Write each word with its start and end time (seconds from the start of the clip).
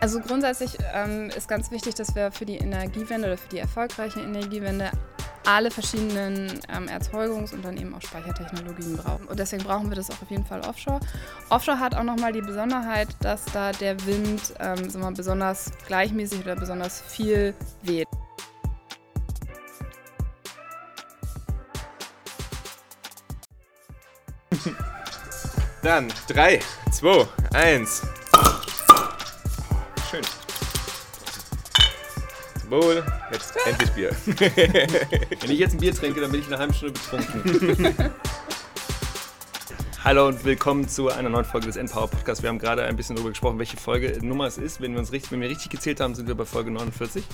Also 0.00 0.20
grundsätzlich 0.20 0.78
ähm, 0.94 1.30
ist 1.30 1.48
ganz 1.48 1.70
wichtig, 1.70 1.94
dass 1.96 2.14
wir 2.14 2.30
für 2.30 2.46
die 2.46 2.56
Energiewende 2.56 3.26
oder 3.26 3.36
für 3.36 3.48
die 3.48 3.58
erfolgreiche 3.58 4.20
Energiewende 4.20 4.90
alle 5.44 5.70
verschiedenen 5.70 6.60
ähm, 6.68 6.88
Erzeugungs- 6.88 7.52
und 7.54 7.64
dann 7.64 7.76
eben 7.78 7.94
auch 7.94 8.02
Speichertechnologien 8.02 8.96
brauchen. 8.96 9.26
Und 9.26 9.38
deswegen 9.38 9.64
brauchen 9.64 9.88
wir 9.88 9.96
das 9.96 10.10
auch 10.10 10.22
auf 10.22 10.30
jeden 10.30 10.44
Fall 10.44 10.60
offshore. 10.60 11.00
Offshore 11.48 11.80
hat 11.80 11.94
auch 11.96 12.02
nochmal 12.02 12.32
die 12.32 12.42
Besonderheit, 12.42 13.08
dass 13.20 13.44
da 13.46 13.72
der 13.72 14.04
Wind 14.06 14.54
ähm, 14.60 14.90
sagen 14.90 15.04
wir, 15.04 15.10
besonders 15.12 15.72
gleichmäßig 15.86 16.40
oder 16.40 16.54
besonders 16.54 17.00
viel 17.00 17.54
weht. 17.82 18.06
Dann 25.82 26.12
3, 26.28 26.60
2, 26.92 27.26
1. 27.54 28.02
Wohl. 32.70 33.02
Jetzt 33.32 33.56
endlich 33.66 33.90
Bier. 33.92 34.10
Wenn 34.26 35.50
ich 35.50 35.58
jetzt 35.58 35.72
ein 35.72 35.78
Bier 35.78 35.94
trinke, 35.94 36.20
dann 36.20 36.30
bin 36.30 36.40
ich 36.40 36.46
in 36.48 36.52
einer 36.52 36.60
halben 36.60 36.74
Stunde 36.74 36.92
betrunken. 37.00 37.94
Hallo 40.04 40.28
und 40.28 40.44
willkommen 40.44 40.86
zu 40.86 41.08
einer 41.08 41.30
neuen 41.30 41.46
Folge 41.46 41.66
des 41.66 41.76
Endpower 41.76 42.08
Podcasts. 42.08 42.42
Wir 42.42 42.50
haben 42.50 42.58
gerade 42.58 42.84
ein 42.84 42.94
bisschen 42.94 43.16
darüber 43.16 43.30
gesprochen, 43.30 43.58
welche 43.58 43.78
Folge 43.78 44.18
Nummer 44.22 44.46
es 44.46 44.58
ist. 44.58 44.82
Wenn 44.82 44.92
wir, 44.92 44.98
uns 44.98 45.12
richtig, 45.12 45.32
wenn 45.32 45.40
wir 45.40 45.48
richtig 45.48 45.70
gezählt 45.70 46.00
haben, 46.00 46.14
sind 46.14 46.28
wir 46.28 46.34
bei 46.34 46.44
Folge 46.44 46.70
49. 46.70 47.24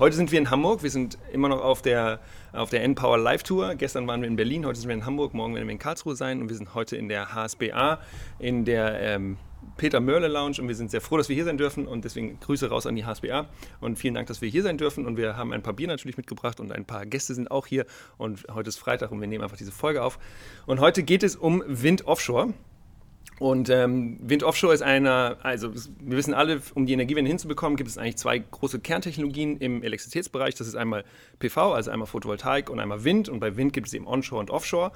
Heute 0.00 0.16
sind 0.16 0.32
wir 0.32 0.38
in 0.40 0.50
Hamburg. 0.50 0.82
Wir 0.82 0.90
sind 0.90 1.16
immer 1.32 1.48
noch 1.48 1.62
auf 1.62 1.80
der, 1.80 2.18
auf 2.52 2.68
der 2.70 2.82
N-Power 2.82 3.18
Live 3.18 3.44
Tour. 3.44 3.76
Gestern 3.76 4.08
waren 4.08 4.20
wir 4.20 4.28
in 4.28 4.34
Berlin, 4.34 4.66
heute 4.66 4.80
sind 4.80 4.88
wir 4.88 4.96
in 4.96 5.06
Hamburg, 5.06 5.32
morgen 5.32 5.54
werden 5.54 5.68
wir 5.68 5.72
in 5.72 5.78
Karlsruhe 5.78 6.16
sein 6.16 6.40
und 6.42 6.48
wir 6.48 6.56
sind 6.56 6.74
heute 6.74 6.96
in 6.96 7.08
der 7.08 7.32
HSBA, 7.32 8.00
in 8.40 8.64
der 8.64 9.00
ähm, 9.00 9.36
Peter 9.76 10.00
Mörle 10.00 10.28
Lounge 10.28 10.60
und 10.60 10.68
wir 10.68 10.74
sind 10.74 10.90
sehr 10.90 11.00
froh, 11.00 11.16
dass 11.16 11.28
wir 11.28 11.34
hier 11.36 11.44
sein 11.44 11.58
dürfen 11.58 11.86
und 11.86 12.04
deswegen 12.04 12.38
Grüße 12.40 12.68
raus 12.68 12.86
an 12.86 12.96
die 12.96 13.04
HSBA 13.04 13.46
und 13.80 13.98
vielen 13.98 14.14
Dank, 14.14 14.26
dass 14.26 14.40
wir 14.40 14.48
hier 14.48 14.62
sein 14.62 14.78
dürfen 14.78 15.06
und 15.06 15.16
wir 15.16 15.36
haben 15.36 15.52
ein 15.52 15.62
paar 15.62 15.74
Bier 15.74 15.88
natürlich 15.88 16.16
mitgebracht 16.16 16.60
und 16.60 16.72
ein 16.72 16.84
paar 16.84 17.06
Gäste 17.06 17.34
sind 17.34 17.50
auch 17.50 17.66
hier 17.66 17.86
und 18.16 18.46
heute 18.52 18.68
ist 18.68 18.78
Freitag 18.78 19.12
und 19.12 19.20
wir 19.20 19.28
nehmen 19.28 19.44
einfach 19.44 19.56
diese 19.56 19.72
Folge 19.72 20.02
auf. 20.02 20.18
Und 20.66 20.80
heute 20.80 21.02
geht 21.02 21.22
es 21.22 21.36
um 21.36 21.62
Wind 21.66 22.06
Offshore. 22.06 22.54
Und 23.38 23.68
ähm, 23.68 24.18
Wind 24.22 24.42
Offshore 24.44 24.72
ist 24.72 24.82
einer, 24.82 25.36
also 25.42 25.74
wir 25.74 26.16
wissen 26.16 26.32
alle, 26.32 26.62
um 26.74 26.86
die 26.86 26.94
Energiewende 26.94 27.28
hinzubekommen, 27.28 27.76
gibt 27.76 27.90
es 27.90 27.98
eigentlich 27.98 28.16
zwei 28.16 28.38
große 28.38 28.80
Kerntechnologien 28.80 29.58
im 29.58 29.82
Elektrizitätsbereich. 29.82 30.54
Das 30.54 30.66
ist 30.66 30.74
einmal 30.74 31.04
PV, 31.38 31.74
also 31.74 31.90
einmal 31.90 32.06
Photovoltaik 32.06 32.70
und 32.70 32.80
einmal 32.80 33.04
Wind. 33.04 33.28
Und 33.28 33.40
bei 33.40 33.56
Wind 33.56 33.74
gibt 33.74 33.88
es 33.88 33.94
eben 33.94 34.06
Onshore 34.06 34.40
und 34.40 34.50
Offshore. 34.50 34.90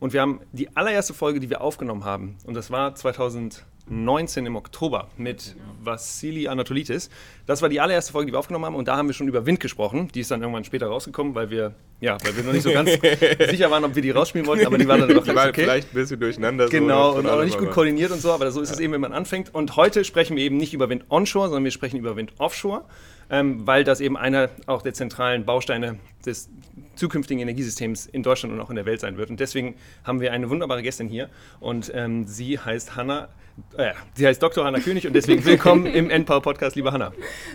Und 0.00 0.12
wir 0.12 0.22
haben 0.22 0.40
die 0.50 0.76
allererste 0.76 1.14
Folge, 1.14 1.38
die 1.38 1.50
wir 1.50 1.60
aufgenommen 1.60 2.04
haben, 2.04 2.36
und 2.44 2.54
das 2.54 2.72
war 2.72 2.94
2000. 2.96 3.64
19 3.86 4.46
im 4.46 4.56
Oktober 4.56 5.08
mit 5.16 5.56
Vassili 5.82 6.48
Anatolitis. 6.48 7.10
Das 7.46 7.60
war 7.60 7.68
die 7.68 7.80
allererste 7.80 8.12
Folge, 8.12 8.26
die 8.26 8.32
wir 8.32 8.38
aufgenommen 8.38 8.64
haben 8.64 8.74
und 8.74 8.88
da 8.88 8.96
haben 8.96 9.08
wir 9.08 9.12
schon 9.12 9.28
über 9.28 9.44
Wind 9.44 9.60
gesprochen. 9.60 10.08
Die 10.14 10.20
ist 10.20 10.30
dann 10.30 10.40
irgendwann 10.40 10.64
später 10.64 10.86
rausgekommen, 10.86 11.34
weil 11.34 11.50
wir, 11.50 11.74
ja, 12.00 12.16
weil 12.24 12.36
wir 12.36 12.44
noch 12.44 12.52
nicht 12.52 12.62
so 12.62 12.72
ganz 12.72 12.90
sicher 13.50 13.70
waren, 13.70 13.84
ob 13.84 13.94
wir 13.94 14.02
die 14.02 14.10
rausspielen 14.10 14.46
wollten, 14.46 14.66
aber 14.66 14.78
die 14.78 14.88
war 14.88 14.96
dann 14.96 15.10
doch 15.10 15.24
die 15.24 15.34
war 15.34 15.48
okay. 15.48 15.64
vielleicht 15.64 15.92
ein 15.92 15.94
bisschen 15.94 16.18
durcheinander. 16.18 16.68
Genau, 16.68 17.12
so 17.12 17.18
und 17.18 17.28
auch 17.28 17.44
nicht 17.44 17.58
gut 17.58 17.70
koordiniert 17.70 18.10
und 18.10 18.20
so, 18.20 18.32
aber 18.32 18.50
so 18.50 18.62
ist 18.62 18.70
ja. 18.70 18.74
es 18.74 18.80
eben, 18.80 18.94
wenn 18.94 19.02
man 19.02 19.12
anfängt. 19.12 19.54
Und 19.54 19.76
heute 19.76 20.04
sprechen 20.04 20.36
wir 20.36 20.44
eben 20.44 20.56
nicht 20.56 20.72
über 20.72 20.88
Wind 20.88 21.04
Onshore, 21.10 21.48
sondern 21.48 21.64
wir 21.64 21.70
sprechen 21.70 21.98
über 21.98 22.16
Wind 22.16 22.32
Offshore, 22.38 22.84
ähm, 23.30 23.66
weil 23.66 23.84
das 23.84 24.00
eben 24.00 24.16
einer 24.16 24.50
auch 24.66 24.82
der 24.82 24.94
zentralen 24.94 25.44
Bausteine 25.44 25.98
des 26.24 26.50
zukünftigen 26.94 27.40
Energiesystems 27.40 28.06
in 28.06 28.22
Deutschland 28.22 28.54
und 28.54 28.60
auch 28.60 28.70
in 28.70 28.76
der 28.76 28.86
Welt 28.86 29.00
sein 29.00 29.16
wird. 29.16 29.30
Und 29.30 29.40
deswegen 29.40 29.74
haben 30.04 30.20
wir 30.20 30.32
eine 30.32 30.48
wunderbare 30.50 30.82
Gästin 30.82 31.08
hier 31.08 31.28
und 31.60 31.90
ähm, 31.94 32.26
sie 32.26 32.58
heißt 32.58 32.96
Hanna 32.96 33.28
äh, 33.76 33.92
sie 34.14 34.26
heißt 34.26 34.42
Dr. 34.42 34.64
Hanna 34.64 34.80
König 34.80 35.06
und 35.06 35.12
deswegen 35.12 35.44
willkommen 35.44 35.86
im 35.94 36.10
NPower 36.10 36.42
Podcast, 36.42 36.74
liebe 36.74 36.90
Hanna. 36.90 37.12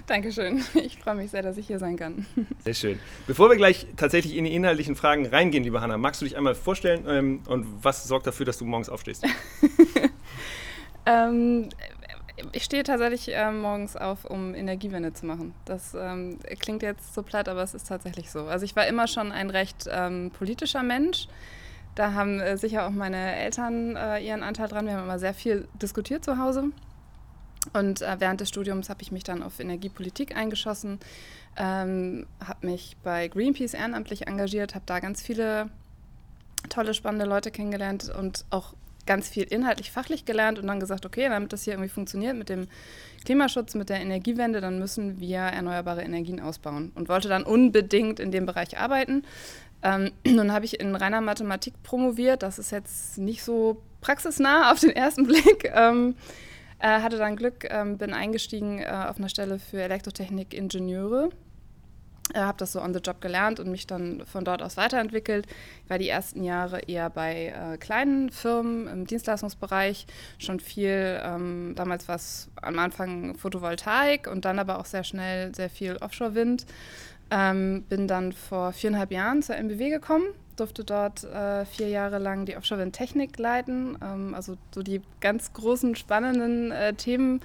Dankeschön. 0.08 0.64
Ich 0.74 0.98
freue 0.98 1.16
mich 1.16 1.32
sehr, 1.32 1.42
dass 1.42 1.58
ich 1.58 1.68
hier 1.68 1.80
sein 1.80 1.98
kann. 1.98 2.26
Sehr 2.64 2.74
schön. 2.74 3.00
Bevor 3.28 3.50
wir 3.50 3.58
gleich 3.58 3.86
tatsächlich 3.98 4.38
in 4.38 4.46
die 4.46 4.56
inhaltlichen 4.56 4.96
Fragen 4.96 5.26
reingehen, 5.26 5.64
liebe 5.64 5.82
Hanna, 5.82 5.98
magst 5.98 6.22
du 6.22 6.26
dich 6.26 6.38
einmal 6.38 6.56
vorstellen 6.56 7.04
ähm, 7.08 7.42
und 7.48 7.66
was 7.84 8.08
sorgt 8.08 8.28
dafür, 8.28 8.46
dass 8.46 8.58
du 8.58 8.66
morgens 8.66 8.88
aufstehst? 8.88 9.26
ähm, 11.06 11.68
ich 12.52 12.64
stehe 12.64 12.84
tatsächlich 12.84 13.36
äh, 13.36 13.52
morgens 13.52 13.96
auf, 13.96 14.26
um 14.26 14.54
Energiewende 14.56 15.14
zu 15.14 15.26
machen. 15.26 15.54
Das 15.66 15.94
ähm, 15.94 16.40
klingt 16.60 16.82
jetzt 16.84 17.14
so 17.14 17.24
platt, 17.24 17.50
aber 17.50 17.64
es 17.64 17.74
ist 17.74 17.88
tatsächlich 17.88 18.32
so. 18.32 18.46
Also 18.46 18.66
ich 18.66 18.76
war 18.76 18.88
immer 18.88 19.08
schon 19.08 19.32
ein 19.32 19.50
recht 19.50 19.88
ähm, 19.92 20.32
politischer 20.32 20.84
Mensch. 20.84 21.28
Da 21.96 22.14
haben 22.14 22.40
äh, 22.40 22.58
sicher 22.58 22.88
auch 22.88 22.92
meine 22.92 23.36
Eltern 23.36 23.96
äh, 23.96 24.20
ihren 24.20 24.44
Anteil 24.44 24.68
dran. 24.68 24.86
Wir 24.86 24.94
haben 24.94 25.04
immer 25.04 25.20
sehr 25.20 25.34
viel 25.34 25.68
diskutiert 25.82 26.24
zu 26.24 26.38
Hause. 26.38 26.72
Und 27.74 28.02
äh, 28.02 28.16
während 28.20 28.42
des 28.42 28.50
Studiums 28.50 28.90
habe 28.90 29.02
ich 29.02 29.12
mich 29.12 29.24
dann 29.24 29.44
auf 29.44 29.60
Energiepolitik 29.60 30.36
eingeschossen, 30.36 31.00
ähm, 31.58 32.26
habe 32.46 32.68
mich 32.68 32.96
bei 33.04 33.28
Greenpeace 33.28 33.74
ehrenamtlich 33.74 34.28
engagiert, 34.28 34.76
habe 34.76 34.86
da 34.86 35.00
ganz 35.00 35.22
viele 35.22 35.70
tolle, 36.70 36.94
spannende 36.94 37.26
Leute 37.26 37.52
kennengelernt 37.52 38.10
und 38.18 38.46
auch 38.50 38.74
ganz 39.10 39.28
viel 39.28 39.44
inhaltlich, 39.44 39.90
fachlich 39.90 40.24
gelernt 40.24 40.60
und 40.60 40.68
dann 40.68 40.80
gesagt, 40.80 41.04
okay, 41.04 41.28
damit 41.30 41.52
das 41.52 41.64
hier 41.64 41.74
irgendwie 41.74 41.90
funktioniert 41.90 42.38
mit 42.38 42.48
dem 42.48 42.68
Klimaschutz, 43.26 43.74
mit 43.74 43.90
der 43.90 44.00
Energiewende, 44.00 44.62
dann 44.62 44.78
müssen 44.78 45.20
wir 45.20 45.40
erneuerbare 45.40 46.04
Energien 46.04 46.40
ausbauen 46.40 46.92
und 46.94 47.10
wollte 47.10 47.28
dann 47.28 47.42
unbedingt 47.42 48.20
in 48.20 48.30
dem 48.30 48.46
Bereich 48.46 48.78
arbeiten. 48.78 49.24
Ähm, 49.82 50.12
nun 50.28 50.54
habe 50.54 50.66
ich 50.66 50.80
in 50.80 50.96
reiner 50.96 51.22
Mathematik 51.22 51.74
promoviert. 51.82 52.44
Das 52.44 52.60
ist 52.60 52.72
jetzt 52.72 53.18
nicht 53.18 53.44
so 53.44 53.82
praxisnah 54.00 54.72
auf 54.72 54.80
den 54.80 54.92
ersten 54.92 55.24
Blick. 55.28 55.72
Ähm, 55.74 56.14
äh, 56.78 57.02
hatte 57.02 57.18
dann 57.18 57.36
Glück, 57.36 57.66
ähm, 57.68 57.98
bin 57.98 58.14
eingestiegen 58.14 58.78
äh, 58.78 59.06
auf 59.10 59.18
einer 59.18 59.30
Stelle 59.30 59.58
für 59.58 59.82
Elektrotechnik-Ingenieure. 59.82 61.32
Äh, 62.34 62.42
habe 62.42 62.58
das 62.58 62.74
so 62.74 62.82
on 62.82 62.94
the 62.94 63.00
job 63.00 63.22
gelernt 63.22 63.60
und 63.60 63.72
mich 63.72 63.88
dann 63.88 64.24
von 64.26 64.46
dort 64.46 64.62
aus 64.62 64.78
weiterentwickelt. 64.78 65.48
Ich 65.84 65.90
war 65.90 65.98
die 65.98 66.10
ersten 66.10 66.44
Jahre 66.44 66.82
eher 66.82 67.10
bei 67.10 67.48
äh, 67.48 67.78
kleinen 67.78 68.30
Firmen 68.30 68.88
im 68.88 69.08
Dienstleistungsbereich, 69.08 70.06
schon 70.38 70.60
viel, 70.60 71.20
ähm, 71.24 71.74
damals 71.76 72.08
war 72.08 72.16
es 72.16 72.50
am 72.62 72.78
Anfang 72.78 73.36
Photovoltaik 73.36 74.28
und 74.28 74.46
dann 74.46 74.60
aber 74.60 74.80
auch 74.80 74.86
sehr 74.86 75.04
schnell 75.04 75.54
sehr 75.56 75.70
viel 75.70 75.98
Offshore-Wind. 75.98 76.66
Ähm, 77.32 77.84
bin 77.90 78.08
dann 78.08 78.32
vor 78.32 78.74
viereinhalb 78.74 79.12
Jahren 79.12 79.44
zur 79.44 79.56
MBW 79.56 79.90
gekommen, 79.90 80.26
durfte 80.56 80.84
dort 80.84 81.24
äh, 81.24 81.66
vier 81.66 81.90
Jahre 81.90 82.18
lang 82.18 82.46
die 82.46 82.58
Offshore-Wind-Technik 82.58 83.38
leiten, 83.38 83.98
ähm, 84.04 84.34
also 84.36 84.58
so 84.74 84.84
die 84.84 85.02
ganz 85.20 85.54
großen, 85.54 85.96
spannenden 85.96 86.72
äh, 86.72 86.94
Themen. 86.94 87.42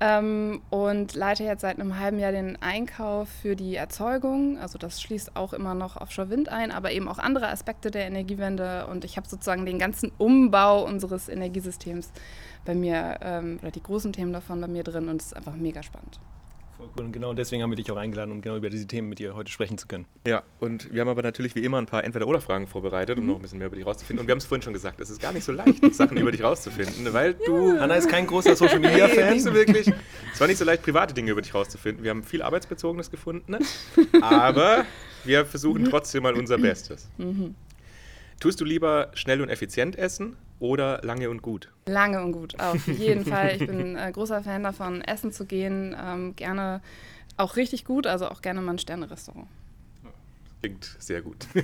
Ähm, 0.00 0.62
und 0.70 1.14
leite 1.14 1.42
jetzt 1.42 1.62
seit 1.62 1.80
einem 1.80 1.98
halben 1.98 2.20
Jahr 2.20 2.30
den 2.30 2.60
Einkauf 2.62 3.28
für 3.28 3.56
die 3.56 3.74
Erzeugung. 3.74 4.56
Also 4.58 4.78
das 4.78 5.02
schließt 5.02 5.34
auch 5.34 5.52
immer 5.52 5.74
noch 5.74 5.96
Offshore-Wind 5.96 6.48
ein, 6.48 6.70
aber 6.70 6.92
eben 6.92 7.08
auch 7.08 7.18
andere 7.18 7.48
Aspekte 7.48 7.90
der 7.90 8.06
Energiewende. 8.06 8.86
Und 8.86 9.04
ich 9.04 9.16
habe 9.16 9.28
sozusagen 9.28 9.66
den 9.66 9.78
ganzen 9.78 10.12
Umbau 10.16 10.84
unseres 10.84 11.28
Energiesystems 11.28 12.12
bei 12.64 12.74
mir, 12.74 13.18
ähm, 13.22 13.58
oder 13.60 13.72
die 13.72 13.82
großen 13.82 14.12
Themen 14.12 14.32
davon 14.32 14.60
bei 14.60 14.68
mir 14.68 14.84
drin 14.84 15.08
und 15.08 15.20
es 15.20 15.28
ist 15.28 15.36
einfach 15.36 15.56
mega 15.56 15.82
spannend. 15.82 16.20
Voll 16.78 16.88
cool. 16.96 17.04
Und 17.06 17.12
genau 17.12 17.34
deswegen 17.34 17.62
haben 17.62 17.70
wir 17.70 17.76
dich 17.76 17.90
auch 17.90 17.96
eingeladen, 17.96 18.30
um 18.30 18.40
genau 18.40 18.56
über 18.56 18.70
diese 18.70 18.86
Themen 18.86 19.08
mit 19.08 19.18
dir 19.18 19.34
heute 19.34 19.50
sprechen 19.50 19.78
zu 19.78 19.88
können. 19.88 20.06
Ja, 20.26 20.44
und 20.60 20.92
wir 20.92 21.00
haben 21.00 21.08
aber 21.08 21.22
natürlich 21.22 21.56
wie 21.56 21.64
immer 21.64 21.78
ein 21.78 21.86
paar 21.86 22.04
Entweder-Oder-Fragen 22.04 22.68
vorbereitet, 22.68 23.18
um 23.18 23.24
mhm. 23.24 23.30
noch 23.30 23.36
ein 23.36 23.42
bisschen 23.42 23.58
mehr 23.58 23.66
über 23.66 23.76
dich 23.76 23.84
rauszufinden. 23.84 24.20
Und 24.20 24.28
wir 24.28 24.32
haben 24.32 24.38
es 24.38 24.44
vorhin 24.44 24.62
schon 24.62 24.72
gesagt, 24.72 25.00
es 25.00 25.10
ist 25.10 25.20
gar 25.20 25.32
nicht 25.32 25.44
so 25.44 25.50
leicht, 25.50 25.94
Sachen 25.94 26.16
über 26.16 26.30
dich 26.30 26.42
rauszufinden, 26.42 27.12
weil 27.12 27.32
ja. 27.32 27.46
du. 27.46 27.80
Hanna 27.80 27.96
ist 27.96 28.08
kein 28.08 28.26
großer 28.26 28.54
Social 28.54 28.78
Media-Fan. 28.78 29.32
nicht 29.32 29.42
so 29.42 29.52
wirklich. 29.52 29.92
Es 30.32 30.40
war 30.40 30.46
nicht 30.46 30.58
so 30.58 30.64
leicht, 30.64 30.84
private 30.84 31.14
Dinge 31.14 31.32
über 31.32 31.42
dich 31.42 31.52
rauszufinden. 31.52 32.04
Wir 32.04 32.10
haben 32.10 32.22
viel 32.22 32.42
Arbeitsbezogenes 32.42 33.10
gefunden, 33.10 33.50
ne? 33.50 33.58
aber 34.22 34.84
wir 35.24 35.44
versuchen 35.46 35.84
trotzdem 35.84 36.22
mal 36.22 36.34
unser 36.34 36.58
Bestes. 36.68 37.08
Mhm. 37.18 37.56
Tust 38.38 38.60
du 38.60 38.64
lieber 38.64 39.10
schnell 39.14 39.42
und 39.42 39.48
effizient 39.48 39.96
essen 39.96 40.36
oder 40.60 41.00
lange 41.02 41.30
und 41.30 41.42
gut? 41.42 41.70
Lange 41.86 42.22
und 42.22 42.32
gut, 42.32 42.58
auf 42.60 42.86
jeden 42.98 43.24
Fall. 43.24 43.56
Ich 43.56 43.66
bin 43.66 43.96
äh, 43.96 44.10
großer 44.12 44.42
Fan 44.42 44.62
davon, 44.62 45.02
essen 45.02 45.32
zu 45.32 45.44
gehen. 45.44 45.96
Ähm, 46.00 46.34
gerne 46.36 46.80
auch 47.36 47.56
richtig 47.56 47.84
gut, 47.84 48.06
also 48.06 48.28
auch 48.28 48.42
gerne 48.42 48.60
mal 48.60 48.72
ein 48.72 48.78
Sterne-Restaurant. 48.78 49.46
Klingt 50.60 50.96
sehr 50.98 51.22
gut. 51.22 51.46
du 51.54 51.62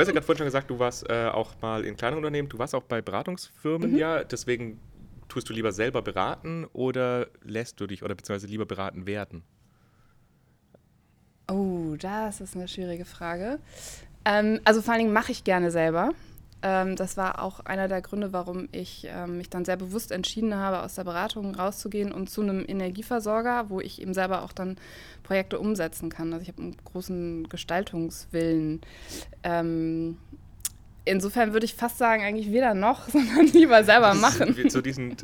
hast 0.00 0.06
ja 0.06 0.12
gerade 0.12 0.22
vorhin 0.22 0.38
schon 0.38 0.46
gesagt, 0.46 0.70
du 0.70 0.78
warst 0.78 1.10
äh, 1.10 1.26
auch 1.26 1.54
mal 1.60 1.84
in 1.84 1.96
kleinen 1.96 2.16
Unternehmen, 2.16 2.48
du 2.48 2.58
warst 2.58 2.74
auch 2.74 2.84
bei 2.84 3.02
Beratungsfirmen, 3.02 3.92
mhm. 3.92 3.98
ja. 3.98 4.22
Deswegen 4.22 4.78
tust 5.28 5.48
du 5.48 5.52
lieber 5.52 5.72
selber 5.72 6.02
beraten 6.02 6.66
oder 6.72 7.26
lässt 7.42 7.80
du 7.80 7.88
dich 7.88 8.04
oder 8.04 8.14
beziehungsweise 8.14 8.46
lieber 8.46 8.64
beraten 8.64 9.06
werden? 9.06 9.42
Oh, 11.50 11.96
das 11.98 12.40
ist 12.40 12.54
eine 12.54 12.68
schwierige 12.68 13.04
Frage. 13.04 13.58
Ähm, 14.24 14.60
also 14.64 14.82
vor 14.82 14.92
allen 14.92 15.02
Dingen 15.02 15.12
mache 15.12 15.32
ich 15.32 15.44
gerne 15.44 15.70
selber. 15.70 16.12
Ähm, 16.66 16.96
das 16.96 17.16
war 17.16 17.40
auch 17.42 17.60
einer 17.60 17.86
der 17.86 18.02
Gründe, 18.02 18.32
warum 18.32 18.68
ich 18.72 19.06
ähm, 19.08 19.36
mich 19.36 19.48
dann 19.48 19.64
sehr 19.64 19.76
bewusst 19.76 20.10
entschieden 20.10 20.56
habe, 20.56 20.82
aus 20.82 20.96
der 20.96 21.04
Beratung 21.04 21.54
rauszugehen 21.54 22.10
und 22.10 22.28
zu 22.28 22.42
einem 22.42 22.64
Energieversorger, 22.66 23.70
wo 23.70 23.80
ich 23.80 24.02
eben 24.02 24.14
selber 24.14 24.42
auch 24.42 24.50
dann 24.50 24.76
Projekte 25.22 25.60
umsetzen 25.60 26.10
kann. 26.10 26.32
Also 26.32 26.42
ich 26.42 26.48
habe 26.48 26.62
einen 26.62 26.76
großen 26.84 27.48
Gestaltungswillen. 27.48 28.80
Ähm, 29.44 30.18
insofern 31.06 31.52
würde 31.52 31.64
ich 31.64 31.74
fast 31.74 31.98
sagen, 31.98 32.22
eigentlich 32.22 32.52
weder 32.52 32.74
noch, 32.74 33.08
sondern 33.08 33.46
lieber 33.46 33.82
selber 33.84 34.14
machen. 34.14 34.68
Zu 34.68 34.82
diesen 34.82 35.16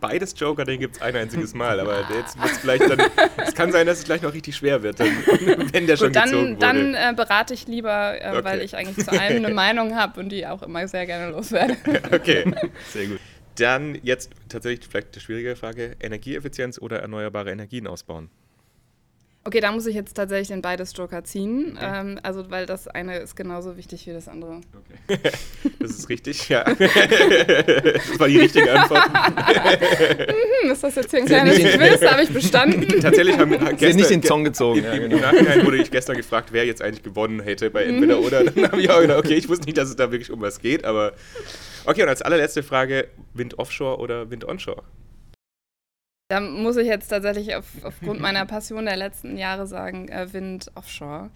beides 0.00 0.34
Joker, 0.38 0.64
den 0.64 0.80
gibt 0.80 0.96
es 0.96 1.02
ein 1.02 1.16
einziges 1.16 1.54
Mal, 1.54 1.80
aber 1.80 2.04
jetzt 2.16 2.40
wird 2.40 2.50
es 2.50 2.58
vielleicht 2.58 2.88
dann, 2.88 3.00
es 3.36 3.54
kann 3.54 3.72
sein, 3.72 3.86
dass 3.86 3.98
es 3.98 4.04
gleich 4.04 4.22
noch 4.22 4.32
richtig 4.32 4.56
schwer 4.56 4.82
wird, 4.82 5.00
dann, 5.00 5.08
wenn 5.72 5.86
der 5.86 5.96
schon 5.96 6.08
Gut, 6.08 6.16
dann, 6.16 6.24
gezogen 6.24 6.48
wurde. 6.50 6.58
Dann 6.58 6.94
äh, 6.94 7.12
berate 7.14 7.54
ich 7.54 7.66
lieber, 7.66 8.20
äh, 8.20 8.30
okay. 8.30 8.44
weil 8.44 8.60
ich 8.62 8.76
eigentlich 8.76 9.04
zu 9.04 9.12
allem 9.12 9.44
eine 9.44 9.54
Meinung 9.54 9.96
habe 9.96 10.20
und 10.20 10.30
die 10.30 10.46
auch 10.46 10.62
immer 10.62 10.86
sehr 10.88 11.06
gerne 11.06 11.32
loswerde. 11.32 11.76
okay, 12.12 12.44
sehr 12.88 13.06
gut. 13.06 13.20
Dann 13.56 13.98
jetzt 14.02 14.30
tatsächlich 14.48 14.88
vielleicht 14.88 15.08
eine 15.12 15.20
schwierige 15.20 15.56
Frage, 15.56 15.96
Energieeffizienz 16.00 16.78
oder 16.80 17.00
erneuerbare 17.00 17.50
Energien 17.50 17.86
ausbauen? 17.86 18.30
Okay, 19.50 19.58
da 19.58 19.72
muss 19.72 19.84
ich 19.86 19.96
jetzt 19.96 20.14
tatsächlich 20.14 20.46
den 20.46 20.62
beides 20.62 20.96
Joker 20.96 21.24
ziehen. 21.24 21.72
Okay. 21.76 21.84
Ähm, 21.92 22.20
also, 22.22 22.52
weil 22.52 22.66
das 22.66 22.86
eine 22.86 23.18
ist 23.18 23.34
genauso 23.34 23.76
wichtig 23.76 24.06
wie 24.06 24.12
das 24.12 24.28
andere. 24.28 24.60
Okay. 25.08 25.18
Das 25.80 25.90
ist 25.92 26.08
richtig, 26.08 26.48
ja. 26.48 26.62
das 26.74 26.78
war 28.18 28.28
die 28.28 28.38
richtige 28.38 28.70
Antwort. 28.70 29.02
mhm, 29.08 30.70
ist 30.70 30.84
das 30.84 30.94
jetzt 30.94 31.10
hier 31.10 31.20
ein 31.20 31.26
kleines 31.26 31.56
Quiz? 31.56 32.02
Habe 32.02 32.22
ich 32.22 32.28
bestanden? 32.28 32.86
Tatsächlich 33.00 33.38
haben 33.38 33.50
wir 33.50 33.58
gestern... 33.58 33.96
nicht 33.96 34.10
den 34.10 34.22
Song 34.22 34.44
gezogen. 34.44 34.84
Ja, 34.84 34.96
genau. 34.96 35.16
Im 35.16 35.22
Nachhinein 35.22 35.66
wurde 35.66 35.78
ich 35.78 35.90
gestern 35.90 36.16
gefragt, 36.16 36.50
wer 36.52 36.64
jetzt 36.64 36.80
eigentlich 36.82 37.02
gewonnen 37.02 37.40
hätte 37.40 37.70
bei 37.70 37.84
Entweder 37.84 38.18
mhm. 38.18 38.24
oder. 38.24 38.44
Dann 38.44 38.70
habe 38.70 38.80
ich 38.80 38.90
auch 38.90 39.00
gedacht, 39.00 39.18
okay, 39.18 39.34
ich 39.34 39.48
wusste 39.48 39.64
nicht, 39.64 39.78
dass 39.78 39.88
es 39.88 39.96
da 39.96 40.12
wirklich 40.12 40.30
um 40.30 40.40
was 40.40 40.60
geht, 40.60 40.84
aber... 40.84 41.14
Okay, 41.86 42.02
und 42.02 42.08
als 42.08 42.22
allerletzte 42.22 42.62
Frage, 42.62 43.08
Wind 43.34 43.58
Offshore 43.58 43.98
oder 43.98 44.30
Wind 44.30 44.44
Onshore? 44.44 44.84
Da 46.30 46.38
muss 46.38 46.76
ich 46.76 46.86
jetzt 46.86 47.08
tatsächlich 47.08 47.56
auf, 47.56 47.64
aufgrund 47.82 48.20
meiner 48.20 48.46
Passion 48.46 48.84
der 48.84 48.96
letzten 48.96 49.36
Jahre 49.36 49.66
sagen, 49.66 50.08
äh, 50.08 50.32
Wind 50.32 50.70
Offshore. 50.76 51.28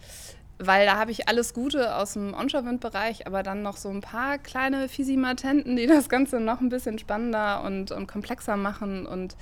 Weil 0.59 0.87
da 0.87 0.97
habe 0.97 1.11
ich 1.11 1.27
alles 1.27 1.53
Gute 1.53 1.97
aus 1.97 2.13
dem 2.13 2.33
Onshore-Windbereich, 2.33 3.27
aber 3.27 3.43
dann 3.43 3.63
noch 3.63 3.77
so 3.77 3.89
ein 3.89 4.03
paar 4.03 4.39
kleine 4.39 4.89
Fisimatenten, 4.89 5.75
die 5.75 5.89
das 5.89 6.09
Ganze 6.09 6.39
noch 6.39 6.61
ein 6.61 6.69
bisschen 6.69 7.01
spannender 7.01 7.65
und, 7.65 7.91
und 7.91 8.07
komplexer 8.07 8.57
machen. 8.57 9.05
Und 9.05 9.37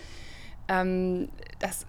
ähm, 0.68 1.28
das 1.58 1.84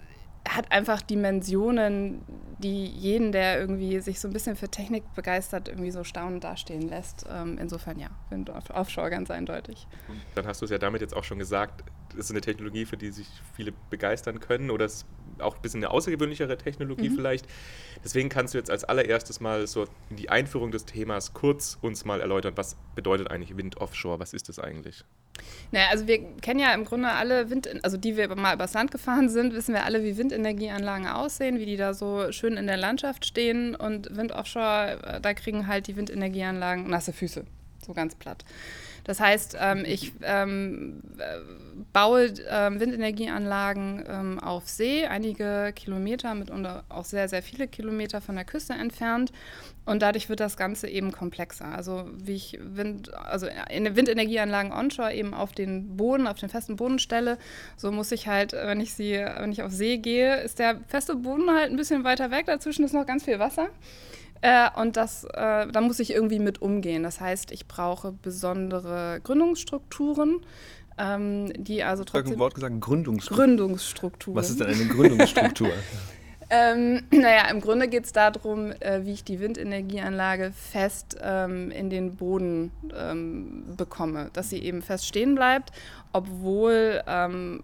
hat 0.46 0.70
einfach 0.74 1.02
Dimensionen, 1.02 2.22
die 2.64 2.86
jeden, 2.86 3.32
der 3.32 3.60
irgendwie 3.60 4.00
sich 4.00 4.20
so 4.20 4.28
ein 4.28 4.34
bisschen 4.34 4.56
für 4.56 4.70
Technik 4.70 5.04
begeistert, 5.16 5.68
irgendwie 5.68 5.92
so 5.92 6.04
staunend 6.04 6.44
dastehen 6.44 6.88
lässt. 6.88 7.26
Ähm, 7.30 7.58
insofern 7.60 8.00
ja, 8.00 8.10
Wind 8.30 8.50
Offshore 8.50 9.10
ganz 9.10 9.30
eindeutig. 9.30 9.88
Dann 10.36 10.48
hast 10.48 10.62
du 10.62 10.66
es 10.66 10.72
ja 10.72 10.78
damit 10.78 11.02
jetzt 11.02 11.16
auch 11.16 11.24
schon 11.24 11.40
gesagt, 11.40 11.84
ist 12.16 12.32
eine 12.32 12.42
Technologie, 12.42 12.86
für 12.86 12.98
die 12.98 13.12
sich 13.12 13.28
viele 13.56 13.74
begeistern 13.90 14.40
können 14.40 14.72
oder 14.72 14.86
es 14.86 15.06
auch 15.40 15.56
ein 15.56 15.62
bisschen 15.62 15.84
eine 15.84 15.92
außergewöhnlichere 15.92 16.58
Technologie 16.58 17.10
mhm. 17.10 17.16
vielleicht. 17.16 17.46
Deswegen 18.04 18.30
kannst 18.30 18.54
du 18.54 18.58
jetzt 18.58 18.70
als 18.70 18.84
allererstes 18.84 19.40
mal 19.40 19.68
so 19.68 19.86
in 20.10 20.18
die 20.18 20.30
Einführung 20.30 20.72
des 20.72 20.86
Themas 20.86 21.34
kurz 21.34 21.78
uns 21.82 22.06
mal 22.06 22.22
erläutern, 22.22 22.54
was 22.56 22.76
bedeutet 22.96 23.32
eigentlich 23.32 23.56
Wind 23.58 23.78
Offshore? 23.78 24.20
Was 24.20 24.34
ist 24.34 24.50
das 24.50 24.60
eigentlich? 24.60 25.04
Naja, 25.72 25.88
also 25.90 26.08
wir 26.08 26.20
kennen 26.42 26.60
ja 26.60 26.74
im 26.74 26.86
Grunde 26.86 27.10
alle 27.10 27.50
Wind, 27.50 27.84
also 27.84 27.98
die 27.98 28.16
wir 28.18 28.34
mal 28.36 28.54
übers 28.54 28.74
Land 28.74 28.92
gefahren 28.92 29.30
sind, 29.30 29.54
wissen 29.54 29.74
wir 29.74 29.84
alle, 29.84 30.04
wie 30.04 30.18
Windenergieanlagen 30.18 31.08
aussehen, 31.08 31.60
wie 31.60 31.66
die 31.66 31.78
da 31.78 31.94
so 31.94 32.32
schön 32.32 32.58
in 32.58 32.68
der 32.68 32.78
Landschaft 32.78 33.26
stehen 33.26 33.76
und 33.76 34.16
Wind 34.16 34.32
Offshore, 34.32 35.00
äh, 35.04 35.22
da 35.22 35.34
kriegen 35.34 35.68
halt 35.68 35.88
die 35.88 35.96
Windenergieanlagen 35.96 36.88
nasse 36.88 37.14
Füße, 37.14 37.46
so 37.86 37.94
ganz 37.94 38.16
platt. 38.16 38.46
Das 39.04 39.20
heißt, 39.20 39.58
ähm, 39.60 39.84
ich 39.86 40.14
ähm, 40.22 41.02
baue 41.92 42.34
ähm, 42.50 42.80
Windenergieanlagen 42.80 44.04
ähm, 44.08 44.40
auf 44.40 44.68
See, 44.70 45.06
einige 45.06 45.74
Kilometer, 45.76 46.34
mitunter 46.36 46.84
auch 46.90 47.06
sehr, 47.06 47.28
sehr 47.28 47.44
viele 47.44 47.68
Kilometer 47.68 48.22
von 48.22 48.36
der 48.36 48.46
Küste 48.46 48.74
entfernt. 48.74 49.32
Und 49.86 50.02
dadurch 50.02 50.30
wird 50.30 50.40
das 50.40 50.56
Ganze 50.56 50.88
eben 50.88 51.12
komplexer. 51.12 51.66
Also 51.66 52.06
wie 52.14 52.36
ich 52.36 52.58
Wind, 52.62 53.14
also 53.14 53.48
in 53.70 53.96
Windenergieanlagen 53.96 54.72
onshore 54.72 55.14
eben 55.14 55.34
auf 55.34 55.52
den 55.52 55.98
Boden, 55.98 56.26
auf 56.26 56.40
den 56.40 56.50
festen 56.50 56.78
Boden 56.78 57.00
stelle, 57.00 57.38
so 57.76 57.92
muss 57.92 58.12
ich 58.14 58.28
halt, 58.28 58.54
wenn 58.54 58.80
ich 58.80 58.94
sie, 58.94 59.14
wenn 59.14 59.52
ich 59.52 59.62
auf 59.64 59.72
See 59.72 59.98
gehe, 59.98 60.38
ist 60.42 60.60
der 60.60 60.80
feste 60.88 61.16
Boden 61.18 61.52
halt 61.52 61.70
ein 61.70 61.78
bisschen 61.78 62.06
weiter 62.06 62.32
weg. 62.32 62.46
Dazwischen 62.46 62.86
ist 62.86 62.94
noch 62.94 63.06
ganz 63.06 63.26
viel 63.26 63.40
Wasser. 63.40 63.68
Äh, 64.44 64.70
und 64.76 64.98
das, 64.98 65.24
äh, 65.24 65.68
da 65.68 65.80
muss 65.80 66.00
ich 66.00 66.12
irgendwie 66.12 66.40
mit 66.40 66.62
umgehen. 66.62 67.02
Das 67.04 67.22
heißt, 67.22 67.54
ich 67.54 67.66
brauche 67.66 68.12
besondere 68.12 69.22
Gründungsstrukturen. 69.24 70.42
Ähm, 70.98 71.52
die 71.56 71.82
also 71.82 72.04
trotzdem. 72.04 72.34
Ein 72.34 72.40
Wort 72.40 72.54
gesagt, 72.54 72.82
Gründungsstrukturen. 72.82 73.58
Gründungsstrukturen. 73.58 74.36
Was 74.36 74.50
ist 74.50 74.60
denn 74.60 74.68
eine 74.68 74.86
Gründungsstruktur? 74.86 75.70
ähm, 76.50 77.04
naja, 77.10 77.50
im 77.50 77.62
Grunde 77.62 77.88
geht 77.88 78.04
es 78.04 78.12
darum, 78.12 78.74
äh, 78.74 79.06
wie 79.06 79.14
ich 79.14 79.24
die 79.24 79.40
Windenergieanlage 79.40 80.52
fest 80.52 81.18
ähm, 81.24 81.72
in 81.72 81.90
den 81.90 82.18
Boden 82.18 82.72
ähm, 82.96 83.64
bekomme, 83.78 84.30
dass 84.34 84.50
sie 84.50 84.60
eben 84.60 84.82
fest 84.82 85.08
stehen 85.08 85.36
bleibt, 85.36 85.72
obwohl 86.12 87.02
ähm, 87.08 87.64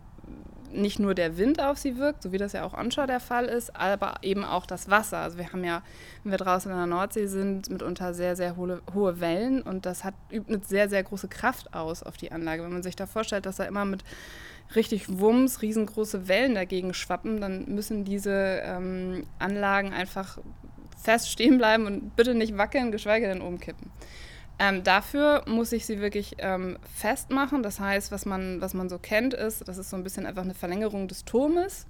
nicht 0.71 0.99
nur 0.99 1.13
der 1.15 1.37
Wind 1.37 1.61
auf 1.61 1.77
sie 1.77 1.97
wirkt, 1.97 2.23
so 2.23 2.31
wie 2.31 2.37
das 2.37 2.53
ja 2.53 2.63
auch 2.63 2.73
onshore 2.73 3.07
der 3.07 3.19
Fall 3.19 3.45
ist, 3.45 3.75
aber 3.75 4.15
eben 4.21 4.43
auch 4.43 4.65
das 4.65 4.89
Wasser. 4.89 5.17
Also 5.17 5.37
wir 5.37 5.51
haben 5.51 5.63
ja, 5.63 5.81
wenn 6.23 6.31
wir 6.31 6.37
draußen 6.37 6.71
in 6.71 6.77
der 6.77 6.87
Nordsee 6.87 7.27
sind, 7.27 7.69
mitunter 7.69 8.13
sehr, 8.13 8.35
sehr 8.35 8.55
hohe, 8.55 8.81
hohe 8.93 9.19
Wellen 9.19 9.61
und 9.61 9.85
das 9.85 10.03
hat, 10.03 10.13
übt 10.31 10.53
eine 10.53 10.63
sehr, 10.63 10.89
sehr 10.89 11.03
große 11.03 11.27
Kraft 11.27 11.73
aus 11.73 12.03
auf 12.03 12.17
die 12.17 12.31
Anlage. 12.31 12.63
Wenn 12.63 12.73
man 12.73 12.83
sich 12.83 12.95
da 12.95 13.05
vorstellt, 13.05 13.45
dass 13.45 13.57
da 13.57 13.65
immer 13.65 13.85
mit 13.85 14.03
richtig 14.75 15.19
Wumms 15.19 15.61
riesengroße 15.61 16.27
Wellen 16.27 16.55
dagegen 16.55 16.93
schwappen, 16.93 17.41
dann 17.41 17.65
müssen 17.73 18.05
diese 18.05 18.61
ähm, 18.63 19.25
Anlagen 19.39 19.93
einfach 19.93 20.37
fest 21.01 21.29
stehen 21.31 21.57
bleiben 21.57 21.85
und 21.85 22.15
bitte 22.15 22.35
nicht 22.35 22.57
wackeln, 22.57 22.91
geschweige 22.91 23.27
denn 23.27 23.41
umkippen. 23.41 23.89
Ähm, 24.61 24.83
dafür 24.83 25.43
muss 25.47 25.71
ich 25.71 25.85
sie 25.85 26.01
wirklich 26.01 26.35
ähm, 26.39 26.77
festmachen. 26.93 27.63
Das 27.63 27.79
heißt, 27.79 28.11
was 28.11 28.25
man, 28.25 28.59
was 28.59 28.73
man 28.73 28.89
so 28.89 28.99
kennt, 28.99 29.33
ist, 29.33 29.65
das 29.67 29.77
ist 29.77 29.89
so 29.89 29.95
ein 29.95 30.03
bisschen 30.03 30.25
einfach 30.25 30.43
eine 30.43 30.53
Verlängerung 30.53 31.07
des 31.07 31.23
Turmes, 31.23 31.87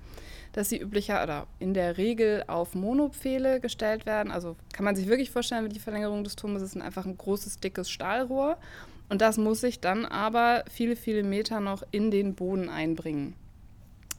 dass 0.54 0.69
sie 0.69 0.80
üblicher 0.80 1.24
oder 1.24 1.48
in 1.57 1.74
der 1.74 1.98
Regel 1.98 2.44
auf 2.45 2.75
Monopfähle 2.75 3.60
gestellt 3.60 4.06
werden. 4.06 4.31
Also 4.31 4.56
kann 4.71 4.86
man 4.86 4.95
sich 4.95 5.07
wirklich 5.07 5.31
vorstellen, 5.31 5.66
wie 5.66 5.69
die 5.69 5.80
Verlängerung 5.80 6.24
des 6.24 6.36
Turmes 6.36 6.62
ist 6.62 6.80
einfach 6.80 7.07
ein 7.07 7.18
großes, 7.18 7.60
dickes 7.60 7.89
Stahlrohr. 7.89 8.57
Und 9.10 9.21
das 9.21 9.38
muss 9.38 9.63
ich 9.63 9.80
dann 9.80 10.06
aber 10.06 10.63
viele, 10.71 10.95
viele 10.95 11.24
Meter 11.24 11.60
noch 11.60 11.81
in 11.89 12.12
den 12.12 12.36
Boden 12.36 12.69
einbringen 12.69 13.33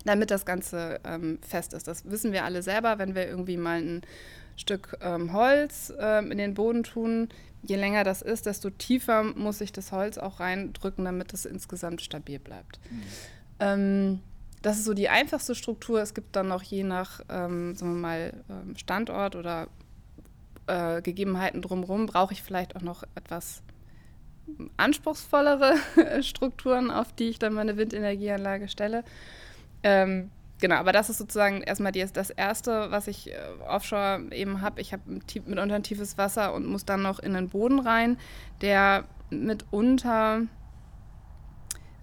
damit 0.05 0.31
das 0.31 0.47
Ganze 0.47 0.99
ähm, 1.05 1.39
fest 1.47 1.75
ist. 1.75 1.87
Das 1.87 2.11
wissen 2.11 2.33
wir 2.33 2.45
alle 2.45 2.63
selber, 2.63 2.99
wenn 2.99 3.15
wir 3.15 3.29
irgendwie 3.29 3.59
mal 3.59 3.83
ein 3.83 4.03
Stück 4.57 4.97
ähm, 5.01 5.33
Holz 5.33 5.93
ähm, 5.99 6.31
in 6.31 6.39
den 6.39 6.55
Boden 6.55 6.85
tun, 6.85 7.29
je 7.63 7.77
länger 7.77 8.05
das 8.05 8.23
ist, 8.23 8.47
desto 8.47 8.71
tiefer 8.71 9.23
muss 9.23 9.61
ich 9.61 9.73
das 9.73 9.93
Holz 9.93 10.19
auch 10.19 10.41
reindrücken, 10.41 11.05
damit 11.05 11.33
es 11.33 11.45
insgesamt 11.45 12.01
stabil 12.01 12.39
bleibt. 12.39 12.81
Mhm. 12.91 13.03
Ähm, 13.61 14.21
das 14.63 14.79
ist 14.79 14.85
so 14.85 14.95
die 14.95 15.09
einfachste 15.09 15.55
Struktur. 15.55 16.01
Es 16.01 16.15
gibt 16.15 16.37
dann 16.37 16.49
noch 16.49 16.63
je 16.63 16.85
nach, 16.85 17.21
ähm, 17.29 17.75
sagen 17.75 17.95
wir 17.95 18.01
mal, 18.01 18.33
ähm, 18.49 18.77
Standort 18.77 19.37
oder 19.37 19.69
äh, 20.67 21.01
Gegebenheiten 21.03 21.63
drumherum, 21.63 22.07
brauche 22.07 22.33
ich 22.33 22.43
vielleicht 22.43 22.77
auch 22.77 22.83
noch 22.83 23.05
etwas 23.15 23.63
anspruchsvollere 24.77 25.75
Strukturen, 26.23 26.91
auf 26.91 27.13
die 27.13 27.29
ich 27.29 27.39
dann 27.39 27.55
meine 27.55 27.77
Windenergieanlage 27.77 28.69
stelle. 28.69 29.05
Ähm, 29.83 30.31
Genau, 30.61 30.77
aber 30.77 30.93
das 30.93 31.09
ist 31.11 31.19
sozusagen 31.19 31.63
erstmal 31.63 31.93
die, 31.93 32.05
das 32.13 32.31
Erste, 32.31 32.91
was 32.91 33.09
ich 33.09 33.31
äh, 33.31 33.37
offshore 33.67 34.23
eben 34.33 34.61
habe. 34.61 34.81
Ich 34.81 34.93
habe 34.93 35.03
mitunter 35.07 35.75
ein 35.75 35.83
tiefes 35.83 36.19
Wasser 36.19 36.55
und 36.55 36.67
muss 36.67 36.85
dann 36.85 37.03
noch 37.03 37.19
in 37.19 37.33
den 37.33 37.49
Boden 37.49 37.81
rein, 37.81 38.19
der 38.61 39.05
mitunter, 39.31 40.43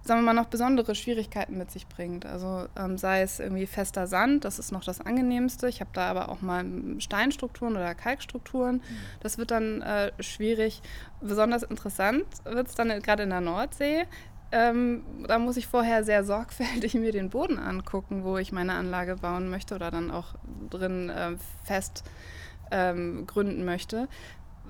sagen 0.01 0.21
wir 0.21 0.25
mal, 0.25 0.33
noch 0.33 0.47
besondere 0.47 0.95
Schwierigkeiten 0.95 1.57
mit 1.57 1.69
sich 1.69 1.87
bringt. 1.87 2.25
Also 2.25 2.67
ähm, 2.75 2.97
sei 2.97 3.21
es 3.21 3.39
irgendwie 3.39 3.67
fester 3.67 4.07
Sand, 4.07 4.43
das 4.43 4.57
ist 4.57 4.71
noch 4.71 4.83
das 4.83 5.01
angenehmste. 5.01 5.69
Ich 5.69 5.79
habe 5.79 5.91
da 5.93 6.09
aber 6.09 6.29
auch 6.29 6.41
mal 6.41 6.65
Steinstrukturen 6.99 7.75
oder 7.75 7.93
Kalkstrukturen. 7.93 8.77
Mhm. 8.77 8.97
Das 9.19 9.37
wird 9.37 9.51
dann 9.51 9.81
äh, 9.81 10.11
schwierig. 10.19 10.81
Besonders 11.21 11.63
interessant 11.63 12.25
wird 12.43 12.67
es 12.67 12.75
dann 12.75 12.89
gerade 13.01 13.23
in 13.23 13.29
der 13.29 13.41
Nordsee. 13.41 14.05
Ähm, 14.51 15.03
da 15.27 15.39
muss 15.39 15.57
ich 15.57 15.67
vorher 15.67 16.03
sehr 16.03 16.23
sorgfältig 16.23 16.93
mir 16.93 17.11
den 17.11 17.29
Boden 17.29 17.59
angucken, 17.59 18.23
wo 18.23 18.37
ich 18.37 18.51
meine 18.51 18.73
Anlage 18.73 19.15
bauen 19.15 19.49
möchte 19.49 19.75
oder 19.75 19.91
dann 19.91 20.11
auch 20.11 20.35
drin 20.69 21.09
äh, 21.09 21.35
fest 21.63 22.03
ähm, 22.71 23.27
gründen 23.27 23.65
möchte. 23.65 24.07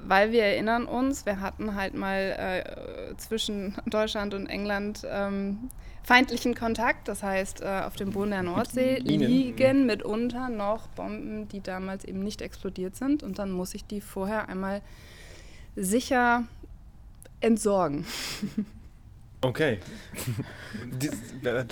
Weil 0.04 0.32
wir 0.32 0.44
erinnern 0.44 0.86
uns, 0.86 1.26
wir 1.26 1.42
hatten 1.42 1.76
halt 1.76 1.96
mal 1.96 2.18
äh, 2.18 3.16
zwischen 3.18 3.76
Deutschland 3.88 4.34
und 4.34 4.48
England 4.48 5.06
ähm, 5.10 5.70
feindlichen 6.04 6.56
Kontakt. 6.56 7.08
Das 7.08 7.24
heißt, 7.24 7.62
äh, 7.62 7.82
auf 7.86 7.96
dem 7.96 8.12
Boden 8.12 8.32
der 8.32 8.44
Nordsee 8.44 8.98
liegen 9.00 9.86
mitunter 9.86 10.50
noch 10.50 10.88
Bomben, 10.90 11.48
die 11.50 11.62
damals 11.62 12.06
eben 12.06 12.20
nicht 12.20 12.42
explodiert 12.42 12.96
sind. 12.96 13.24
Und 13.24 13.40
dann 13.40 13.52
muss 13.52 13.74
ich 13.74 13.86
die 13.86 14.02
vorher 14.02 14.50
einmal 14.50 14.82
sicher 15.76 16.44
entsorgen. 17.42 18.06
Okay. 19.48 19.80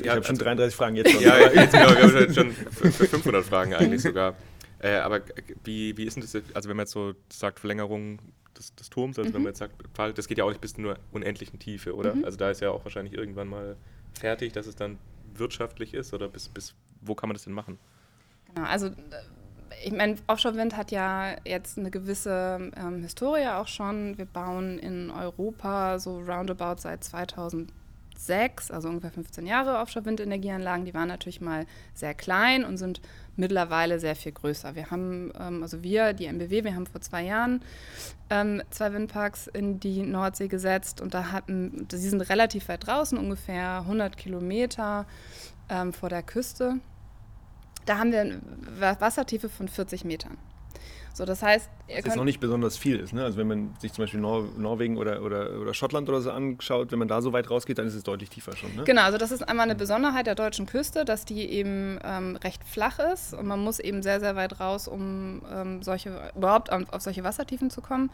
ich 0.01 0.09
habe 0.09 0.23
schon 0.23 0.37
33 0.37 0.73
Fragen 0.73 0.95
jetzt 0.95 1.11
schon. 1.11 1.21
Ja, 1.21 1.37
jetzt 1.37 1.73
genau, 1.73 1.89
wir 1.89 2.21
haben 2.21 2.33
schon 2.33 2.51
500 2.51 3.43
Fragen 3.43 3.73
eigentlich 3.73 4.01
sogar. 4.01 4.35
Äh, 4.79 4.95
aber 4.95 5.19
wie, 5.65 5.97
wie 5.97 6.05
ist 6.05 6.15
denn 6.15 6.23
das, 6.23 6.35
also 6.53 6.69
wenn 6.69 6.77
man 6.77 6.85
jetzt 6.85 6.93
so 6.93 7.15
sagt, 7.29 7.59
Verlängerung 7.59 8.19
des, 8.57 8.73
des 8.75 8.89
Turms, 8.89 9.19
also 9.19 9.29
mhm. 9.29 9.33
wenn 9.33 9.41
man 9.41 9.49
jetzt 9.49 9.59
sagt, 9.59 9.75
das 10.17 10.27
geht 10.29 10.37
ja 10.37 10.45
auch 10.45 10.49
nicht 10.49 10.61
bis 10.61 10.73
zur 10.75 10.97
unendlichen 11.11 11.59
Tiefe, 11.59 11.93
oder? 11.95 12.15
Mhm. 12.15 12.23
Also 12.23 12.37
da 12.37 12.49
ist 12.49 12.61
ja 12.61 12.71
auch 12.71 12.85
wahrscheinlich 12.85 13.13
irgendwann 13.13 13.49
mal 13.49 13.75
fertig, 14.17 14.53
dass 14.53 14.67
es 14.67 14.77
dann 14.77 14.97
wirtschaftlich 15.33 15.93
ist 15.93 16.13
oder 16.13 16.29
bis, 16.29 16.47
bis 16.47 16.75
wo 17.01 17.13
kann 17.13 17.27
man 17.27 17.35
das 17.35 17.43
denn 17.43 17.53
machen? 17.53 17.77
Genau, 18.53 18.67
also 18.67 18.89
ich 19.83 19.91
meine, 19.91 20.15
Offshore-Wind 20.27 20.77
hat 20.77 20.91
ja 20.91 21.35
jetzt 21.45 21.77
eine 21.77 21.91
gewisse 21.91 22.71
ähm, 22.75 23.01
Historie 23.01 23.47
auch 23.47 23.67
schon. 23.67 24.17
Wir 24.17 24.25
bauen 24.25 24.79
in 24.79 25.11
Europa 25.11 25.99
so 25.99 26.19
roundabout 26.19 26.77
seit 26.79 27.03
2006, 27.03 28.71
also 28.71 28.89
ungefähr 28.89 29.11
15 29.11 29.45
Jahre 29.45 29.79
Offshore-Windenergieanlagen. 29.79 30.85
Die 30.85 30.93
waren 30.93 31.07
natürlich 31.07 31.41
mal 31.41 31.65
sehr 31.93 32.13
klein 32.13 32.63
und 32.63 32.77
sind 32.77 33.01
mittlerweile 33.35 33.99
sehr 33.99 34.15
viel 34.15 34.31
größer. 34.31 34.75
Wir 34.75 34.91
haben, 34.91 35.31
ähm, 35.39 35.61
also 35.61 35.83
wir, 35.83 36.13
die 36.13 36.25
MBW, 36.25 36.63
wir 36.63 36.75
haben 36.75 36.87
vor 36.87 37.01
zwei 37.01 37.23
Jahren 37.23 37.61
ähm, 38.29 38.61
zwei 38.69 38.93
Windparks 38.93 39.47
in 39.47 39.79
die 39.79 40.03
Nordsee 40.03 40.47
gesetzt 40.47 41.01
und 41.01 41.13
da 41.13 41.31
hatten, 41.31 41.87
sie 41.91 42.09
sind 42.09 42.21
relativ 42.21 42.69
weit 42.69 42.87
draußen, 42.87 43.17
ungefähr 43.17 43.79
100 43.79 44.17
Kilometer 44.17 45.05
ähm, 45.69 45.93
vor 45.93 46.09
der 46.09 46.23
Küste. 46.23 46.79
Da 47.85 47.97
haben 47.97 48.11
wir 48.11 48.21
eine 48.21 48.41
Wassertiefe 48.99 49.49
von 49.49 49.67
40 49.67 50.05
Metern. 50.05 50.37
So, 51.15 51.23
das 51.23 51.41
heißt, 51.41 51.69
ihr 51.87 51.95
Was 51.99 52.05
jetzt 52.05 52.17
noch 52.17 52.25
nicht 52.25 52.41
besonders 52.41 52.75
viel 52.75 52.99
ist. 52.99 53.13
Ne? 53.13 53.23
Also 53.23 53.37
wenn 53.37 53.47
man 53.47 53.73
sich 53.79 53.93
zum 53.93 54.03
Beispiel 54.03 54.19
Nor 54.19 54.49
Norwegen 54.57 54.97
oder, 54.97 55.21
oder, 55.21 55.61
oder 55.61 55.73
Schottland 55.73 56.09
oder 56.09 56.19
so 56.19 56.29
anschaut, 56.29 56.91
wenn 56.91 56.99
man 56.99 57.07
da 57.07 57.21
so 57.21 57.31
weit 57.31 57.49
rausgeht, 57.49 57.77
dann 57.77 57.87
ist 57.87 57.95
es 57.95 58.03
deutlich 58.03 58.29
tiefer 58.29 58.53
schon. 58.57 58.75
Ne? 58.75 58.83
Genau, 58.83 59.03
also 59.03 59.17
das 59.17 59.31
ist 59.31 59.47
einmal 59.47 59.63
eine 59.63 59.75
Besonderheit 59.75 60.27
der 60.27 60.35
deutschen 60.35 60.65
Küste, 60.65 61.05
dass 61.05 61.23
die 61.23 61.49
eben 61.49 61.99
ähm, 62.03 62.35
recht 62.35 62.65
flach 62.65 62.99
ist 62.99 63.33
und 63.33 63.47
man 63.47 63.63
muss 63.63 63.79
eben 63.79 64.03
sehr, 64.03 64.19
sehr 64.19 64.35
weit 64.35 64.59
raus, 64.59 64.89
um 64.89 65.41
ähm, 65.49 65.81
solche, 65.83 66.31
überhaupt 66.35 66.69
auf, 66.69 66.91
auf 66.91 67.01
solche 67.01 67.23
Wassertiefen 67.23 67.69
zu 67.69 67.79
kommen. 67.79 68.11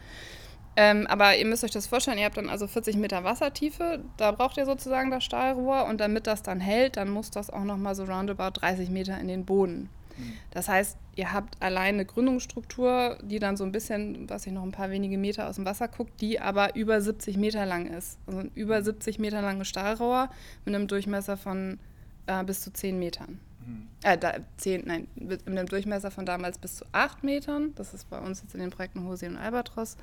Ähm, 0.74 1.06
aber 1.06 1.36
ihr 1.36 1.46
müsst 1.46 1.64
euch 1.64 1.70
das 1.70 1.86
vorstellen, 1.86 2.18
ihr 2.18 2.24
habt 2.24 2.36
dann 2.36 2.48
also 2.48 2.66
40 2.66 2.96
Meter 2.96 3.24
Wassertiefe, 3.24 4.02
da 4.16 4.30
braucht 4.32 4.56
ihr 4.56 4.64
sozusagen 4.64 5.10
das 5.10 5.22
Stahlrohr 5.22 5.84
und 5.84 6.00
damit 6.00 6.26
das 6.26 6.42
dann 6.42 6.60
hält, 6.60 6.96
dann 6.96 7.10
muss 7.10 7.30
das 7.30 7.50
auch 7.50 7.64
nochmal 7.64 7.94
so 7.94 8.04
roundabout 8.04 8.60
30 8.60 8.88
Meter 8.88 9.18
in 9.18 9.28
den 9.28 9.44
Boden. 9.44 9.90
Mhm. 10.16 10.32
Das 10.50 10.68
heißt, 10.68 10.96
ihr 11.16 11.32
habt 11.32 11.60
allein 11.60 11.94
eine 11.94 12.06
Gründungsstruktur, 12.06 13.18
die 13.22 13.38
dann 13.38 13.56
so 13.56 13.64
ein 13.64 13.72
bisschen, 13.72 14.28
was 14.30 14.46
ich 14.46 14.52
noch 14.52 14.62
ein 14.62 14.72
paar 14.72 14.90
wenige 14.90 15.18
Meter 15.18 15.48
aus 15.48 15.56
dem 15.56 15.66
Wasser 15.66 15.88
guckt, 15.88 16.20
die 16.20 16.40
aber 16.40 16.74
über 16.74 17.00
70 17.00 17.36
Meter 17.36 17.66
lang 17.66 17.86
ist. 17.86 18.18
Also 18.26 18.40
ein 18.40 18.50
über 18.54 18.82
70 18.82 19.18
Meter 19.18 19.42
langes 19.42 19.68
Stahlrohr 19.68 20.30
mit 20.64 20.74
einem 20.74 20.86
Durchmesser 20.86 21.36
von 21.36 21.78
äh, 22.26 22.42
bis 22.44 22.62
zu 22.62 22.72
10 22.72 22.98
Metern. 22.98 23.40
Mhm. 23.66 23.88
Äh, 24.02 24.18
da, 24.18 24.34
10, 24.56 24.84
nein, 24.86 25.06
mit 25.14 25.46
einem 25.46 25.66
Durchmesser 25.66 26.10
von 26.10 26.26
damals 26.26 26.58
bis 26.58 26.76
zu 26.76 26.84
8 26.92 27.24
Metern. 27.24 27.74
Das 27.74 27.94
ist 27.94 28.08
bei 28.08 28.18
uns 28.18 28.42
jetzt 28.42 28.54
in 28.54 28.60
den 28.60 28.70
Projekten 28.70 29.04
Hose 29.04 29.26
und 29.26 29.36
Albatros. 29.36 29.96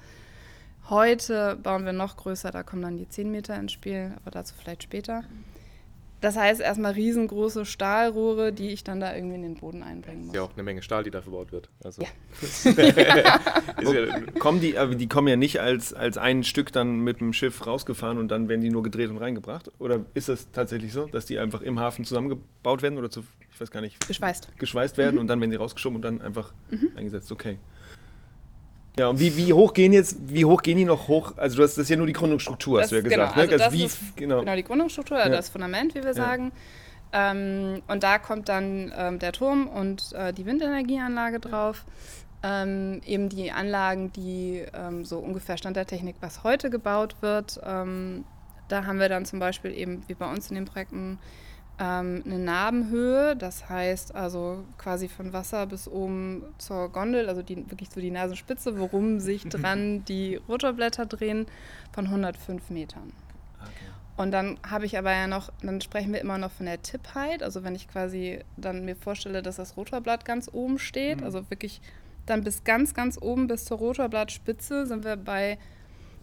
Heute 0.89 1.55
bauen 1.61 1.85
wir 1.85 1.93
noch 1.93 2.17
größer, 2.17 2.49
da 2.51 2.63
kommen 2.63 2.81
dann 2.81 2.97
die 2.97 3.07
10 3.07 3.29
Meter 3.29 3.55
ins 3.59 3.71
Spiel, 3.71 4.13
aber 4.15 4.31
dazu 4.31 4.55
vielleicht 4.57 4.81
später. 4.81 5.23
Das 6.21 6.35
heißt 6.35 6.59
erstmal 6.59 6.93
riesengroße 6.93 7.65
Stahlrohre, 7.65 8.51
die 8.51 8.69
ich 8.69 8.83
dann 8.83 8.99
da 8.99 9.15
irgendwie 9.15 9.35
in 9.35 9.43
den 9.43 9.55
Boden 9.55 9.83
einbringen 9.83 10.25
muss. 10.25 10.35
Ja 10.35 10.41
auch 10.41 10.51
eine 10.53 10.63
Menge 10.63 10.81
Stahl, 10.81 11.03
die 11.03 11.11
da 11.11 11.21
verbaut 11.21 11.53
wird. 11.53 11.69
Also. 11.81 12.01
Ja. 12.01 13.39
kommen 14.39 14.59
die, 14.59 14.77
aber 14.77 14.95
die 14.95 15.07
kommen 15.07 15.29
ja 15.29 15.37
nicht 15.37 15.61
als, 15.61 15.93
als 15.93 16.17
ein 16.17 16.43
Stück 16.43 16.73
dann 16.73 16.99
mit 16.99 17.21
dem 17.21 17.31
Schiff 17.31 17.65
rausgefahren 17.65 18.17
und 18.17 18.29
dann 18.29 18.49
werden 18.49 18.61
die 18.61 18.69
nur 18.69 18.83
gedreht 18.83 19.09
und 19.11 19.17
reingebracht? 19.17 19.71
Oder 19.79 20.05
ist 20.13 20.27
das 20.27 20.51
tatsächlich 20.51 20.91
so, 20.91 21.05
dass 21.05 21.25
die 21.25 21.39
einfach 21.39 21.61
im 21.61 21.79
Hafen 21.79 22.03
zusammengebaut 22.03 22.81
werden 22.81 22.97
oder 22.97 23.09
zu, 23.09 23.23
ich 23.53 23.61
weiß 23.61 23.71
gar 23.71 23.81
nicht, 23.81 24.05
geschweißt, 24.05 24.57
geschweißt 24.57 24.97
werden 24.97 25.15
mhm. 25.15 25.21
und 25.21 25.27
dann 25.27 25.39
werden 25.39 25.51
die 25.51 25.57
rausgeschoben 25.57 25.97
und 25.97 26.01
dann 26.01 26.21
einfach 26.21 26.51
mhm. 26.69 26.89
eingesetzt? 26.97 27.31
Okay. 27.31 27.59
Ja, 28.99 29.07
und 29.07 29.17
wie, 29.17 29.37
wie 29.37 29.53
hoch 29.53 29.73
gehen 29.73 29.93
jetzt, 29.93 30.17
wie 30.19 30.43
hoch 30.43 30.61
gehen 30.61 30.77
die 30.77 30.83
noch 30.83 31.07
hoch? 31.07 31.31
Also 31.37 31.55
du 31.55 31.63
hast 31.63 31.77
das 31.77 31.83
ist 31.83 31.89
ja 31.89 31.95
nur 31.95 32.05
die 32.05 32.11
Gründungsstruktur, 32.11 32.79
das, 32.79 32.85
hast 32.85 32.91
du 32.91 32.95
ja 32.97 33.01
gesagt. 33.01 33.33
Genau, 33.33 33.45
ne? 33.45 33.51
also, 33.53 33.63
also 33.63 33.77
wie, 33.77 33.85
ist, 33.85 34.17
genau. 34.17 34.39
genau. 34.41 34.55
die 34.57 34.63
Gründungsstruktur, 34.63 35.17
ja. 35.17 35.29
das 35.29 35.47
Fundament, 35.47 35.95
wie 35.95 35.99
wir 35.99 36.07
ja. 36.07 36.13
sagen. 36.13 36.51
Ähm, 37.13 37.81
und 37.87 38.03
da 38.03 38.19
kommt 38.19 38.49
dann 38.49 38.91
ähm, 38.95 39.17
der 39.19 39.31
Turm 39.31 39.67
und 39.67 40.11
äh, 40.11 40.33
die 40.33 40.45
Windenergieanlage 40.45 41.39
drauf. 41.39 41.85
Ähm, 42.43 42.99
eben 43.05 43.29
die 43.29 43.51
Anlagen, 43.51 44.11
die 44.11 44.65
ähm, 44.73 45.05
so 45.05 45.19
ungefähr 45.19 45.57
Stand 45.57 45.77
der 45.77 45.87
Technik, 45.87 46.17
was 46.19 46.43
heute 46.43 46.69
gebaut 46.69 47.15
wird. 47.21 47.59
Ähm, 47.65 48.25
da 48.67 48.85
haben 48.85 48.99
wir 48.99 49.07
dann 49.07 49.25
zum 49.25 49.39
Beispiel 49.39 49.71
eben, 49.71 50.03
wie 50.07 50.13
bei 50.13 50.29
uns 50.29 50.49
in 50.49 50.55
den 50.55 50.65
Projekten, 50.65 51.19
ähm, 51.79 52.23
eine 52.25 52.39
Nabenhöhe, 52.39 53.35
das 53.35 53.69
heißt 53.69 54.13
also 54.13 54.65
quasi 54.77 55.07
von 55.07 55.31
Wasser 55.31 55.65
bis 55.65 55.87
oben 55.87 56.43
zur 56.57 56.89
Gondel, 56.89 57.29
also 57.29 57.41
die, 57.41 57.69
wirklich 57.69 57.89
so 57.89 58.01
die 58.01 58.11
Nasenspitze, 58.11 58.77
worum 58.77 59.19
sich 59.19 59.43
dran 59.49 60.03
die 60.05 60.35
Rotorblätter 60.35 61.05
drehen, 61.05 61.45
von 61.93 62.05
105 62.05 62.69
Metern. 62.69 63.13
Okay. 63.61 63.71
Und 64.17 64.31
dann 64.31 64.59
habe 64.69 64.85
ich 64.85 64.97
aber 64.97 65.13
ja 65.13 65.27
noch, 65.27 65.51
dann 65.61 65.79
sprechen 65.79 66.11
wir 66.11 66.19
immer 66.19 66.37
noch 66.37 66.51
von 66.51 66.65
der 66.65 66.81
Tippheit, 66.81 67.41
also 67.41 67.63
wenn 67.63 67.75
ich 67.75 67.87
quasi 67.87 68.39
dann 68.57 68.83
mir 68.83 68.97
vorstelle, 68.97 69.41
dass 69.41 69.55
das 69.55 69.77
Rotorblatt 69.77 70.25
ganz 70.25 70.49
oben 70.51 70.79
steht, 70.79 71.19
mhm. 71.19 71.23
also 71.23 71.49
wirklich 71.49 71.81
dann 72.25 72.43
bis 72.43 72.65
ganz, 72.65 72.93
ganz 72.93 73.17
oben 73.19 73.47
bis 73.47 73.63
zur 73.65 73.77
Rotorblattspitze 73.77 74.85
sind 74.85 75.05
wir 75.05 75.15
bei 75.15 75.57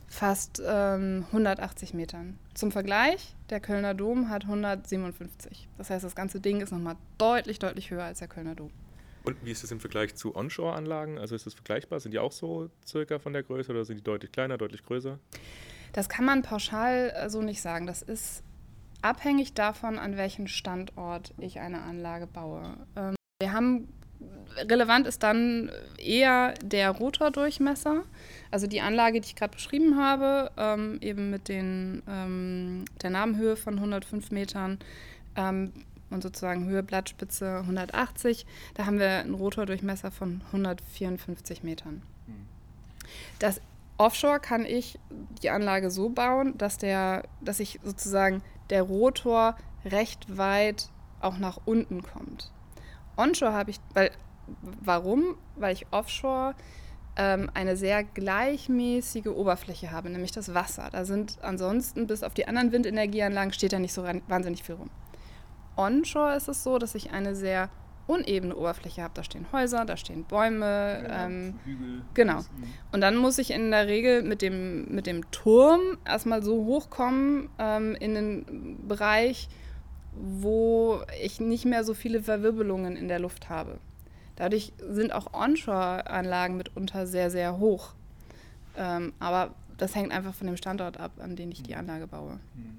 fast 0.07 0.63
ähm, 0.65 1.25
180 1.29 1.95
Metern. 1.95 2.39
Zum 2.57 2.73
Vergleich, 2.73 3.35
der 3.51 3.61
Kölner 3.61 3.93
Dom 3.93 4.31
hat 4.31 4.45
157. 4.45 5.69
Das 5.77 5.91
heißt, 5.91 6.03
das 6.03 6.15
ganze 6.15 6.41
Ding 6.41 6.63
ist 6.63 6.73
nochmal 6.73 6.97
deutlich, 7.19 7.59
deutlich 7.59 7.91
höher 7.91 8.05
als 8.05 8.21
der 8.21 8.29
Kölner 8.29 8.55
Dom. 8.55 8.71
Und 9.25 9.37
wie 9.45 9.51
ist 9.51 9.63
es 9.63 9.71
im 9.73 9.79
Vergleich 9.79 10.15
zu 10.15 10.35
Onshore-Anlagen? 10.35 11.19
Also 11.19 11.35
ist 11.35 11.45
das 11.45 11.53
vergleichbar? 11.53 12.01
Sind 12.01 12.13
die 12.13 12.19
auch 12.19 12.33
so 12.33 12.71
circa 12.87 13.19
von 13.19 13.35
der 13.35 13.43
Größe 13.43 13.71
oder 13.73 13.85
sind 13.85 13.99
die 13.99 14.05
deutlich 14.05 14.33
kleiner, 14.33 14.57
deutlich 14.57 14.83
größer? 14.85 15.19
Das 15.93 16.09
kann 16.09 16.25
man 16.25 16.41
pauschal 16.41 17.13
äh, 17.15 17.29
so 17.29 17.43
nicht 17.43 17.61
sagen. 17.61 17.87
Das 17.87 18.01
ist 18.01 18.43
abhängig 19.03 19.53
davon, 19.53 19.99
an 19.99 20.17
welchem 20.17 20.47
Standort 20.47 21.35
ich 21.37 21.61
eine 21.61 21.83
Anlage 21.83 22.27
baue. 22.27 22.75
Ähm, 22.97 23.17
wir 23.39 23.53
haben 23.53 23.89
relevant 24.57 25.07
ist 25.07 25.23
dann 25.23 25.71
eher 25.99 26.55
der 26.63 26.91
Rotordurchmesser, 26.91 28.05
also 28.51 28.67
die 28.67 28.81
Anlage, 28.81 29.21
die 29.21 29.27
ich 29.27 29.37
gerade 29.37 29.55
beschrieben 29.55 29.97
habe, 29.97 30.51
ähm, 30.57 30.99
eben 31.01 31.31
mit 31.31 31.49
den, 31.49 32.03
ähm, 32.09 32.85
der 33.03 33.11
Namenhöhe 33.11 33.57
von 33.57 33.75
105 33.75 34.31
Metern 34.31 34.79
ähm, 35.37 35.73
und 36.11 36.23
sozusagen 36.23 36.67
Höhe 36.67 36.83
Blattspitze 36.83 37.59
180. 37.59 38.47
Da 38.75 38.87
haben 38.87 38.99
wir 38.99 39.11
einen 39.11 39.35
Rotordurchmesser 39.35 40.11
von 40.11 40.43
154 40.47 41.63
Metern. 41.63 42.03
Hm. 42.27 42.47
Das 43.39 43.61
Offshore 43.99 44.41
kann 44.41 44.65
ich 44.65 44.99
die 45.43 45.51
Anlage 45.51 45.91
so 45.91 46.11
bauen, 46.11 46.57
dass, 46.59 46.79
der, 46.79 47.25
dass 47.41 47.61
ich 47.61 47.81
sozusagen 47.83 48.43
der 48.71 48.83
Rotor 48.83 49.57
recht 49.85 50.37
weit 50.37 50.91
auch 51.21 51.39
nach 51.39 51.59
unten 51.65 52.03
kommt. 52.03 52.53
Onshore 53.17 53.55
habe 53.55 53.71
ich, 53.71 53.81
weil 53.95 54.11
Warum? 54.63 55.37
Weil 55.57 55.75
ich 55.75 55.87
offshore 55.91 56.55
ähm, 57.17 57.51
eine 57.55 57.77
sehr 57.77 58.05
gleichmäßige 58.05 59.27
Oberfläche 59.27 59.91
habe, 59.91 60.11
nämlich 60.11 60.33
das 60.33 60.55
Wasser. 60.55 60.89
Da 60.93 61.05
sind 61.05 61.39
ansonsten 61.43 62.07
bis 62.07 62.23
auf 62.23 62.35
die 62.35 62.47
anderen 62.47 62.73
Windenergieanlagen 62.73 63.53
steht 63.53 63.73
da 63.73 63.79
nicht 63.79 63.93
so 63.93 64.05
wahnsinnig 64.29 64.63
viel 64.63 64.75
rum. 64.77 64.91
Onshore 65.77 66.37
ist 66.37 66.49
es 66.49 66.63
so, 66.63 66.79
dass 66.79 66.95
ich 66.95 67.13
eine 67.13 67.35
sehr 67.35 67.71
unebene 68.07 68.55
Oberfläche 68.55 69.03
habe. 69.03 69.15
Da 69.15 69.25
stehen 69.25 69.47
Häuser, 69.53 69.85
da 69.85 69.97
stehen 69.97 70.25
Bäume. 70.25 71.05
Ja, 71.09 71.27
ähm, 71.27 71.59
Hügel. 71.65 72.03
Genau. 72.15 72.41
Und 72.93 73.01
dann 73.01 73.17
muss 73.17 73.39
ich 73.39 73.51
in 73.51 73.71
der 73.71 73.87
Regel 73.87 74.23
mit 74.23 74.43
dem, 74.43 74.87
mit 74.95 75.07
dem 75.07 75.31
Turm 75.31 75.81
erstmal 76.05 76.43
so 76.43 76.65
hochkommen 76.65 77.49
ähm, 77.59 77.97
in 77.99 78.15
den 78.15 78.87
Bereich, 78.87 79.49
wo 80.13 81.01
ich 81.23 81.41
nicht 81.41 81.65
mehr 81.65 81.85
so 81.85 81.95
viele 81.95 82.23
Verwirbelungen 82.23 82.97
in 82.97 83.09
der 83.09 83.19
Luft 83.19 83.51
habe. 83.51 83.79
Dadurch 84.37 84.73
sind 84.79 85.13
auch 85.13 85.33
Onshore-Anlagen 85.33 86.57
mitunter 86.57 87.07
sehr, 87.07 87.31
sehr 87.31 87.59
hoch. 87.59 87.95
Ähm, 88.77 89.13
aber 89.19 89.55
das 89.79 89.95
hängt 89.95 90.13
einfach 90.13 90.35
von 90.35 90.47
dem 90.47 90.57
Standort 90.57 90.99
ab, 90.99 91.13
an 91.19 91.37
dem 91.37 91.51
ich 91.51 91.63
die 91.63 91.75
Anlage 91.75 92.07
baue. 92.07 92.39
Hm. 92.55 92.79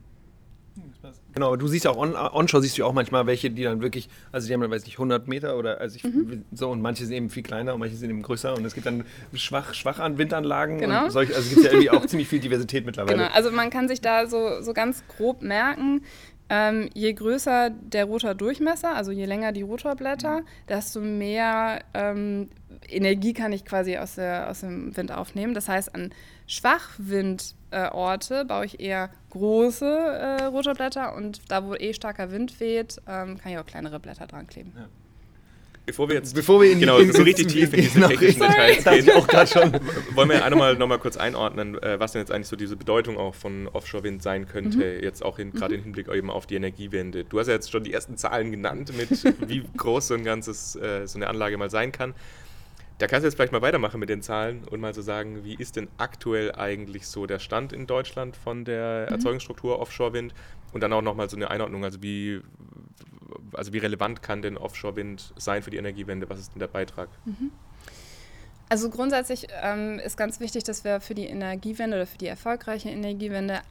Genau, 1.33 1.47
aber 1.47 1.57
du 1.57 1.67
siehst 1.67 1.87
auch 1.87 1.97
on, 1.97 2.15
onshore 2.15 2.61
siehst 2.61 2.77
du 2.77 2.85
auch 2.85 2.93
manchmal 2.93 3.25
welche, 3.27 3.49
die 3.49 3.63
dann 3.63 3.81
wirklich, 3.81 4.09
also 4.31 4.47
die 4.47 4.53
haben 4.53 4.61
dann, 4.61 4.71
weiß 4.71 4.85
nicht, 4.85 4.95
100 4.95 5.27
Meter 5.27 5.57
oder 5.57 5.79
also 5.79 5.95
ich, 5.95 6.03
mhm. 6.03 6.45
so 6.51 6.69
und 6.69 6.81
manche 6.81 7.05
sind 7.05 7.15
eben 7.15 7.29
viel 7.29 7.43
kleiner 7.43 7.73
und 7.73 7.79
manche 7.79 7.95
sind 7.95 8.09
eben 8.09 8.21
größer 8.21 8.55
und 8.55 8.65
es 8.65 8.73
gibt 8.73 8.85
dann 8.85 9.03
schwach, 9.33 9.73
schwach 9.73 9.99
an 9.99 10.17
Windanlagen 10.17 10.79
genau. 10.79 11.05
und 11.05 11.11
solche, 11.11 11.35
also 11.35 11.47
es 11.47 11.53
gibt 11.53 11.65
ja 11.65 11.71
irgendwie 11.71 11.89
auch 11.91 12.05
ziemlich 12.07 12.27
viel 12.27 12.39
Diversität 12.39 12.85
mittlerweile. 12.85 13.17
Genau, 13.17 13.29
also 13.31 13.51
man 13.51 13.69
kann 13.69 13.87
sich 13.87 14.01
da 14.01 14.27
so, 14.27 14.61
so 14.61 14.73
ganz 14.73 15.03
grob 15.07 15.41
merken, 15.41 16.01
ähm, 16.49 16.89
je 16.93 17.13
größer 17.13 17.69
der 17.69 18.05
Rotordurchmesser, 18.05 18.95
also 18.95 19.11
je 19.11 19.25
länger 19.25 19.51
die 19.51 19.63
Rotorblätter, 19.63 20.43
desto 20.69 21.01
mehr 21.01 21.83
ähm, 21.93 22.49
Energie 22.87 23.33
kann 23.33 23.51
ich 23.51 23.65
quasi 23.65 23.97
aus, 23.97 24.15
der, 24.15 24.49
aus 24.49 24.61
dem 24.61 24.95
Wind 24.95 25.11
aufnehmen. 25.11 25.53
Das 25.53 25.67
heißt, 25.67 25.93
an 25.93 26.13
Schwachwindorte 26.47 28.39
äh, 28.41 28.45
baue 28.45 28.65
ich 28.65 28.79
eher 28.79 29.09
große 29.31 29.85
äh, 29.85 30.43
Rotorblätter 30.45 31.15
und 31.15 31.51
da, 31.51 31.65
wo 31.65 31.75
eh 31.75 31.93
starker 31.93 32.31
Wind 32.31 32.59
weht, 32.59 33.01
ähm, 33.07 33.37
kann 33.37 33.51
ich 33.51 33.57
auch 33.57 33.65
kleinere 33.65 33.99
Blätter 33.99 34.27
dran 34.27 34.47
kleben. 34.47 34.73
Ja. 34.75 34.87
Bevor 35.87 36.09
wir 36.09 36.15
jetzt 36.15 36.35
Bevor 36.35 36.61
wir 36.61 36.69
in 36.69 36.75
die- 36.79 36.81
genau, 36.81 36.97
in- 36.99 37.13
so 37.13 37.23
richtig 37.23 37.47
tief 37.47 37.73
in 37.73 37.81
diese 37.81 38.01
technischen. 38.01 38.41
Details 38.41 38.83
gehen, 38.83 39.09
auch 39.15 39.25
gerade 39.27 39.49
schon. 39.49 39.71
wollen 40.15 40.29
wir 40.29 40.43
einmal 40.43 40.75
noch 40.75 40.87
mal 40.87 40.99
kurz 40.99 41.15
einordnen, 41.17 41.81
äh, 41.81 41.97
was 41.99 42.11
denn 42.11 42.19
jetzt 42.21 42.31
eigentlich 42.31 42.47
so 42.49 42.57
diese 42.57 42.75
Bedeutung 42.75 43.17
auch 43.17 43.33
von 43.33 43.69
Offshore-Wind 43.69 44.21
sein 44.21 44.47
könnte, 44.47 44.83
jetzt 45.01 45.23
auch 45.23 45.39
in, 45.39 45.51
gerade 45.53 45.75
im 45.75 45.83
Hinblick 45.83 46.09
eben 46.09 46.29
auf 46.29 46.45
die 46.45 46.55
Energiewende. 46.55 47.23
Du 47.23 47.39
hast 47.39 47.47
ja 47.47 47.53
jetzt 47.53 47.71
schon 47.71 47.85
die 47.85 47.93
ersten 47.93 48.17
Zahlen 48.17 48.51
genannt, 48.51 48.91
mit 48.97 49.09
wie 49.49 49.63
groß 49.77 50.09
so 50.09 50.13
ein 50.13 50.25
ganzes, 50.25 50.75
äh, 50.75 51.07
so 51.07 51.17
eine 51.17 51.27
Anlage 51.27 51.57
mal 51.57 51.69
sein 51.69 51.93
kann. 51.93 52.13
Da 52.97 53.07
kannst 53.07 53.23
du 53.23 53.27
jetzt 53.27 53.35
vielleicht 53.35 53.53
mal 53.53 53.61
weitermachen 53.61 53.99
mit 53.99 54.09
den 54.09 54.21
Zahlen 54.21 54.63
und 54.69 54.81
mal 54.81 54.93
so 54.93 55.01
sagen, 55.01 55.45
wie 55.45 55.55
ist 55.55 55.77
denn 55.77 55.87
aktuell 55.97 56.51
eigentlich 56.53 57.07
so 57.07 57.27
der 57.27 57.39
Stand 57.39 57.71
in 57.71 57.87
Deutschland 57.87 58.35
von 58.35 58.65
der 58.65 59.07
Erzeugungsstruktur 59.09 59.79
Offshore-Wind 59.79 60.33
und 60.73 60.81
dann 60.81 60.91
auch 60.91 61.01
nochmal 61.03 61.29
so 61.29 61.37
eine 61.37 61.49
Einordnung, 61.49 61.85
also 61.85 62.01
wie, 62.01 62.41
also 63.53 63.73
wie 63.73 63.79
relevant 63.79 64.21
kann 64.21 64.41
denn 64.41 64.57
Offshore-Wind 64.57 65.33
sein 65.37 65.63
für 65.63 65.69
die 65.69 65.77
Energiewende? 65.77 66.29
Was 66.29 66.39
ist 66.39 66.53
denn 66.53 66.59
der 66.59 66.67
Beitrag? 66.67 67.09
Also 68.69 68.89
grundsätzlich 68.89 69.47
ähm, 69.61 69.99
ist 69.99 70.17
ganz 70.17 70.39
wichtig, 70.39 70.63
dass 70.63 70.83
wir 70.83 70.99
für 70.99 71.15
die 71.15 71.27
Energiewende 71.27 71.97
oder 71.97 72.05
für 72.05 72.17
die 72.17 72.27
erfolgreiche 72.27 72.89
Energiewende 72.89 73.61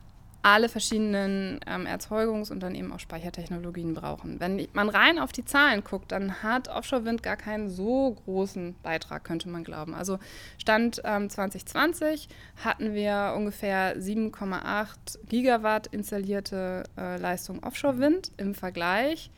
alle 0.47 0.69
verschiedenen 0.69 1.59
ähm, 1.67 1.87
Erzeugungs- 1.87 2.53
und 2.53 2.61
dann 2.61 2.77
eben 2.77 2.93
auch 2.93 3.01
Speichertechnologien 3.01 3.95
brauchen. 3.95 4.39
Wenn 4.39 4.69
man 4.75 4.89
rein 4.89 5.19
auf 5.19 5.33
die 5.33 5.45
Zahlen 5.45 5.83
guckt, 5.83 6.13
dann 6.13 6.41
hat 6.41 6.69
Offshore-Wind 6.69 7.25
gar 7.25 7.37
keinen 7.37 7.69
so 7.69 8.17
großen 8.25 8.77
Beitrag, 8.81 9.25
könnte 9.25 9.49
man 9.49 9.65
glauben. 9.65 9.93
Also 9.93 10.21
Stand 10.57 11.03
ähm, 11.05 11.29
2020 11.29 12.29
hatten 12.65 12.95
wir 12.95 13.35
ungefähr 13.37 13.97
7,8 13.97 15.19
Gigawatt 15.29 15.89
installierte 15.89 16.85
äh, 16.97 17.17
Leistung 17.17 17.65
Offshore-Wind 17.65 18.31
im 18.37 18.55
Vergleich 18.55 19.33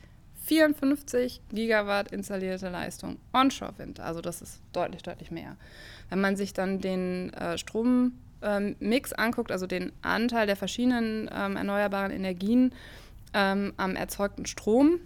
54 0.49 1.43
Gigawatt 1.51 2.11
installierte 2.11 2.71
Leistung 2.71 3.19
Onshore-Wind. 3.35 4.01
Also 4.01 4.23
das 4.23 4.41
ist 4.41 4.63
deutlich, 4.73 5.03
deutlich 5.03 5.31
mehr. 5.31 5.57
Wenn 6.09 6.23
man 6.23 6.37
sich 6.37 6.55
dann 6.55 6.81
den 6.81 7.35
äh, 7.35 7.59
Strommix 7.59 9.13
anguckt, 9.13 9.53
also 9.53 9.67
den 9.67 9.93
Anteil 10.01 10.47
der 10.47 10.57
verschiedenen 10.57 11.29
ähm, 11.31 11.57
erneuerbaren 11.57 12.11
Energien 12.11 12.73
ähm, 13.35 13.75
am 13.77 13.95
erzeugten 13.95 14.47
Strom, 14.47 15.01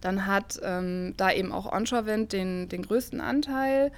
dann 0.00 0.26
hat 0.26 0.58
ähm, 0.64 1.14
da 1.16 1.30
eben 1.30 1.52
auch 1.52 1.70
Onshore-Wind 1.70 2.32
den, 2.32 2.68
den 2.68 2.82
größten 2.82 3.20
Anteil 3.20 3.92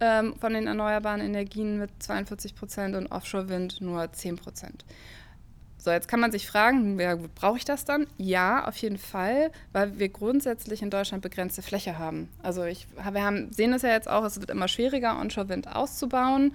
ähm, 0.00 0.34
von 0.38 0.52
den 0.52 0.66
erneuerbaren 0.66 1.22
Energien 1.22 1.78
mit 1.78 1.90
42 2.00 2.54
Prozent 2.54 2.94
und 2.96 3.06
Offshore-Wind 3.06 3.80
nur 3.80 4.12
10 4.12 4.36
Prozent. 4.36 4.84
So, 5.86 5.92
jetzt 5.92 6.08
kann 6.08 6.18
man 6.18 6.32
sich 6.32 6.48
fragen, 6.48 6.98
ja, 6.98 7.14
brauche 7.36 7.58
ich 7.58 7.64
das 7.64 7.84
dann? 7.84 8.08
Ja, 8.18 8.66
auf 8.66 8.76
jeden 8.78 8.98
Fall, 8.98 9.52
weil 9.72 10.00
wir 10.00 10.08
grundsätzlich 10.08 10.82
in 10.82 10.90
Deutschland 10.90 11.22
begrenzte 11.22 11.62
Fläche 11.62 11.96
haben. 11.96 12.28
Also 12.42 12.64
ich, 12.64 12.88
wir 12.96 13.22
haben, 13.22 13.52
sehen 13.52 13.72
es 13.72 13.82
ja 13.82 13.90
jetzt 13.90 14.10
auch, 14.10 14.24
es 14.24 14.40
wird 14.40 14.50
immer 14.50 14.66
schwieriger, 14.66 15.16
Onshore-Wind 15.20 15.68
auszubauen. 15.76 16.54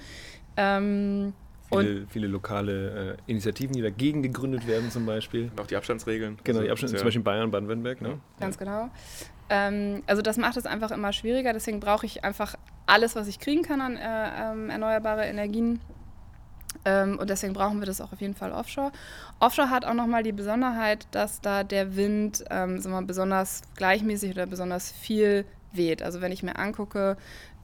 Ähm, 0.58 1.32
und 1.70 1.86
Viele, 1.86 2.08
viele 2.08 2.28
lokale 2.28 3.14
äh, 3.14 3.32
Initiativen, 3.32 3.74
die 3.74 3.82
dagegen 3.82 4.22
gegründet 4.22 4.68
werden, 4.68 4.92
zum 4.92 5.06
Beispiel. 5.06 5.44
Und 5.44 5.62
auch 5.62 5.68
die 5.68 5.78
Abstandsregeln. 5.78 6.38
Genau, 6.44 6.58
Also, 6.58 6.66
die 6.66 6.72
Abschnitte, 6.72 6.94
ja. 6.96 7.00
zum 7.00 7.06
Beispiel 7.06 7.22
in 7.22 7.24
Bayern, 7.24 7.52
Baden-Württemberg. 7.52 8.02
Ne? 8.02 8.20
Ganz 8.38 8.58
genau. 8.58 8.90
Ähm, 9.50 10.04
also 10.08 10.22
das 10.22 10.36
macht 10.36 10.58
es 10.58 10.66
einfach 10.66 10.92
immer 10.92 11.14
schwieriger. 11.14 11.54
Deswegen 11.54 11.80
brauche 11.80 12.06
ich 12.06 12.26
einfach 12.26 12.56
alles, 12.86 13.16
was 13.16 13.30
ich 13.30 13.40
kriegen 13.40 13.62
kann 13.62 13.80
an 13.80 13.96
äh, 13.96 14.52
ähm, 14.52 14.70
erneuerbare 14.70 15.24
Energien. 15.24 15.80
Ähm, 16.86 17.20
und 17.20 17.30
deswegen 17.30 17.54
brauchen 17.54 17.80
wir 17.80 17.86
das 17.86 18.02
auch 18.02 18.12
auf 18.12 18.22
jeden 18.22 18.36
Fall 18.36 18.52
offshore. 18.52 18.92
Offshore 19.40 19.70
hat 19.70 19.86
auch 19.86 19.94
nochmal 19.94 20.24
die 20.24 20.32
Besonderheit, 20.32 21.08
dass 21.12 21.42
da 21.42 21.64
der 21.64 21.96
Wind 21.96 22.44
ähm, 22.50 22.80
sagen 22.80 22.96
wir 22.96 23.02
besonders 23.04 23.62
gleichmäßig 23.76 24.32
oder 24.32 24.46
besonders 24.46 24.92
viel 24.92 25.46
weht. 25.74 26.02
Also 26.02 26.22
wenn 26.22 26.32
ich 26.32 26.44
mir 26.44 26.58
angucke, 26.58 27.18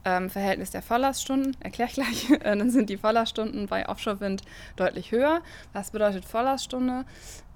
ähm, 0.08 0.30
Verhältnis 0.30 0.70
der 0.70 0.80
Volllaststunden, 0.80 1.54
erkläre 1.60 1.90
ich 1.90 1.94
gleich, 1.94 2.30
äh, 2.44 2.56
dann 2.56 2.70
sind 2.70 2.88
die 2.88 2.96
Volllaststunden 2.96 3.66
bei 3.66 3.86
Offshore-Wind 3.88 4.42
deutlich 4.76 5.12
höher. 5.12 5.42
Was 5.74 5.90
bedeutet 5.90 6.24
Volllaststunde? 6.24 7.04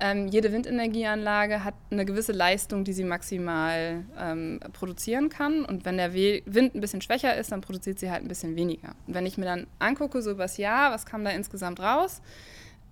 Ähm, 0.01 0.29
jede 0.29 0.53
Windenergieanlage 0.53 1.65
hat 1.65 1.75
eine 1.91 2.05
gewisse 2.05 2.33
Leistung, 2.33 2.85
die 2.85 2.93
sie 2.93 3.05
maximal 3.05 4.05
ähm, 4.19 4.61
produzieren 4.75 5.31
kann. 5.31 5.65
Und 5.65 5.87
wenn 5.87 5.97
der 5.97 6.13
We 6.13 6.43
Wind 6.45 6.75
ein 6.75 6.81
bisschen 6.81 7.01
schwächer 7.01 7.35
ist, 7.37 7.53
dann 7.53 7.63
produziert 7.63 7.99
sie 7.99 8.11
halt 8.11 8.23
ein 8.23 8.29
bisschen 8.29 8.55
weniger. 8.55 8.95
Und 9.07 9.15
wenn 9.15 9.25
ich 9.25 9.39
mir 9.39 9.47
dann 9.47 9.67
angucke, 9.79 10.21
so 10.21 10.33
übers 10.33 10.59
Jahr, 10.59 10.93
was 10.93 11.07
kam 11.07 11.25
da 11.25 11.31
insgesamt 11.31 11.81
raus, 11.81 12.21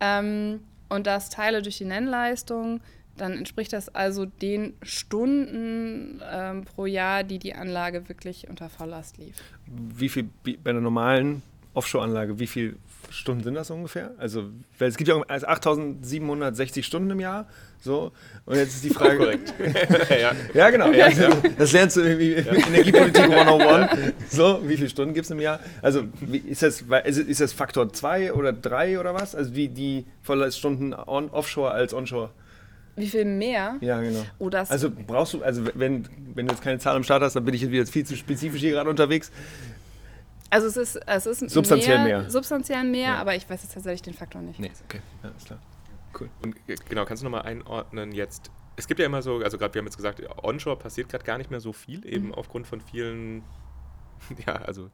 ähm, 0.00 0.60
und 0.88 1.06
das 1.06 1.28
teile 1.28 1.62
durch 1.62 1.78
die 1.78 1.84
Nennleistung, 1.84 2.80
dann 3.20 3.36
entspricht 3.36 3.72
das 3.72 3.88
also 3.94 4.24
den 4.24 4.74
Stunden 4.82 6.20
ähm, 6.30 6.64
pro 6.64 6.86
Jahr, 6.86 7.22
die 7.22 7.38
die 7.38 7.54
Anlage 7.54 8.08
wirklich 8.08 8.48
unter 8.48 8.68
Volllast 8.68 9.18
lief. 9.18 9.36
Wie 9.66 10.08
viel 10.08 10.28
bei 10.42 10.70
einer 10.70 10.80
normalen 10.80 11.42
Offshore-Anlage, 11.74 12.40
wie 12.40 12.46
viele 12.46 12.74
Stunden 13.10 13.44
sind 13.44 13.54
das 13.54 13.70
ungefähr? 13.70 14.12
Also, 14.18 14.50
weil 14.78 14.88
es 14.88 14.96
gibt 14.96 15.08
ja 15.08 15.20
also 15.28 15.46
8760 15.46 16.84
Stunden 16.84 17.10
im 17.10 17.20
Jahr. 17.20 17.46
So, 17.80 18.12
und 18.44 18.56
jetzt 18.56 18.74
ist 18.74 18.84
die 18.84 18.90
Frage. 18.90 19.18
Korrekt. 19.18 19.54
ja. 20.10 20.32
Ja, 20.52 20.70
genau. 20.70 20.90
Ja, 20.90 21.08
Das 21.58 21.72
lernst 21.72 21.96
du 21.96 22.00
irgendwie 22.00 22.32
Energiepolitik 22.32 23.30
101. 23.30 24.14
So, 24.30 24.60
wie 24.64 24.76
viele 24.76 24.88
Stunden 24.88 25.14
gibt 25.14 25.26
es 25.26 25.30
im 25.30 25.40
Jahr? 25.40 25.60
Also, 25.80 26.04
wie, 26.20 26.38
ist, 26.38 26.62
das, 26.62 26.82
ist, 26.82 27.40
das 27.40 27.52
Faktor 27.52 27.92
2 27.92 28.32
oder 28.32 28.52
3 28.52 28.98
oder 28.98 29.14
was? 29.14 29.34
Also, 29.34 29.54
wie 29.54 29.68
die 29.68 30.06
Vollstunden 30.22 30.92
on, 30.94 31.30
offshore 31.30 31.70
als 31.70 31.94
onshore? 31.94 32.30
Wie 33.00 33.08
viel 33.08 33.24
mehr? 33.24 33.76
Ja, 33.80 34.00
genau. 34.00 34.24
Oh, 34.38 34.50
Also, 34.68 34.90
brauchst 34.90 35.34
du, 35.34 35.42
also, 35.42 35.64
wenn, 35.74 36.08
wenn 36.34 36.46
du 36.46 36.52
jetzt 36.52 36.62
keine 36.62 36.78
Zahl 36.78 36.96
am 36.96 37.02
Start 37.04 37.22
hast, 37.22 37.34
dann 37.36 37.44
bin 37.44 37.54
ich 37.54 37.62
jetzt 37.62 37.70
wieder 37.72 37.86
viel 37.86 38.04
zu 38.06 38.16
spezifisch 38.16 38.60
hier 38.60 38.72
gerade 38.72 38.90
unterwegs. 38.90 39.30
Also 40.52 40.66
es 40.66 40.76
ist, 40.76 40.96
es 41.06 41.26
ist 41.26 41.48
Substanziell 41.50 42.02
mehr. 42.02 42.28
Substanziell 42.28 42.82
mehr, 42.84 43.10
Ja. 43.10 43.16
aber 43.18 43.36
ich 43.36 43.48
weiß 43.48 43.62
jetzt 43.62 43.72
tatsächlich 43.74 44.02
den 44.02 44.14
Faktor 44.14 44.42
nicht. 44.42 44.58
Nee, 44.58 44.72
okay. 44.88 45.00
Ja, 45.22 45.30
ist 45.36 45.46
klar. 45.46 45.60
Cool. 46.18 46.28
Und 46.42 46.56
äh, 46.66 46.74
genau, 46.88 47.04
kannst 47.04 47.22
du 47.22 47.24
nochmal 47.24 47.42
einordnen 47.42 48.10
jetzt? 48.12 48.50
Es 48.76 48.88
gibt 48.88 48.98
ja 48.98 49.06
immer 49.06 49.22
so, 49.22 49.36
also 49.38 49.58
gerade 49.58 49.74
wir 49.74 49.78
haben 49.80 49.86
jetzt 49.86 49.96
gesagt, 49.96 50.20
onshore 50.42 50.76
passiert 50.76 51.08
gerade 51.08 51.22
gar 51.24 51.38
nicht 51.38 51.50
mehr 51.52 51.60
so 51.60 51.72
viel, 51.72 52.04
eben 52.04 52.26
Mhm. 52.28 52.34
aufgrund 52.34 52.66
von 52.66 52.80
vielen, 52.80 53.42
ja, 54.46 54.54
also 54.56 54.90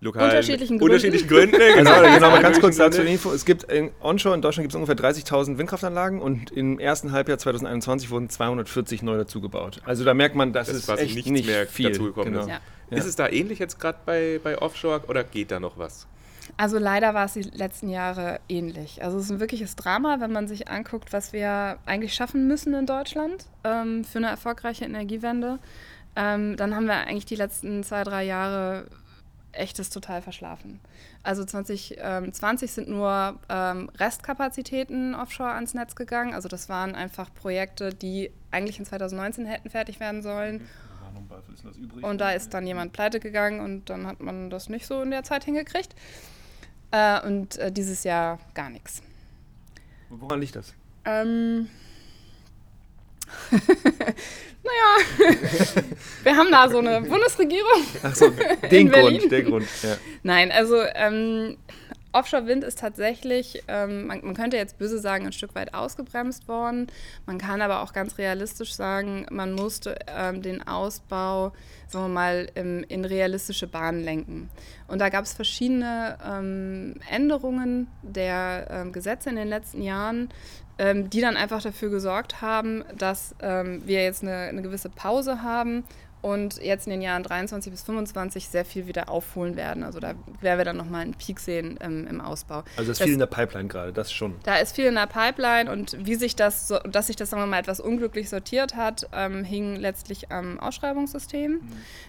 lokalen 0.00 0.30
Unterschiedlichen 0.30 0.78
Gründen. 0.78 0.94
unterschiedlichen 0.94 1.28
Gründen. 1.28 1.56
ne, 1.58 1.74
Genau, 1.76 2.00
genau, 2.00 2.14
genau 2.14 2.30
mal 2.30 2.42
ganz 2.42 2.60
kurz 2.60 2.76
dazu 2.76 3.02
Info. 3.02 3.32
Es 3.32 3.44
gibt 3.44 3.64
in 3.64 3.90
onshore 4.00 4.34
in 4.34 4.42
Deutschland 4.42 4.64
gibt 4.64 4.72
es 4.72 4.76
ungefähr 4.76 4.96
30.000 4.96 5.58
Windkraftanlagen 5.58 6.20
und 6.20 6.50
im 6.50 6.78
ersten 6.78 7.12
Halbjahr 7.12 7.38
2021 7.38 8.10
wurden 8.10 8.28
240 8.28 9.02
neu 9.02 9.16
dazugebaut. 9.16 9.80
Also 9.84 10.04
da 10.04 10.14
merkt 10.14 10.36
man, 10.36 10.52
dass 10.52 10.68
Das 10.68 10.76
es 10.76 10.86
quasi 10.86 11.04
echt 11.04 11.30
nicht 11.30 11.46
mehr 11.46 11.66
viel 11.66 11.90
dazugekommen 11.90 12.32
genau. 12.32 12.44
ist. 12.44 12.48
Ja. 12.48 12.60
Ja. 12.90 12.96
Ist 12.96 13.06
es 13.06 13.16
da 13.16 13.28
ähnlich 13.28 13.58
jetzt 13.58 13.78
gerade 13.78 13.98
bei, 14.06 14.40
bei 14.42 14.58
Offshore 14.60 15.02
oder 15.08 15.24
geht 15.24 15.50
da 15.50 15.60
noch 15.60 15.76
was? 15.78 16.06
Also 16.56 16.78
leider 16.78 17.12
war 17.12 17.26
es 17.26 17.34
die 17.34 17.42
letzten 17.42 17.88
Jahre 17.88 18.40
ähnlich. 18.48 19.02
Also 19.02 19.18
es 19.18 19.24
ist 19.24 19.30
ein 19.30 19.40
wirkliches 19.40 19.76
Drama, 19.76 20.20
wenn 20.20 20.32
man 20.32 20.48
sich 20.48 20.68
anguckt, 20.68 21.12
was 21.12 21.32
wir 21.32 21.78
eigentlich 21.84 22.14
schaffen 22.14 22.48
müssen 22.48 22.72
in 22.74 22.86
Deutschland 22.86 23.44
ähm, 23.64 24.04
für 24.04 24.18
eine 24.18 24.28
erfolgreiche 24.28 24.86
Energiewende. 24.86 25.58
Ähm, 26.16 26.56
dann 26.56 26.74
haben 26.74 26.86
wir 26.86 26.94
eigentlich 26.94 27.26
die 27.26 27.36
letzten 27.36 27.84
zwei, 27.84 28.02
drei 28.02 28.24
Jahre 28.24 28.86
echtes 29.58 29.90
total 29.90 30.22
verschlafen. 30.22 30.80
Also 31.22 31.44
2020 31.44 32.72
sind 32.72 32.88
nur 32.88 33.38
ähm, 33.48 33.90
Restkapazitäten 33.96 35.14
offshore 35.14 35.52
ans 35.52 35.74
Netz 35.74 35.94
gegangen. 35.94 36.34
Also 36.34 36.48
das 36.48 36.68
waren 36.68 36.94
einfach 36.94 37.32
Projekte, 37.34 37.94
die 37.94 38.30
eigentlich 38.50 38.78
in 38.78 38.84
2019 38.84 39.46
hätten 39.46 39.70
fertig 39.70 40.00
werden 40.00 40.22
sollen. 40.22 40.66
Und 42.02 42.20
da 42.20 42.30
ist 42.30 42.54
dann 42.54 42.66
jemand 42.66 42.92
pleite 42.92 43.20
gegangen 43.20 43.60
und 43.60 43.90
dann 43.90 44.06
hat 44.06 44.20
man 44.20 44.50
das 44.50 44.68
nicht 44.68 44.86
so 44.86 45.02
in 45.02 45.10
der 45.10 45.24
Zeit 45.24 45.44
hingekriegt. 45.44 45.94
Äh, 46.90 47.26
und 47.26 47.58
äh, 47.58 47.70
dieses 47.70 48.04
Jahr 48.04 48.38
gar 48.54 48.70
nichts. 48.70 49.02
Woran 50.08 50.40
liegt 50.40 50.56
das? 50.56 50.74
Ähm, 51.04 51.68
naja, 54.62 55.32
wir 56.22 56.36
haben 56.36 56.50
da 56.50 56.68
so 56.68 56.78
eine 56.78 57.00
Bundesregierung. 57.02 57.84
Ach 58.02 58.14
so, 58.14 58.30
den. 58.70 58.90
Grund, 58.90 59.30
der 59.30 59.42
Grund. 59.42 59.66
Ja. 59.82 59.96
Nein, 60.22 60.50
also 60.50 60.82
ähm, 60.94 61.56
Offshore-Wind 62.12 62.64
ist 62.64 62.78
tatsächlich, 62.78 63.62
ähm, 63.68 64.06
man, 64.06 64.24
man 64.24 64.34
könnte 64.34 64.56
jetzt 64.56 64.78
böse 64.78 64.98
sagen, 64.98 65.26
ein 65.26 65.32
Stück 65.32 65.54
weit 65.54 65.74
ausgebremst 65.74 66.48
worden. 66.48 66.86
Man 67.26 67.38
kann 67.38 67.60
aber 67.60 67.82
auch 67.82 67.92
ganz 67.92 68.18
realistisch 68.18 68.74
sagen, 68.74 69.26
man 69.30 69.52
musste 69.52 69.98
ähm, 70.06 70.42
den 70.42 70.66
Ausbau, 70.66 71.52
sagen 71.86 72.06
wir 72.06 72.08
mal, 72.08 72.48
im, 72.54 72.82
in 72.88 73.04
realistische 73.04 73.66
Bahnen 73.66 74.02
lenken. 74.02 74.48
Und 74.86 75.00
da 75.00 75.10
gab 75.10 75.24
es 75.24 75.34
verschiedene 75.34 76.18
ähm, 76.26 76.94
Änderungen 77.10 77.88
der 78.02 78.68
ähm, 78.70 78.92
Gesetze 78.92 79.28
in 79.28 79.36
den 79.36 79.48
letzten 79.48 79.82
Jahren, 79.82 80.30
ähm, 80.78 81.10
die 81.10 81.20
dann 81.20 81.36
einfach 81.36 81.62
dafür 81.62 81.90
gesorgt 81.90 82.40
haben, 82.40 82.84
dass 82.96 83.34
ähm, 83.40 83.82
wir 83.86 84.02
jetzt 84.02 84.22
eine, 84.22 84.34
eine 84.34 84.62
gewisse 84.62 84.88
Pause 84.88 85.42
haben 85.42 85.84
und 86.20 86.62
jetzt 86.62 86.86
in 86.86 86.90
den 86.90 87.02
Jahren 87.02 87.22
23 87.22 87.70
bis 87.70 87.82
25 87.82 88.48
sehr 88.48 88.64
viel 88.64 88.86
wieder 88.86 89.08
aufholen 89.08 89.56
werden. 89.56 89.82
Also 89.82 90.00
da 90.00 90.14
werden 90.40 90.58
wir 90.58 90.64
dann 90.64 90.76
nochmal 90.76 91.02
einen 91.02 91.14
Peak 91.14 91.40
sehen 91.40 91.78
ähm, 91.80 92.06
im 92.08 92.20
Ausbau. 92.20 92.64
Also 92.76 92.92
ist 92.92 93.02
viel 93.02 93.12
in 93.12 93.18
der 93.18 93.26
Pipeline 93.26 93.68
gerade, 93.68 93.92
das 93.92 94.12
schon. 94.12 94.34
Da 94.42 94.56
ist 94.56 94.74
viel 94.74 94.86
in 94.86 94.94
der 94.96 95.06
Pipeline 95.06 95.70
und 95.70 95.96
wie 96.04 96.16
sich 96.16 96.36
das, 96.36 96.68
so, 96.68 96.78
dass 96.78 97.06
sich 97.06 97.16
das 97.16 97.30
sagen 97.30 97.42
wir 97.42 97.46
mal 97.46 97.60
etwas 97.60 97.80
unglücklich 97.80 98.28
sortiert 98.28 98.74
hat, 98.74 99.08
ähm, 99.12 99.44
hing 99.44 99.76
letztlich 99.76 100.30
am 100.30 100.58
Ausschreibungssystem 100.58 101.52
mhm. 101.52 101.60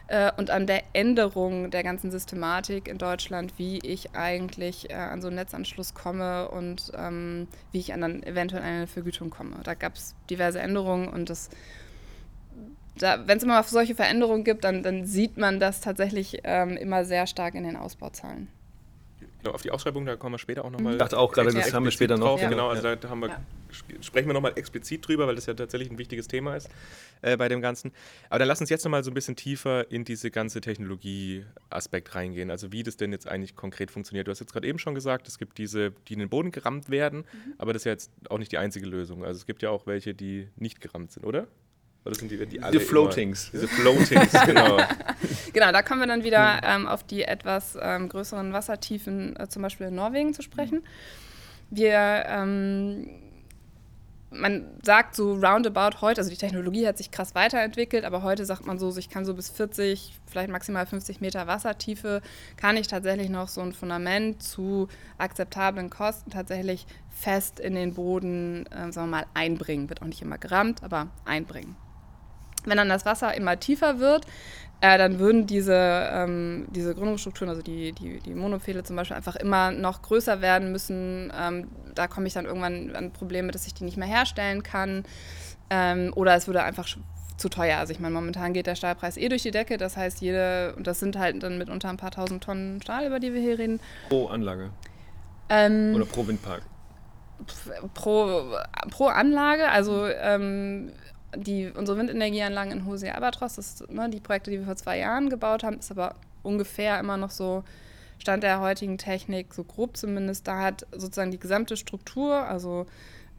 äh, 0.08 0.32
und 0.38 0.50
an 0.50 0.66
der 0.66 0.84
Änderung 0.94 1.72
der 1.72 1.84
ganzen 1.84 2.12
Systematik 2.12 2.88
in 2.88 2.98
Deutschland, 2.98 3.54
wie 3.58 3.80
ich 3.80 4.16
eigentlich 4.16 4.90
äh, 4.90 4.94
an 4.94 5.22
so 5.22 5.28
einen 5.28 5.36
Netzanschluss 5.36 5.94
komme 5.94 6.50
und 6.50 6.92
ähm, 6.98 7.48
wie 7.72 7.80
ich 7.80 7.94
an 7.94 8.02
dann 8.02 8.24
eventuell 8.24 8.64
eine 8.64 8.88
Vergütung 8.88 9.30
komme. 9.30 9.58
Da 9.64 9.74
gab 9.74 9.96
es 9.96 10.16
diverse 10.30 10.60
Änderungen 10.60 11.08
und 11.08 11.30
das 11.30 11.50
wenn 13.02 13.38
es 13.38 13.44
immer 13.44 13.62
solche 13.64 13.96
Veränderungen 13.96 14.44
gibt, 14.44 14.64
dann, 14.64 14.84
dann 14.84 15.06
sieht 15.06 15.38
man 15.38 15.60
das 15.60 15.82
tatsächlich 15.82 16.40
ähm, 16.44 16.78
immer 16.78 17.06
sehr 17.06 17.28
stark 17.28 17.56
in 17.56 17.64
den 17.64 17.76
Ausbauzahlen. 17.76 18.48
Genau, 19.42 19.56
auf 19.56 19.62
die 19.62 19.72
Ausschreibung, 19.72 20.06
da 20.06 20.18
kommen 20.18 20.34
wir 20.34 20.40
später 20.40 20.66
auch 20.66 20.70
nochmal. 20.70 20.94
Ich 20.94 21.00
dachte 21.00 21.18
auch 21.18 21.32
gerade, 21.32 21.54
das 21.54 21.74
haben 21.74 21.86
wir 21.86 21.92
später 21.92 22.18
noch. 22.18 22.42
Ja. 22.42 22.50
Genau, 22.50 22.68
also 22.68 22.94
da 22.96 23.10
haben 23.10 23.22
wir, 23.22 23.30
ja. 23.30 23.42
sprechen 24.02 24.28
wir 24.28 24.34
nochmal 24.34 24.52
explizit 24.56 25.08
drüber, 25.08 25.28
weil 25.28 25.36
das 25.36 25.46
ja 25.46 25.54
tatsächlich 25.54 25.90
ein 25.90 25.98
wichtiges 25.98 26.28
Thema 26.28 26.58
ist 26.58 26.70
äh, 27.22 27.38
bei 27.38 27.48
dem 27.48 27.62
Ganzen. 27.62 27.94
Aber 28.30 28.40
dann 28.40 28.50
lass 28.50 28.60
uns 28.60 28.70
jetzt 28.70 28.84
nochmal 28.84 29.02
so 29.02 29.12
ein 29.12 29.14
bisschen 29.14 29.38
tiefer 29.38 29.90
in 29.92 30.04
diese 30.04 30.30
ganze 30.30 30.60
Technologie-Aspekt 30.60 32.16
reingehen. 32.16 32.52
Also 32.52 32.74
wie 32.74 32.84
das 32.84 32.98
denn 32.98 33.14
jetzt 33.14 33.30
eigentlich 33.30 33.56
konkret 33.56 33.92
funktioniert. 33.92 34.28
Du 34.28 34.32
hast 34.32 34.42
jetzt 34.42 34.52
gerade 34.52 34.68
eben 34.68 34.78
schon 34.78 34.94
gesagt, 34.94 35.30
es 35.30 35.38
gibt 35.38 35.58
diese, 35.58 35.92
die 36.10 36.14
in 36.14 36.20
den 36.20 36.30
Boden 36.30 36.52
gerammt 36.52 36.90
werden, 36.90 37.20
mhm. 37.20 37.54
aber 37.58 37.72
das 37.72 37.84
ist 37.84 37.86
ja 37.86 37.94
jetzt 37.94 38.12
auch 38.30 38.40
nicht 38.40 38.52
die 38.52 38.58
einzige 38.58 38.88
Lösung. 38.88 39.24
Also 39.24 39.38
es 39.38 39.46
gibt 39.46 39.62
ja 39.62 39.70
auch 39.70 39.88
welche, 39.88 40.14
die 40.14 40.50
nicht 40.58 40.82
gerammt 40.82 41.14
sind, 41.14 41.26
oder? 41.26 41.48
Oder 42.10 42.18
sind 42.18 42.32
die, 42.32 42.44
die 42.48 42.64
alle 42.64 42.80
Floatings. 42.80 43.52
Immer, 43.54 43.62
diese 43.62 43.68
Floatings, 43.68 44.32
genau. 44.46 44.78
genau, 45.54 45.72
da 45.72 45.84
kommen 45.84 46.00
wir 46.00 46.08
dann 46.08 46.24
wieder 46.24 46.56
hm. 46.56 46.62
ähm, 46.64 46.88
auf 46.88 47.04
die 47.04 47.22
etwas 47.22 47.78
ähm, 47.80 48.10
größeren 48.10 48.52
Wassertiefen, 48.52 49.36
äh, 49.40 49.48
zum 49.48 49.62
Beispiel 49.62 49.88
in 49.88 49.96
Norwegen, 49.96 50.34
zu 50.34 50.42
sprechen. 50.42 50.82
Wir, 51.70 52.26
ähm, 52.28 53.08
man 54.32 54.66
sagt 54.82 55.16
so 55.16 55.34
roundabout 55.34 56.02
heute, 56.02 56.22
also 56.22 56.32
die 56.32 56.38
Technologie 56.38 56.88
hat 56.88 56.98
sich 56.98 57.12
krass 57.12 57.36
weiterentwickelt, 57.36 58.06
aber 58.06 58.24
heute 58.24 58.44
sagt 58.44 58.66
man 58.66 58.80
so, 58.80 58.98
ich 58.98 59.12
kann 59.12 59.24
so 59.24 59.36
bis 59.36 59.50
40, 59.50 60.14
vielleicht 60.26 60.50
maximal 60.50 60.88
50 60.88 61.22
Meter 61.22 61.46
Wassertiefe, 61.46 62.24
kann 62.58 62.76
ich 62.76 62.88
tatsächlich 62.88 63.30
noch 63.30 63.50
so 63.50 63.62
ein 63.62 63.72
Fundament 63.72 64.42
zu 64.42 64.88
akzeptablen 65.20 65.92
Kosten 65.92 66.32
tatsächlich 66.32 66.88
fest 67.12 67.60
in 67.60 67.76
den 67.76 67.94
Boden, 67.94 68.66
äh, 68.72 68.92
sagen 68.92 69.12
wir 69.12 69.18
mal, 69.18 69.26
einbringen. 69.36 69.90
Wird 69.90 70.02
auch 70.02 70.08
nicht 70.08 70.24
immer 70.24 70.40
gerammt, 70.40 70.82
aber 70.82 71.10
einbringen. 71.24 71.76
Wenn 72.66 72.78
dann 72.78 72.90
das 72.90 73.06
Wasser 73.06 73.36
immer 73.36 73.60
tiefer 73.60 74.00
wird, 74.00 74.26
äh, 74.82 74.98
dann 74.98 75.20
würden 75.20 75.46
diese, 75.46 75.76
ähm, 75.76 76.68
diese 76.70 76.96
Gründungsstrukturen, 76.96 77.50
also 77.50 77.62
die, 77.62 77.92
die, 77.92 78.20
die 78.22 78.34
Monopfähle 78.34 78.84
zum 78.84 78.96
Beispiel, 78.96 79.18
einfach 79.18 79.36
immer 79.36 79.72
noch 79.72 80.02
größer 80.02 80.42
werden 80.42 80.72
müssen. 80.72 81.34
Ähm, 81.38 81.68
da 81.96 82.08
komme 82.08 82.28
ich 82.28 82.34
dann 82.34 82.46
irgendwann 82.46 82.96
an 82.96 83.12
Probleme, 83.12 83.52
dass 83.52 83.68
ich 83.68 83.74
die 83.74 83.84
nicht 83.84 83.98
mehr 83.98 84.08
herstellen 84.08 84.64
kann. 84.64 85.04
Ähm, 85.70 86.14
oder 86.16 86.36
es 86.36 86.48
würde 86.48 86.64
einfach 86.64 86.88
zu 87.36 87.50
teuer. 87.50 87.78
Also 87.78 87.92
ich 87.92 88.00
meine, 88.00 88.14
momentan 88.14 88.54
geht 88.54 88.68
der 88.68 88.76
Stahlpreis 88.76 89.18
eh 89.18 89.28
durch 89.28 89.44
die 89.44 89.52
Decke. 89.52 89.78
Das 89.78 89.98
heißt, 89.98 90.22
jede, 90.22 90.74
und 90.76 90.88
das 90.88 91.00
sind 91.00 91.18
halt 91.18 91.42
dann 91.44 91.58
mitunter 91.58 91.90
ein 91.90 91.98
paar 91.98 92.12
tausend 92.12 92.44
Tonnen 92.44 92.82
Stahl, 92.82 93.06
über 93.06 93.20
die 93.20 93.34
wir 93.34 93.42
hier 93.42 93.60
reden. 93.60 93.80
Pro 94.08 94.28
Anlage. 94.28 94.70
Ähm, 95.50 95.94
Oder 95.96 96.06
pro 96.06 96.28
Windpark. 96.28 96.62
Pro, 97.94 98.44
pro 98.92 99.08
Anlage, 99.08 99.70
also 99.70 100.06
ähm, 100.08 100.92
die, 101.36 101.72
unsere 101.76 101.98
Windenergieanlagen 101.98 102.72
in 102.72 102.86
Hosea 102.86 103.14
Albatros, 103.14 103.56
das 103.56 103.84
ne, 103.90 104.10
die 104.10 104.20
Projekte, 104.20 104.52
die 104.52 104.60
wir 104.60 104.66
vor 104.66 104.76
zwei 104.76 104.98
Jahren 105.00 105.30
gebaut 105.30 105.64
haben, 105.64 105.80
ist 105.80 105.92
aber 105.92 106.16
ungefähr 106.44 107.00
immer 107.00 107.18
noch 107.18 107.32
so 107.32 107.64
Stand 108.18 108.44
der 108.44 108.60
heutigen 108.60 108.98
Technik, 108.98 109.54
so 109.54 109.64
grob 109.64 109.96
zumindest. 109.96 110.48
Da 110.48 110.62
hat 110.62 110.86
sozusagen 110.92 111.32
die 111.32 111.40
gesamte 111.40 111.78
Struktur, 111.78 112.36
also 112.36 112.86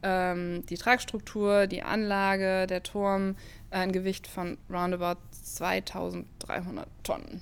ähm, 0.03 0.65
die 0.67 0.77
Tragstruktur, 0.77 1.67
die 1.67 1.83
Anlage, 1.83 2.65
der 2.67 2.81
Turm, 2.81 3.35
ein 3.69 3.91
Gewicht 3.91 4.27
von 4.27 4.57
roundabout 4.69 5.19
2300 5.31 6.87
Tonnen. 7.03 7.41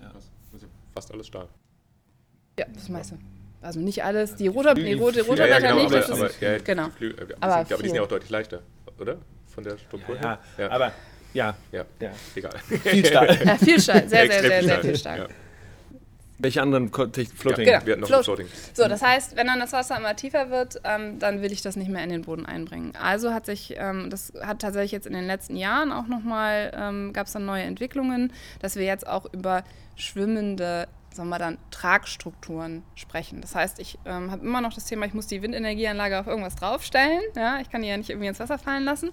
Ja. 0.00 0.10
Das 0.12 0.62
ist 0.62 0.68
fast 0.92 1.12
alles 1.12 1.28
Stahl. 1.28 1.48
Ja, 2.58 2.66
das 2.72 2.88
meiste. 2.88 3.18
Also 3.62 3.80
nicht 3.80 4.04
alles, 4.04 4.36
die 4.36 4.48
Rotor, 4.48 4.74
die 4.74 4.92
rote 4.92 5.22
Rotorblätter 5.22 5.60
ja, 5.60 5.76
ja, 5.76 5.88
genau, 5.88 5.96
nicht. 5.96 6.10
Aber, 6.10 6.24
aber, 6.24 6.30
ja, 6.40 6.58
genau. 6.58 6.90
Flü 6.90 7.14
aber, 7.40 7.62
aber 7.62 7.76
die 7.76 7.86
sind 7.86 7.96
ja 7.96 8.02
auch 8.02 8.08
deutlich 8.08 8.30
leichter, 8.30 8.60
oder? 8.98 9.18
Von 9.54 9.64
der 9.64 9.78
Struktur 9.78 10.16
ja, 10.16 10.20
her. 10.20 10.38
Ja. 10.58 10.70
Aber 10.70 10.92
ja. 11.32 11.54
ja. 11.72 11.84
ja. 12.00 12.10
Egal. 12.34 12.58
Viel 12.58 13.06
stark. 13.06 13.44
ja, 13.44 13.56
viel 13.56 13.80
stark. 13.80 14.08
Sehr, 14.08 14.26
sehr, 14.26 14.42
sehr, 14.42 14.62
sehr 14.62 14.80
viel 14.80 14.96
stark. 14.96 15.28
Welche 16.38 16.60
anderen 16.60 16.90
Floating? 16.92 17.26
Ja, 17.66 17.78
genau. 17.78 17.86
Wir 17.86 17.92
hatten 17.92 18.00
noch 18.00 18.08
Float. 18.08 18.24
Floating. 18.24 18.46
So, 18.72 18.88
das 18.88 19.02
heißt, 19.02 19.36
wenn 19.36 19.46
dann 19.46 19.60
das 19.60 19.72
Wasser 19.72 19.96
immer 19.96 20.16
tiefer 20.16 20.50
wird, 20.50 20.80
ähm, 20.82 21.18
dann 21.20 21.42
will 21.42 21.52
ich 21.52 21.62
das 21.62 21.76
nicht 21.76 21.88
mehr 21.88 22.02
in 22.02 22.10
den 22.10 22.22
Boden 22.22 22.44
einbringen. 22.44 22.92
Also 23.00 23.32
hat 23.32 23.46
sich, 23.46 23.74
ähm, 23.76 24.10
das 24.10 24.32
hat 24.40 24.60
tatsächlich 24.60 24.90
jetzt 24.90 25.06
in 25.06 25.12
den 25.12 25.26
letzten 25.26 25.56
Jahren 25.56 25.92
auch 25.92 26.08
nochmal, 26.08 26.72
ähm, 26.76 27.12
gab 27.12 27.28
es 27.28 27.32
dann 27.32 27.46
neue 27.46 27.62
Entwicklungen, 27.62 28.32
dass 28.60 28.74
wir 28.74 28.84
jetzt 28.84 29.06
auch 29.06 29.32
über 29.32 29.62
schwimmende 29.94 30.88
sagen 31.14 31.28
wir 31.28 31.38
dann, 31.38 31.58
Tragstrukturen 31.70 32.82
sprechen. 32.94 33.40
Das 33.40 33.54
heißt, 33.54 33.78
ich 33.78 33.98
ähm, 34.04 34.30
habe 34.30 34.44
immer 34.44 34.60
noch 34.60 34.74
das 34.74 34.84
Thema, 34.84 35.06
ich 35.06 35.14
muss 35.14 35.26
die 35.26 35.42
Windenergieanlage 35.42 36.18
auf 36.18 36.26
irgendwas 36.26 36.56
draufstellen. 36.56 37.22
Ja? 37.36 37.60
Ich 37.60 37.70
kann 37.70 37.82
die 37.82 37.88
ja 37.88 37.96
nicht 37.96 38.10
irgendwie 38.10 38.28
ins 38.28 38.40
Wasser 38.40 38.58
fallen 38.58 38.84
lassen. 38.84 39.10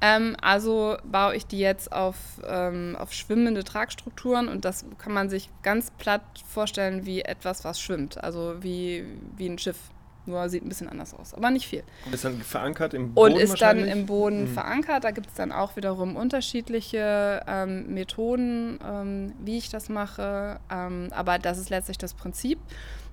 Ähm, 0.00 0.36
also 0.40 0.96
baue 1.04 1.36
ich 1.36 1.46
die 1.46 1.58
jetzt 1.58 1.92
auf, 1.92 2.16
ähm, 2.46 2.96
auf 2.98 3.12
schwimmende 3.12 3.64
Tragstrukturen 3.64 4.48
und 4.48 4.64
das 4.64 4.84
kann 4.98 5.12
man 5.12 5.30
sich 5.30 5.50
ganz 5.62 5.90
platt 5.92 6.22
vorstellen 6.46 7.06
wie 7.06 7.22
etwas, 7.22 7.64
was 7.64 7.80
schwimmt. 7.80 8.22
Also 8.22 8.62
wie, 8.62 9.04
wie 9.36 9.48
ein 9.48 9.58
Schiff. 9.58 9.78
Nur 10.26 10.48
sieht 10.48 10.64
ein 10.64 10.68
bisschen 10.68 10.88
anders 10.88 11.12
aus, 11.14 11.34
aber 11.34 11.50
nicht 11.50 11.66
viel. 11.66 11.82
Und 12.06 12.14
ist 12.14 12.24
dann 12.24 12.40
verankert 12.40 12.94
im 12.94 13.12
Boden? 13.12 13.34
Und 13.34 13.40
ist 13.40 13.60
dann 13.60 13.78
im 13.78 14.06
Boden 14.06 14.42
mhm. 14.42 14.54
verankert. 14.54 15.04
Da 15.04 15.10
gibt 15.10 15.28
es 15.28 15.34
dann 15.34 15.52
auch 15.52 15.76
wiederum 15.76 16.16
unterschiedliche 16.16 17.42
ähm, 17.46 17.92
Methoden, 17.92 18.78
ähm, 18.86 19.32
wie 19.44 19.58
ich 19.58 19.68
das 19.68 19.88
mache. 19.88 20.60
Ähm, 20.70 21.08
aber 21.10 21.38
das 21.38 21.58
ist 21.58 21.68
letztlich 21.68 21.98
das 21.98 22.14
Prinzip, 22.14 22.58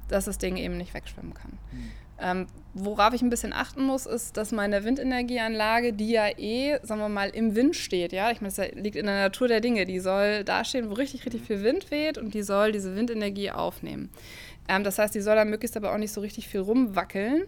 dass 0.08 0.26
das 0.26 0.38
Ding 0.38 0.56
eben 0.56 0.78
nicht 0.78 0.94
wegschwimmen 0.94 1.34
kann. 1.34 1.52
Mhm. 1.72 1.92
Ähm, 2.24 2.48
worauf 2.74 3.14
ich 3.14 3.24
ein 3.24 3.32
bisschen 3.32 3.52
achten 3.52 3.84
muss, 3.84 4.06
ist, 4.06 4.38
dass 4.38 4.52
meine 4.52 4.84
Windenergieanlage, 4.84 5.92
die 5.92 6.12
ja 6.12 6.28
eh, 6.38 6.78
sagen 6.84 7.02
wir 7.02 7.10
mal, 7.10 7.30
im 7.30 7.56
Wind 7.56 7.76
steht, 7.76 8.14
ja, 8.14 8.30
ich 8.30 8.42
meine, 8.42 8.54
das 8.54 8.72
liegt 8.76 8.96
in 8.96 9.08
der 9.08 9.16
Natur 9.16 9.48
der 9.48 9.60
Dinge, 9.60 9.86
die 9.86 10.00
soll 10.00 10.44
da 10.44 10.64
stehen, 10.64 10.90
wo 10.90 10.94
richtig, 10.94 11.26
richtig 11.26 11.42
viel 11.42 11.64
Wind 11.64 11.90
weht 11.90 12.20
und 12.20 12.36
die 12.36 12.44
soll 12.44 12.72
diese 12.72 12.96
Windenergie 12.96 13.50
aufnehmen. 13.50 14.10
Ähm, 14.68 14.84
das 14.84 15.00
heißt, 15.00 15.14
die 15.14 15.22
soll 15.22 15.36
dann 15.36 15.50
möglichst 15.50 15.78
aber 15.78 15.94
auch 15.94 15.98
nicht 15.98 16.14
so 16.14 16.22
richtig 16.22 16.48
viel 16.48 16.62
rumwackeln, 16.62 17.44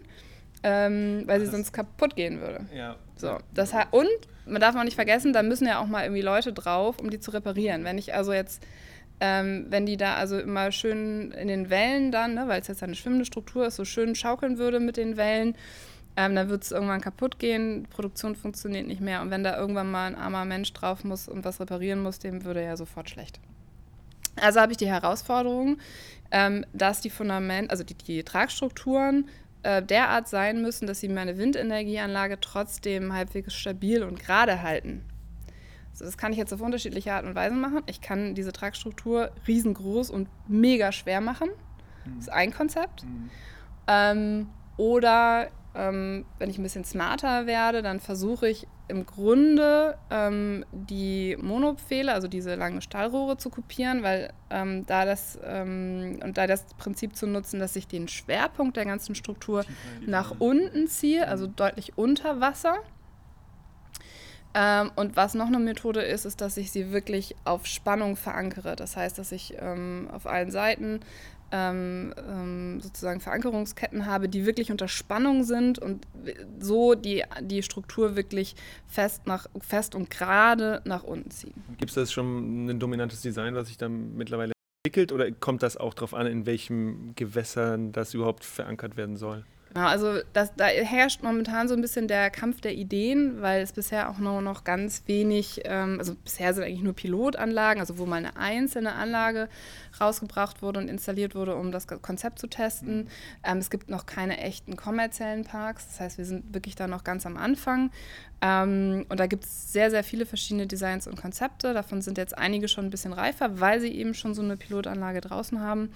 ähm, 0.62 1.22
weil 1.26 1.40
sie 1.40 1.46
sonst 1.46 1.72
kaputt 1.72 2.16
gehen 2.16 2.40
würde. 2.40 2.66
Ja. 2.74 2.96
So, 3.16 3.38
das 3.52 3.72
und 3.90 4.08
man 4.46 4.60
darf 4.60 4.76
auch 4.76 4.84
nicht 4.84 4.96
vergessen, 4.96 5.32
da 5.32 5.42
müssen 5.42 5.66
ja 5.66 5.80
auch 5.80 5.86
mal 5.86 6.02
irgendwie 6.02 6.22
Leute 6.22 6.52
drauf, 6.52 6.98
um 6.98 7.10
die 7.10 7.20
zu 7.20 7.30
reparieren. 7.30 7.84
Wenn 7.84 7.98
ich 7.98 8.14
also 8.14 8.32
jetzt, 8.32 8.62
ähm, 9.20 9.66
wenn 9.70 9.86
die 9.86 9.96
da 9.96 10.14
also 10.16 10.38
immer 10.38 10.72
schön 10.72 11.32
in 11.32 11.48
den 11.48 11.70
Wellen 11.70 12.12
dann, 12.12 12.34
ne, 12.34 12.48
weil 12.48 12.60
es 12.60 12.68
jetzt 12.68 12.82
eine 12.82 12.94
schwimmende 12.94 13.24
Struktur 13.24 13.66
ist, 13.66 13.76
so 13.76 13.84
schön 13.84 14.14
schaukeln 14.14 14.58
würde 14.58 14.80
mit 14.80 14.96
den 14.96 15.16
Wellen, 15.16 15.56
ähm, 16.16 16.34
dann 16.34 16.48
wird 16.48 16.62
es 16.62 16.72
irgendwann 16.72 17.00
kaputt 17.00 17.38
gehen, 17.38 17.86
Produktion 17.90 18.36
funktioniert 18.36 18.86
nicht 18.86 19.00
mehr. 19.00 19.20
Und 19.22 19.30
wenn 19.30 19.42
da 19.42 19.58
irgendwann 19.58 19.90
mal 19.90 20.06
ein 20.06 20.14
armer 20.14 20.44
Mensch 20.44 20.72
drauf 20.72 21.04
muss 21.04 21.28
und 21.28 21.44
was 21.44 21.60
reparieren 21.60 22.02
muss, 22.02 22.18
dem 22.18 22.44
würde 22.44 22.62
ja 22.62 22.76
sofort 22.76 23.10
schlecht. 23.10 23.40
Also 24.40 24.60
habe 24.60 24.72
ich 24.72 24.78
die 24.78 24.88
Herausforderung, 24.88 25.78
ähm, 26.30 26.64
dass 26.72 27.00
die 27.00 27.10
Fundament, 27.10 27.70
also 27.70 27.84
die, 27.84 27.94
die 27.94 28.22
Tragstrukturen 28.24 29.28
äh, 29.62 29.82
derart 29.82 30.28
sein 30.28 30.62
müssen, 30.62 30.86
dass 30.86 31.00
sie 31.00 31.08
meine 31.08 31.38
Windenergieanlage 31.38 32.38
trotzdem 32.40 33.12
halbwegs 33.12 33.54
stabil 33.54 34.02
und 34.02 34.18
gerade 34.20 34.62
halten. 34.62 35.04
Also 35.90 36.04
das 36.04 36.18
kann 36.18 36.32
ich 36.32 36.38
jetzt 36.38 36.52
auf 36.52 36.60
unterschiedliche 36.60 37.12
Art 37.12 37.24
und 37.24 37.36
Weise 37.36 37.54
machen. 37.54 37.82
Ich 37.86 38.00
kann 38.00 38.34
diese 38.34 38.52
Tragstruktur 38.52 39.30
riesengroß 39.46 40.10
und 40.10 40.28
mega 40.48 40.90
schwer 40.90 41.20
machen. 41.20 41.50
Das 42.04 42.24
ist 42.24 42.32
ein 42.32 42.52
Konzept. 42.52 43.04
Mhm. 43.04 43.30
Ähm, 43.86 44.46
oder 44.76 45.48
ähm, 45.74 46.24
wenn 46.38 46.50
ich 46.50 46.58
ein 46.58 46.62
bisschen 46.62 46.84
smarter 46.84 47.46
werde, 47.46 47.82
dann 47.82 48.00
versuche 48.00 48.48
ich 48.48 48.66
im 48.86 49.06
Grunde 49.06 49.96
ähm, 50.10 50.64
die 50.72 51.36
Monopfähle, 51.40 52.12
also 52.12 52.28
diese 52.28 52.54
langen 52.54 52.80
Stahlrohre 52.80 53.38
zu 53.38 53.50
kopieren, 53.50 54.02
weil 54.02 54.32
ähm, 54.50 54.84
da 54.86 55.04
das 55.04 55.38
ähm, 55.44 56.20
und 56.22 56.36
da 56.38 56.46
das 56.46 56.64
Prinzip 56.78 57.16
zu 57.16 57.26
nutzen, 57.26 57.58
dass 57.58 57.76
ich 57.76 57.88
den 57.88 58.08
Schwerpunkt 58.08 58.76
der 58.76 58.84
ganzen 58.84 59.14
Struktur 59.14 59.64
nach 60.06 60.34
unten 60.38 60.86
ziehe, 60.86 61.26
also 61.26 61.46
deutlich 61.46 61.96
unter 61.96 62.40
Wasser. 62.40 62.76
Ähm, 64.56 64.92
und 64.94 65.16
was 65.16 65.34
noch 65.34 65.48
eine 65.48 65.58
Methode 65.58 66.02
ist, 66.02 66.24
ist, 66.24 66.40
dass 66.40 66.56
ich 66.56 66.70
sie 66.70 66.92
wirklich 66.92 67.34
auf 67.44 67.66
Spannung 67.66 68.14
verankere. 68.14 68.76
Das 68.76 68.96
heißt, 68.96 69.18
dass 69.18 69.32
ich 69.32 69.54
ähm, 69.58 70.08
auf 70.12 70.26
allen 70.26 70.52
Seiten 70.52 71.00
ähm, 71.50 72.14
ähm, 72.16 72.80
sozusagen 72.80 73.20
Verankerungsketten 73.20 74.06
habe, 74.06 74.28
die 74.28 74.46
wirklich 74.46 74.70
unter 74.70 74.88
Spannung 74.88 75.44
sind 75.44 75.78
und 75.78 76.06
so 76.58 76.94
die, 76.94 77.22
die 77.42 77.62
Struktur 77.62 78.16
wirklich 78.16 78.56
fest, 78.86 79.26
nach, 79.26 79.46
fest 79.60 79.94
und 79.94 80.10
gerade 80.10 80.82
nach 80.84 81.02
unten 81.02 81.30
ziehen. 81.30 81.54
Gibt 81.78 81.90
es 81.90 81.94
das 81.94 82.12
schon 82.12 82.66
ein 82.66 82.80
dominantes 82.80 83.20
Design, 83.20 83.54
was 83.54 83.68
sich 83.68 83.78
dann 83.78 84.16
mittlerweile 84.16 84.52
entwickelt 84.84 85.12
oder 85.12 85.30
kommt 85.32 85.62
das 85.62 85.76
auch 85.76 85.94
darauf 85.94 86.14
an, 86.14 86.26
in 86.26 86.46
welchem 86.46 87.14
Gewässern 87.14 87.92
das 87.92 88.14
überhaupt 88.14 88.44
verankert 88.44 88.96
werden 88.96 89.16
soll? 89.16 89.44
Genau, 89.74 89.88
also 89.88 90.20
das, 90.32 90.54
da 90.54 90.66
herrscht 90.66 91.24
momentan 91.24 91.66
so 91.66 91.74
ein 91.74 91.80
bisschen 91.80 92.06
der 92.06 92.30
Kampf 92.30 92.60
der 92.60 92.74
Ideen, 92.74 93.42
weil 93.42 93.60
es 93.60 93.72
bisher 93.72 94.08
auch 94.08 94.18
nur 94.18 94.40
noch 94.40 94.62
ganz 94.62 95.02
wenig, 95.06 95.62
ähm, 95.64 95.96
also 95.98 96.14
bisher 96.14 96.54
sind 96.54 96.62
eigentlich 96.62 96.82
nur 96.82 96.92
Pilotanlagen, 96.92 97.80
also 97.80 97.98
wo 97.98 98.06
mal 98.06 98.18
eine 98.18 98.36
einzelne 98.36 98.92
Anlage 98.92 99.48
rausgebracht 100.00 100.62
wurde 100.62 100.78
und 100.78 100.86
installiert 100.86 101.34
wurde, 101.34 101.56
um 101.56 101.72
das 101.72 101.88
Konzept 101.88 102.38
zu 102.38 102.46
testen. 102.46 102.98
Mhm. 102.98 103.08
Ähm, 103.42 103.58
es 103.58 103.68
gibt 103.68 103.90
noch 103.90 104.06
keine 104.06 104.38
echten 104.38 104.76
kommerziellen 104.76 105.42
Parks, 105.42 105.88
das 105.88 105.98
heißt, 105.98 106.18
wir 106.18 106.24
sind 106.24 106.54
wirklich 106.54 106.76
da 106.76 106.86
noch 106.86 107.02
ganz 107.02 107.26
am 107.26 107.36
Anfang. 107.36 107.90
Ähm, 108.40 109.06
und 109.08 109.20
da 109.20 109.26
gibt 109.26 109.44
es 109.44 109.72
sehr, 109.72 109.90
sehr 109.90 110.04
viele 110.04 110.26
verschiedene 110.26 110.66
Designs 110.66 111.06
und 111.06 111.20
Konzepte. 111.20 111.72
Davon 111.72 112.02
sind 112.02 112.18
jetzt 112.18 112.36
einige 112.36 112.68
schon 112.68 112.86
ein 112.86 112.90
bisschen 112.90 113.12
reifer, 113.12 113.60
weil 113.60 113.80
sie 113.80 113.92
eben 113.92 114.14
schon 114.14 114.34
so 114.34 114.42
eine 114.42 114.56
Pilotanlage 114.56 115.20
draußen 115.20 115.60
haben. 115.60 115.90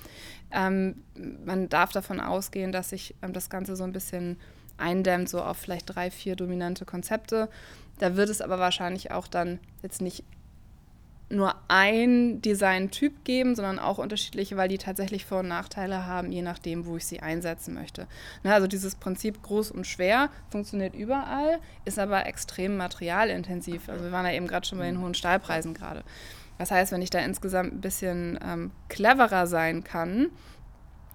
Ähm, 0.51 1.03
man 1.45 1.69
darf 1.69 1.93
davon 1.93 2.21
ausgehen, 2.21 2.73
dass 2.73 2.91
sich 2.91 3.15
ähm, 3.23 3.33
das 3.33 3.51
Ganze 3.51 3.77
so 3.77 3.85
ein 3.85 3.93
bisschen 3.93 4.39
eindämmt, 4.79 5.29
so 5.29 5.43
auf 5.43 5.57
vielleicht 5.59 5.95
drei, 5.95 6.11
vier 6.11 6.37
dominante 6.37 6.85
Konzepte. 6.85 7.49
Da 7.99 8.17
wird 8.17 8.29
es 8.29 8.41
aber 8.41 8.59
wahrscheinlich 8.59 9.11
auch 9.11 9.27
dann 9.27 9.59
jetzt 9.83 10.01
nicht 10.01 10.25
nur 11.31 11.55
ein 11.69 12.41
Designtyp 12.41 13.25
geben, 13.25 13.55
sondern 13.55 13.79
auch 13.79 13.99
unterschiedliche, 13.99 14.57
weil 14.57 14.69
die 14.69 14.79
tatsächlich 14.79 15.27
Vor- 15.27 15.41
und 15.41 15.49
Nachteile 15.49 16.07
haben, 16.07 16.33
je 16.33 16.43
nachdem, 16.43 16.87
wo 16.87 16.97
ich 16.97 17.07
sie 17.07 17.21
einsetzen 17.21 17.75
möchte. 17.75 18.07
Na, 18.43 18.55
also 18.55 18.67
dieses 18.67 18.95
Prinzip 18.95 19.43
groß 19.43 19.71
und 19.71 19.87
schwer 19.87 20.31
funktioniert 20.51 20.95
überall, 20.95 21.59
ist 21.85 21.99
aber 21.99 22.27
extrem 22.27 22.77
materialintensiv. 22.77 23.89
Also 23.89 24.05
wir 24.05 24.13
waren 24.13 24.27
ja 24.27 24.33
eben 24.33 24.47
gerade 24.47 24.67
schon 24.67 24.79
bei 24.79 24.87
den 24.87 25.01
hohen 25.01 25.15
Stahlpreisen 25.15 25.75
gerade. 25.75 26.03
Das 26.57 26.71
heißt, 26.71 26.93
wenn 26.93 27.03
ich 27.03 27.11
da 27.11 27.21
insgesamt 27.21 27.75
ein 27.75 27.81
bisschen 27.81 28.39
ähm, 28.43 28.71
cleverer 28.89 29.47
sein 29.47 29.85
kann, 29.85 30.31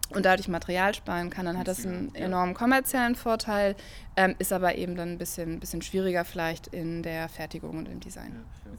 und 0.10 0.26
dadurch 0.26 0.48
Material 0.48 0.94
sparen 0.94 1.32
kann, 1.32 1.46
dann 1.46 1.58
hat 1.58 1.68
das 1.68 1.86
einen 1.86 2.14
enormen 2.14 2.54
kommerziellen 2.54 3.16
Vorteil, 3.16 3.76
ähm, 4.16 4.36
ist 4.38 4.54
aber 4.54 4.76
eben 4.76 4.96
dann 4.96 5.10
ein 5.10 5.18
bisschen, 5.18 5.60
bisschen 5.60 5.82
schwieriger 5.82 6.24
vielleicht 6.24 6.68
in 6.68 7.02
der 7.02 7.30
Fertigung 7.30 7.80
und 7.80 7.88
im 7.88 8.00
Design. 8.00 8.34
Ja, 8.66 8.72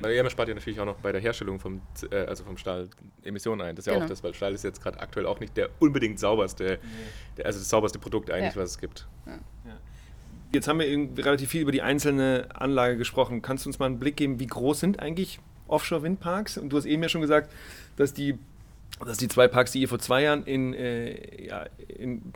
weil 0.00 0.14
ihr 0.14 0.30
spart 0.30 0.48
ja 0.48 0.54
natürlich 0.54 0.80
auch 0.80 0.84
noch 0.84 0.96
bei 0.96 1.12
der 1.12 1.20
Herstellung 1.20 1.58
vom, 1.58 1.80
äh, 2.10 2.16
also 2.16 2.44
vom 2.44 2.56
Stahl 2.56 2.88
Emissionen 3.22 3.60
ein. 3.62 3.76
Das 3.76 3.84
ist 3.84 3.86
ja 3.86 3.94
genau. 3.94 4.04
auch 4.04 4.08
das, 4.08 4.22
weil 4.22 4.34
Stahl 4.34 4.52
ist 4.54 4.64
jetzt 4.64 4.82
gerade 4.82 5.00
aktuell 5.00 5.26
auch 5.26 5.40
nicht 5.40 5.56
der 5.56 5.70
unbedingt 5.78 6.18
sauberste, 6.18 6.78
nee. 6.82 6.88
der, 7.36 7.46
also 7.46 7.58
das 7.58 7.68
sauberste 7.68 7.98
Produkt 7.98 8.30
eigentlich, 8.30 8.54
ja. 8.54 8.62
was 8.62 8.70
es 8.70 8.78
gibt. 8.78 9.06
Ja. 9.26 9.38
Jetzt 10.52 10.68
haben 10.68 10.78
wir 10.78 11.24
relativ 11.24 11.50
viel 11.50 11.62
über 11.62 11.72
die 11.72 11.82
einzelne 11.82 12.48
Anlage 12.54 12.96
gesprochen. 12.96 13.42
Kannst 13.42 13.64
du 13.64 13.70
uns 13.70 13.80
mal 13.80 13.86
einen 13.86 13.98
Blick 13.98 14.16
geben, 14.16 14.38
wie 14.38 14.46
groß 14.46 14.78
sind 14.78 15.00
eigentlich 15.00 15.40
Offshore-Windparks? 15.66 16.58
Und 16.58 16.70
du 16.70 16.76
hast 16.76 16.84
eben 16.84 17.02
ja 17.02 17.08
schon 17.08 17.22
gesagt, 17.22 17.50
dass 17.96 18.14
die, 18.14 18.38
dass 19.04 19.18
die 19.18 19.26
zwei 19.26 19.48
Parks, 19.48 19.72
die 19.72 19.80
ihr 19.80 19.88
vor 19.88 19.98
zwei 19.98 20.22
Jahren 20.22 20.44
in, 20.44 20.72
äh, 20.74 21.46
ja, 21.46 21.66
in 21.88 22.32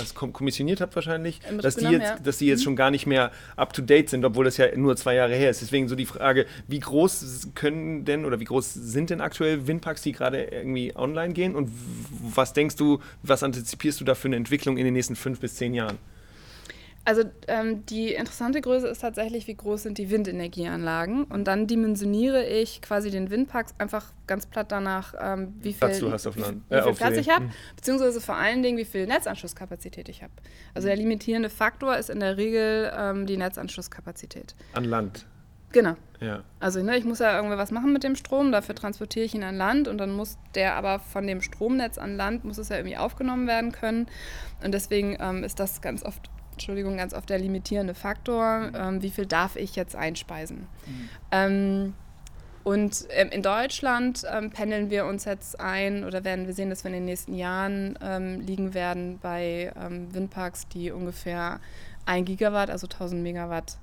das 0.00 0.14
kommissioniert 0.14 0.80
habt 0.80 0.94
wahrscheinlich, 0.94 1.40
dass 1.60 1.76
die, 1.76 1.86
jetzt, 1.86 2.02
ja. 2.02 2.18
dass 2.18 2.38
die 2.38 2.46
jetzt 2.46 2.60
mhm. 2.60 2.64
schon 2.64 2.76
gar 2.76 2.90
nicht 2.90 3.06
mehr 3.06 3.30
up-to-date 3.56 4.08
sind, 4.10 4.24
obwohl 4.24 4.44
das 4.44 4.56
ja 4.56 4.76
nur 4.76 4.96
zwei 4.96 5.14
Jahre 5.14 5.34
her 5.34 5.50
ist. 5.50 5.60
Deswegen 5.60 5.88
so 5.88 5.94
die 5.94 6.06
Frage, 6.06 6.46
wie 6.68 6.80
groß 6.80 7.50
können 7.54 8.04
denn 8.04 8.24
oder 8.24 8.40
wie 8.40 8.44
groß 8.44 8.72
sind 8.74 9.10
denn 9.10 9.20
aktuell 9.20 9.66
Windparks, 9.66 10.02
die 10.02 10.12
gerade 10.12 10.42
irgendwie 10.44 10.94
online 10.96 11.32
gehen 11.32 11.54
und 11.54 11.70
was 12.34 12.52
denkst 12.52 12.76
du, 12.76 13.00
was 13.22 13.42
antizipierst 13.42 14.00
du 14.00 14.04
da 14.04 14.14
für 14.14 14.28
eine 14.28 14.36
Entwicklung 14.36 14.76
in 14.76 14.84
den 14.84 14.94
nächsten 14.94 15.16
fünf 15.16 15.40
bis 15.40 15.56
zehn 15.56 15.74
Jahren? 15.74 15.98
Also 17.10 17.24
ähm, 17.48 17.84
die 17.86 18.14
interessante 18.14 18.60
Größe 18.60 18.86
ist 18.86 19.00
tatsächlich, 19.00 19.48
wie 19.48 19.56
groß 19.56 19.82
sind 19.82 19.98
die 19.98 20.10
Windenergieanlagen. 20.10 21.24
Und 21.24 21.48
dann 21.48 21.66
dimensioniere 21.66 22.46
ich 22.46 22.82
quasi 22.82 23.10
den 23.10 23.30
Windpark 23.30 23.66
einfach 23.78 24.12
ganz 24.28 24.46
platt 24.46 24.70
danach, 24.70 25.14
ähm, 25.20 25.54
wie 25.58 25.72
viel 25.72 25.88
Platz, 25.88 25.98
du 25.98 26.12
hast 26.12 26.28
auf 26.28 26.36
Land. 26.36 26.62
Wie, 26.68 26.76
wie 26.76 26.82
viel 26.82 26.92
Platz 26.92 27.16
ich 27.16 27.28
habe, 27.28 27.46
hm. 27.46 27.52
beziehungsweise 27.74 28.20
vor 28.20 28.36
allen 28.36 28.62
Dingen, 28.62 28.78
wie 28.78 28.84
viel 28.84 29.08
Netzanschlusskapazität 29.08 30.08
ich 30.08 30.22
habe. 30.22 30.32
Also 30.72 30.86
der 30.86 30.96
limitierende 30.96 31.50
Faktor 31.50 31.96
ist 31.96 32.10
in 32.10 32.20
der 32.20 32.36
Regel 32.36 32.92
ähm, 32.96 33.26
die 33.26 33.36
Netzanschlusskapazität. 33.36 34.54
An 34.74 34.84
Land. 34.84 35.26
Genau. 35.72 35.96
Ja. 36.20 36.44
Also 36.60 36.80
ne, 36.80 36.96
ich 36.96 37.04
muss 37.04 37.18
ja 37.18 37.34
irgendwie 37.34 37.58
was 37.58 37.72
machen 37.72 37.92
mit 37.92 38.04
dem 38.04 38.14
Strom, 38.14 38.52
dafür 38.52 38.76
transportiere 38.76 39.24
ich 39.24 39.34
ihn 39.34 39.42
an 39.42 39.56
Land 39.56 39.88
und 39.88 39.98
dann 39.98 40.12
muss 40.12 40.38
der 40.54 40.76
aber 40.76 41.00
von 41.00 41.26
dem 41.26 41.40
Stromnetz 41.40 41.98
an 41.98 42.16
Land, 42.16 42.44
muss 42.44 42.58
es 42.58 42.68
ja 42.68 42.76
irgendwie 42.76 42.98
aufgenommen 42.98 43.48
werden 43.48 43.72
können. 43.72 44.06
Und 44.62 44.72
deswegen 44.72 45.16
ähm, 45.18 45.42
ist 45.42 45.58
das 45.58 45.80
ganz 45.80 46.04
oft 46.04 46.30
Entschuldigung, 46.60 46.98
ganz 46.98 47.14
oft 47.14 47.30
der 47.30 47.38
limitierende 47.38 47.94
Faktor. 47.94 48.58
Mhm. 48.58 48.76
Ähm, 48.76 49.02
wie 49.02 49.08
viel 49.08 49.24
darf 49.24 49.56
ich 49.56 49.76
jetzt 49.76 49.96
einspeisen? 49.96 50.66
Mhm. 50.86 51.08
Ähm, 51.32 51.94
und 52.64 53.06
ähm, 53.08 53.30
in 53.30 53.42
Deutschland 53.42 54.24
ähm, 54.30 54.50
pendeln 54.50 54.90
wir 54.90 55.06
uns 55.06 55.24
jetzt 55.24 55.58
ein 55.58 56.04
oder 56.04 56.22
werden 56.22 56.46
wir 56.46 56.52
sehen, 56.52 56.68
dass 56.68 56.84
wir 56.84 56.90
in 56.90 56.96
den 56.96 57.06
nächsten 57.06 57.34
Jahren 57.34 57.98
ähm, 58.02 58.40
liegen 58.40 58.74
werden 58.74 59.18
bei 59.22 59.72
ähm, 59.74 60.14
Windparks, 60.14 60.68
die 60.68 60.90
ungefähr 60.90 61.60
1 62.04 62.26
Gigawatt, 62.26 62.68
also 62.68 62.86
1000 62.86 63.22
Megawatt 63.22 63.78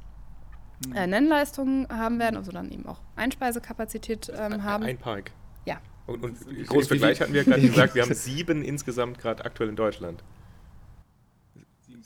mhm. 0.85 0.95
äh, 0.95 1.07
Nennleistung 1.07 1.87
haben 1.89 2.19
werden, 2.19 2.37
also 2.37 2.51
dann 2.51 2.69
eben 2.69 2.85
auch 2.85 2.99
Einspeisekapazität 3.15 4.31
haben. 4.37 4.83
Ein 4.83 4.99
Park. 4.99 5.31
Ja. 5.65 5.77
Und, 6.05 6.23
und 6.23 6.67
groß 6.67 6.89
Vergleich 6.89 7.19
hatten 7.21 7.33
wir 7.33 7.43
gerade 7.43 7.61
gesagt, 7.67 7.95
wir 7.95 8.03
haben 8.03 8.13
sieben 8.13 8.63
insgesamt 8.63 9.17
gerade 9.17 9.43
aktuell 9.43 9.69
in 9.69 9.75
Deutschland. 9.75 10.21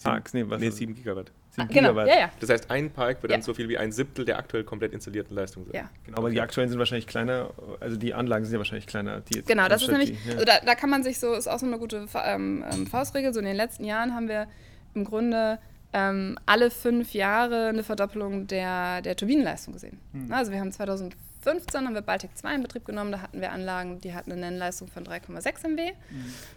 Parks, 0.03 0.33
nee, 0.33 0.43
was? 0.47 0.59
Nee, 0.59 0.69
7 0.69 0.95
Gigawatt. 0.95 1.31
7 1.51 1.61
ah, 1.61 1.73
genau, 1.73 1.89
Gigawatt. 1.89 2.07
Ja, 2.07 2.19
ja. 2.19 2.31
Das 2.39 2.49
heißt, 2.49 2.71
ein 2.71 2.91
Park 2.91 3.21
wird 3.21 3.31
ja. 3.31 3.37
dann 3.37 3.43
so 3.43 3.53
viel 3.53 3.67
wie 3.69 3.77
ein 3.77 3.91
Siebtel 3.91 4.25
der 4.25 4.37
aktuell 4.37 4.63
komplett 4.63 4.93
installierten 4.93 5.35
Leistung 5.35 5.65
sein. 5.65 5.75
Ja. 5.75 5.89
Genau, 6.05 6.17
aber 6.17 6.29
die 6.29 6.39
aktuellen 6.39 6.69
sind 6.69 6.79
wahrscheinlich 6.79 7.07
kleiner, 7.07 7.51
also 7.79 7.97
die 7.97 8.13
Anlagen 8.13 8.45
sind 8.45 8.53
ja 8.53 8.59
wahrscheinlich 8.59 8.87
kleiner. 8.87 9.21
genau, 9.45 9.67
das 9.67 9.81
ist 9.81 9.89
nämlich, 9.89 10.11
die, 10.11 10.29
ja. 10.29 10.33
also 10.33 10.45
da, 10.45 10.59
da, 10.65 10.75
kann 10.75 10.89
man 10.89 11.03
sich 11.03 11.19
so, 11.19 11.33
ist 11.33 11.47
auch 11.47 11.59
so 11.59 11.65
eine 11.65 11.77
gute 11.77 12.07
ähm, 12.25 12.63
ähm, 12.71 12.87
Faustregel, 12.87 13.33
so 13.33 13.39
in 13.39 13.45
den 13.45 13.55
letzten 13.55 13.83
Jahren 13.83 14.15
haben 14.15 14.27
wir 14.27 14.47
im 14.93 15.03
Grunde 15.03 15.59
ähm, 15.93 16.37
alle 16.45 16.71
fünf 16.71 17.13
Jahre 17.13 17.67
eine 17.67 17.83
Verdoppelung 17.83 18.47
der, 18.47 19.01
der 19.01 19.15
Turbinenleistung 19.15 19.73
gesehen. 19.73 19.99
Hm. 20.13 20.31
Also 20.31 20.51
wir 20.51 20.59
haben 20.59 20.71
2015 20.71 21.85
haben 21.85 21.93
wir 21.93 22.01
Baltic 22.01 22.37
2 22.37 22.55
in 22.55 22.61
Betrieb 22.61 22.85
genommen, 22.85 23.11
da 23.11 23.21
hatten 23.21 23.41
wir 23.41 23.51
Anlagen, 23.51 23.99
die 23.99 24.13
hatten 24.13 24.31
eine 24.31 24.41
Nennleistung 24.41 24.87
von 24.87 25.03
3,6 25.03 25.67
MW. 25.67 25.87
Hm. 25.87 25.95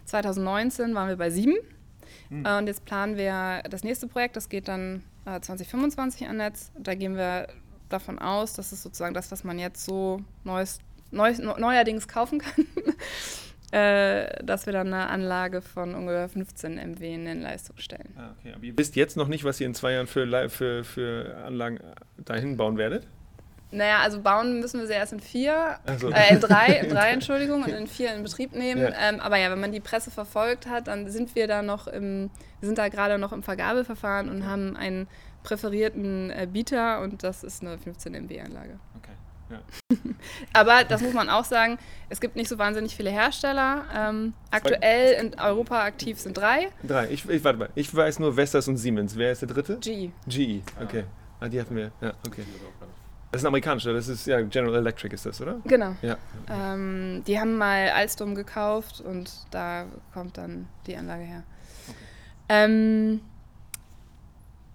2019 0.05 0.95
waren 0.95 1.09
wir 1.09 1.17
bei 1.17 1.29
7 1.29 1.53
Mhm. 2.29 2.45
und 2.45 2.67
jetzt 2.67 2.85
planen 2.85 3.17
wir 3.17 3.63
das 3.69 3.83
nächste 3.83 4.07
Projekt, 4.07 4.35
das 4.35 4.49
geht 4.49 4.67
dann 4.67 5.03
äh, 5.25 5.39
2025 5.39 6.27
an 6.27 6.37
Netz. 6.37 6.71
Da 6.77 6.95
gehen 6.95 7.15
wir 7.15 7.47
davon 7.89 8.19
aus, 8.19 8.53
dass 8.53 8.71
es 8.71 8.81
sozusagen 8.81 9.13
das, 9.13 9.31
was 9.31 9.43
man 9.43 9.59
jetzt 9.59 9.85
so 9.85 10.21
neues, 10.43 10.79
neues, 11.11 11.39
neuerdings 11.39 12.07
kaufen 12.07 12.39
kann, 12.39 12.65
äh, 13.71 14.43
dass 14.43 14.65
wir 14.65 14.73
dann 14.73 14.87
eine 14.87 15.09
Anlage 15.09 15.61
von 15.61 15.95
ungefähr 15.95 16.29
15 16.29 16.75
MW 16.75 17.13
in 17.13 17.41
Leistung 17.41 17.77
stellen. 17.77 18.13
Ah, 18.17 18.33
okay. 18.39 18.53
Aber 18.55 18.63
ihr 18.63 18.77
wisst 18.77 18.95
jetzt 18.95 19.17
noch 19.17 19.27
nicht, 19.27 19.43
was 19.43 19.59
ihr 19.59 19.67
in 19.67 19.75
zwei 19.75 19.93
Jahren 19.93 20.07
für, 20.07 20.49
für, 20.49 20.83
für 20.83 21.37
Anlagen 21.45 21.79
dahin 22.17 22.57
bauen 22.57 22.77
werdet? 22.77 23.07
Naja, 23.71 23.99
also 23.99 24.21
bauen 24.21 24.59
müssen 24.59 24.79
wir 24.79 24.87
sie 24.87 24.93
erst 24.93 25.13
in 25.13 25.19
vier, 25.19 25.77
so. 25.99 26.09
äh, 26.09 26.33
in 26.33 26.39
drei, 26.39 26.67
in 26.67 26.89
drei, 26.93 27.09
Entschuldigung, 27.09 27.63
und 27.63 27.69
in 27.69 27.87
vier 27.87 28.13
in 28.13 28.23
Betrieb 28.23 28.53
nehmen. 28.53 28.81
Ja. 28.81 28.93
Ähm, 29.09 29.19
aber 29.19 29.37
ja, 29.37 29.51
wenn 29.51 29.59
man 29.59 29.71
die 29.71 29.79
Presse 29.79 30.11
verfolgt 30.11 30.67
hat, 30.67 30.87
dann 30.87 31.09
sind 31.09 31.35
wir 31.35 31.47
da 31.47 31.61
noch 31.61 31.87
im, 31.87 32.29
wir 32.59 32.67
sind 32.67 32.77
da 32.77 32.87
gerade 32.89 33.17
noch 33.17 33.33
im 33.33 33.43
Vergabeverfahren 33.43 34.29
und 34.29 34.45
haben 34.45 34.77
einen 34.77 35.07
präferierten 35.43 36.31
äh, 36.31 36.47
Bieter 36.51 37.01
und 37.01 37.23
das 37.23 37.43
ist 37.43 37.61
eine 37.61 37.77
15 37.77 38.13
MW-Anlage. 38.13 38.79
Okay. 38.97 39.11
Ja. 39.49 39.61
aber 40.53 40.83
das 40.83 41.01
muss 41.01 41.13
man 41.13 41.29
auch 41.29 41.45
sagen, 41.45 41.77
es 42.09 42.19
gibt 42.19 42.35
nicht 42.35 42.49
so 42.49 42.57
wahnsinnig 42.57 42.95
viele 42.95 43.11
Hersteller. 43.11 43.85
Ähm, 43.95 44.33
aktuell 44.51 45.23
in 45.23 45.39
Europa 45.39 45.83
aktiv 45.83 46.19
sind 46.19 46.37
drei. 46.37 46.69
Drei. 46.83 47.09
Ich, 47.09 47.29
ich, 47.29 47.43
warte 47.43 47.59
mal, 47.59 47.69
ich 47.75 47.93
weiß 47.93 48.19
nur 48.19 48.35
Vestas 48.35 48.67
und 48.67 48.77
Siemens. 48.77 49.15
Wer 49.15 49.31
ist 49.31 49.41
der 49.41 49.49
dritte? 49.49 49.77
GE. 49.77 50.11
GE, 50.27 50.61
okay. 50.81 51.03
Ah, 51.39 51.47
die 51.47 51.59
hatten 51.59 51.75
wir. 51.75 51.91
Ja, 52.01 52.13
okay. 52.25 52.43
Das 53.35 53.41
ist 53.41 53.45
ein 53.47 53.49
amerikanischer, 53.49 53.91
das 53.91 54.07
ist 54.07 54.27
ja 54.27 54.39
General 54.39 54.75
Electric 54.75 55.13
ist 55.13 55.25
das, 55.25 55.41
oder? 55.41 55.59
Genau. 55.65 55.93
Ja. 56.01 56.15
Ähm, 56.49 57.21
die 57.27 57.37
haben 57.37 57.57
mal 57.57 57.89
Alstom 57.89 58.33
gekauft 58.33 59.01
und 59.01 59.29
da 59.51 59.87
kommt 60.13 60.37
dann 60.37 60.69
die 60.87 60.95
Anlage 60.95 61.23
her. 61.23 61.43
Okay. 61.85 61.97
Ähm, 62.47 63.19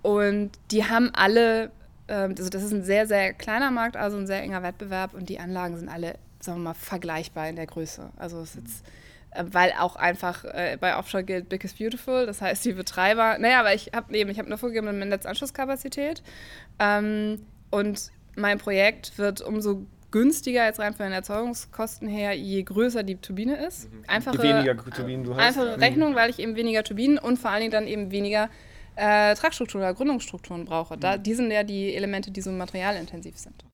und 0.03 0.51
die 0.73 0.85
haben 0.85 1.09
alle, 1.15 1.71
ähm, 2.09 2.35
also 2.37 2.51
das 2.51 2.63
ist 2.63 2.73
ein 2.73 2.85
sehr, 2.85 3.07
sehr 3.07 3.33
kleiner 3.33 3.71
Markt, 3.71 3.97
also 3.97 4.19
ein 4.19 4.27
sehr 4.27 4.43
enger 4.43 4.63
Wettbewerb 4.63 5.15
und 5.15 5.31
die 5.31 5.39
Anlagen 5.39 5.79
sind 5.79 5.89
alle, 5.89 6.19
sagen 6.41 6.59
wir 6.59 6.65
mal, 6.65 6.75
vergleichbar 6.75 7.49
in 7.49 7.57
der 7.57 7.67
Größe. 7.67 8.11
Also 8.19 8.43
es 8.43 8.51
ist 8.51 8.57
jetzt 8.57 8.85
äh, 9.31 9.45
weil 9.51 9.73
auch 9.79 9.97
einfach 9.97 10.45
äh, 10.45 10.77
bei 10.79 10.99
Offshore 10.99 11.25
gilt 11.25 11.49
Big 11.49 11.65
is 11.65 11.73
Beautiful. 11.73 12.27
Das 12.27 12.43
heißt, 12.43 12.63
die 12.67 12.75
Betreiber, 12.75 13.39
naja, 13.39 13.61
aber 13.61 13.73
ich 13.73 13.93
habe 13.95 14.15
eben, 14.15 14.29
ich 14.29 14.39
habe 14.39 14.49
eine 14.49 14.59
vorgegebene 14.59 15.07
Netzanschlusskapazität 15.07 16.23
ähm, 16.79 17.47
und 17.71 18.13
mein 18.37 18.59
Projekt 18.59 19.19
wird 19.19 19.41
umso 19.41 19.87
günstiger 20.11 20.65
jetzt 20.67 20.81
rein 20.81 20.93
von 20.95 21.05
den 21.07 21.13
Erzeugungskosten 21.13 22.09
her, 22.09 22.33
je 22.37 22.63
größer 22.63 23.03
die 23.05 23.17
Turbine 23.17 23.65
ist. 23.65 23.93
Mhm. 23.93 24.05
Einfache, 24.09 24.37
Je 24.39 24.55
weniger 24.55 24.77
Turbinen 24.77 25.25
du 25.25 25.35
hast. 25.35 25.41
Einfache 25.41 25.77
Mhm. 25.77 25.83
Rechnung, 25.83 26.15
weil 26.17 26.31
ich 26.31 26.39
eben 26.41 26.57
weniger 26.57 26.83
Turbinen 26.83 27.19
und 27.19 27.39
vor 27.39 27.51
allen 27.51 27.61
Dingen 27.61 27.73
dann 27.73 27.87
eben 27.87 28.11
weniger 28.11 28.51
äh, 28.97 29.35
Tragstrukturen 29.37 29.85
oder 29.85 29.95
Gründungsstrukturen 29.95 30.65
brauche. 30.65 30.99
Da, 30.99 31.17
Mhm. 31.17 31.23
die 31.23 31.35
sind 31.35 31.51
ja 31.53 31.63
die 31.63 31.95
Elemente, 31.95 32.31
die 32.33 32.41
so 32.41 32.51
materialintensiv 32.51 33.39
sind. 33.39 33.65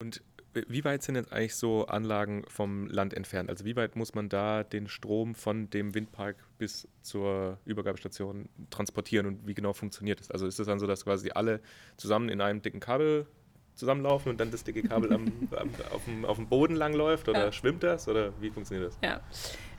Und 0.00 0.22
wie 0.52 0.84
weit 0.84 1.02
sind 1.02 1.16
jetzt 1.16 1.32
eigentlich 1.32 1.56
so 1.56 1.86
Anlagen 1.86 2.44
vom 2.46 2.86
Land 2.86 3.14
entfernt? 3.14 3.48
Also 3.50 3.64
wie 3.64 3.74
weit 3.74 3.96
muss 3.96 4.14
man 4.14 4.28
da 4.28 4.62
den 4.62 4.86
Strom 4.86 5.34
von 5.34 5.68
dem 5.70 5.94
Windpark 5.94 6.36
bis 6.58 6.86
zur 7.02 7.58
Übergabestation 7.64 8.48
transportieren 8.70 9.26
und 9.26 9.46
wie 9.48 9.54
genau 9.54 9.72
funktioniert 9.72 10.20
das? 10.20 10.30
Also 10.30 10.46
ist 10.46 10.60
es 10.60 10.66
dann 10.66 10.78
so, 10.78 10.86
dass 10.86 11.04
quasi 11.04 11.30
alle 11.34 11.60
zusammen 11.96 12.28
in 12.28 12.40
einem 12.40 12.62
dicken 12.62 12.78
Kabel 12.78 13.26
zusammenlaufen 13.74 14.30
und 14.30 14.40
dann 14.40 14.50
das 14.50 14.64
dicke 14.64 14.82
Kabel 14.82 15.12
am, 15.12 15.24
am, 15.56 15.70
auf, 15.94 16.04
dem, 16.04 16.24
auf 16.24 16.36
dem 16.36 16.46
Boden 16.48 16.74
langläuft 16.76 17.28
oder 17.28 17.46
Ja. 17.46 17.52
schwimmt 17.52 17.82
das 17.82 18.08
oder 18.08 18.32
wie 18.40 18.50
funktioniert 18.50 18.88
das? 18.88 18.98
Ja. 19.02 19.20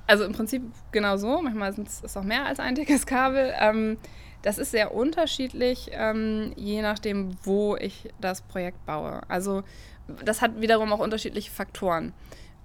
Also 0.08 0.24
im 0.24 0.34
Prinzip 0.34 0.62
genau 0.92 1.18
so. 1.18 1.42
Manchmal 1.42 1.74
sind 1.74 1.88
es 1.88 2.16
auch 2.18 2.24
mehr 2.24 2.46
als 2.46 2.60
ein 2.60 2.76
dickes 2.76 3.06
Kabel. 3.06 3.54
Ähm, 3.60 3.98
das 4.44 4.60
ist 4.60 4.70
sehr 4.72 4.94
unterschiedlich, 4.94 5.90
ähm, 5.94 6.54
je 6.56 6.82
nachdem, 6.84 7.36
wo 7.44 7.76
ich 7.76 8.10
das 8.22 8.42
Projekt 8.42 8.86
baue. 8.86 9.22
Also 9.28 9.64
das 10.24 10.42
hat 10.44 10.62
wiederum 10.62 10.94
auch 10.94 11.00
unterschiedliche 11.00 11.50
Faktoren. 11.52 12.14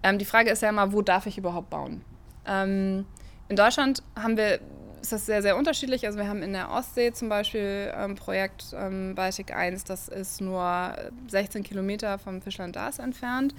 Ähm, 0.03 0.19
die 0.19 0.27
Frage 0.27 0.51
ist 0.51 0.61
ja 0.63 0.69
immer, 0.69 0.93
wo 0.93 1.01
darf 1.01 1.25
ich 1.27 1.39
überhaupt 1.39 1.71
bauen? 1.71 2.05
Ähm, 2.47 3.07
in 3.49 3.57
Deutschland 3.57 4.03
haben 4.15 4.37
wir, 4.37 4.61
ist 5.01 5.13
das 5.13 5.27
sehr, 5.27 5.43
sehr 5.43 5.57
unterschiedlich. 5.57 6.07
Also 6.07 6.19
wir 6.19 6.29
haben 6.29 6.43
in 6.43 6.53
der 6.53 6.71
Ostsee 6.71 7.13
zum 7.13 7.29
Beispiel 7.29 7.93
ein 7.97 8.15
Projekt 8.15 8.67
ähm, 8.75 9.15
Baltic 9.15 9.55
1, 9.55 9.85
das 9.85 10.09
ist 10.09 10.41
nur 10.41 10.95
16 11.29 11.63
Kilometer 11.63 12.19
vom 12.19 12.43
Fischland 12.43 12.77
Dars 12.77 12.99
entfernt. 12.99 13.55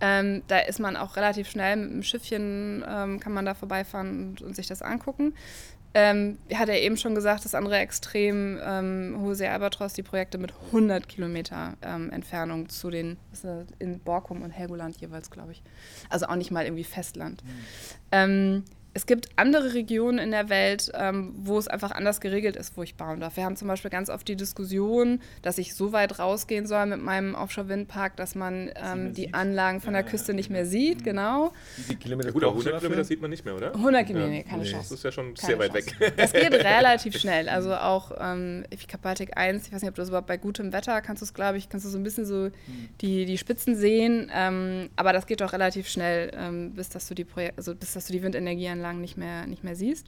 Ähm, 0.00 0.42
da 0.46 0.58
ist 0.60 0.78
man 0.78 0.96
auch 0.96 1.16
relativ 1.16 1.50
schnell 1.50 1.76
mit 1.76 1.90
dem 1.90 2.02
Schiffchen, 2.02 2.84
ähm, 2.88 3.18
kann 3.18 3.32
man 3.32 3.44
da 3.44 3.54
vorbeifahren 3.54 4.30
und, 4.30 4.42
und 4.42 4.54
sich 4.54 4.66
das 4.66 4.80
angucken. 4.80 5.34
Ähm, 5.94 6.38
hat 6.54 6.68
er 6.68 6.80
eben 6.80 6.96
schon 6.96 7.14
gesagt, 7.14 7.44
das 7.44 7.54
andere 7.54 7.78
Extrem, 7.78 8.60
ähm, 8.62 9.16
Hohe 9.20 9.34
See 9.34 9.48
Albatros, 9.48 9.94
die 9.94 10.02
Projekte 10.02 10.36
mit 10.36 10.52
100 10.66 11.08
Kilometer 11.08 11.74
ähm, 11.82 12.10
Entfernung 12.10 12.68
zu 12.68 12.90
den, 12.90 13.16
in 13.78 13.98
Borkum 13.98 14.42
und 14.42 14.50
Helgoland 14.50 15.00
jeweils, 15.00 15.30
glaube 15.30 15.52
ich. 15.52 15.62
Also 16.10 16.26
auch 16.26 16.36
nicht 16.36 16.50
mal 16.50 16.64
irgendwie 16.64 16.84
Festland. 16.84 17.42
Ähm, 18.12 18.64
es 18.98 19.06
gibt 19.06 19.28
andere 19.36 19.74
Regionen 19.74 20.18
in 20.18 20.32
der 20.32 20.48
Welt, 20.48 20.90
ähm, 20.92 21.32
wo 21.36 21.56
es 21.56 21.68
einfach 21.68 21.92
anders 21.92 22.20
geregelt 22.20 22.56
ist, 22.56 22.76
wo 22.76 22.82
ich 22.82 22.96
bauen 22.96 23.20
darf. 23.20 23.36
Wir 23.36 23.44
haben 23.44 23.54
zum 23.54 23.68
Beispiel 23.68 23.92
ganz 23.92 24.10
oft 24.10 24.26
die 24.26 24.34
Diskussion, 24.34 25.20
dass 25.42 25.56
ich 25.58 25.76
so 25.76 25.92
weit 25.92 26.18
rausgehen 26.18 26.66
soll 26.66 26.84
mit 26.86 27.00
meinem 27.00 27.36
Offshore-Windpark, 27.36 28.16
dass 28.16 28.34
man 28.34 28.70
ähm, 28.74 29.12
die 29.14 29.22
sieht. 29.26 29.34
Anlagen 29.34 29.80
von 29.80 29.94
Ja, 29.94 30.02
der 30.02 30.10
Küste 30.10 30.32
ja, 30.32 30.36
nicht 30.36 30.50
mehr 30.50 30.66
sieht, 30.66 30.98
Mhm. 30.98 31.04
genau. 31.04 31.52
Wie 31.76 31.82
viele 31.82 31.98
Kilometer 32.00 32.32
gut, 32.32 32.42
auch 32.42 32.52
brauchst 32.54 32.66
du 32.66 32.70
100 32.70 32.80
Kilometer 32.82 33.04
sieht 33.04 33.20
man 33.22 33.30
nicht 33.30 33.44
mehr, 33.44 33.54
oder? 33.54 33.72
100 33.74 34.04
Kilometer, 34.04 34.32
Ja. 34.34 34.42
keine 34.42 34.62
Nee. 34.64 34.70
Das 34.72 34.72
Chance. 34.72 34.94
ist 34.94 35.04
ja 35.04 35.12
schon 35.12 35.34
Keine 35.34 35.46
sehr 35.46 35.58
weit 35.60 35.72
Chance. 35.74 36.00
weg. 36.00 36.14
Das 36.16 36.32
geht 36.32 36.52
relativ 36.54 37.16
schnell. 37.18 37.48
Also 37.58 37.74
auch 37.74 38.10
ähm, 38.20 38.64
Baltic 39.00 39.36
1, 39.36 39.66
ich 39.68 39.72
weiß 39.72 39.82
nicht, 39.82 39.88
ob 39.90 39.94
du 39.94 40.02
das 40.02 40.08
überhaupt 40.08 40.26
bei 40.26 40.36
gutem 40.38 40.72
Wetter 40.72 41.00
kannst 41.02 41.22
du 41.22 41.24
es, 41.24 41.34
glaube 41.34 41.56
ich, 41.58 41.68
kannst 41.68 41.86
du 41.86 41.90
so 41.90 41.98
ein 41.98 42.02
bisschen 42.02 42.24
so 42.26 42.50
die, 43.00 43.26
die 43.26 43.38
Spitzen 43.38 43.76
sehen. 43.76 44.30
Ähm, 44.34 44.90
aber 44.96 45.12
das 45.12 45.26
geht 45.26 45.40
doch 45.40 45.52
relativ 45.52 45.88
schnell, 45.88 46.30
ähm, 46.36 46.72
bis 46.74 46.88
dass 46.88 47.06
du 47.06 47.14
die 47.14 47.24
Projek 47.24 47.52
also 47.56 47.74
bis 47.74 47.94
dass 47.94 48.06
du 48.06 48.12
die 48.12 48.22
Windenergieanlagen 48.88 49.00
nicht 49.00 49.16
mehr, 49.16 49.46
nicht 49.46 49.64
mehr 49.64 49.76
siehst. 49.76 50.06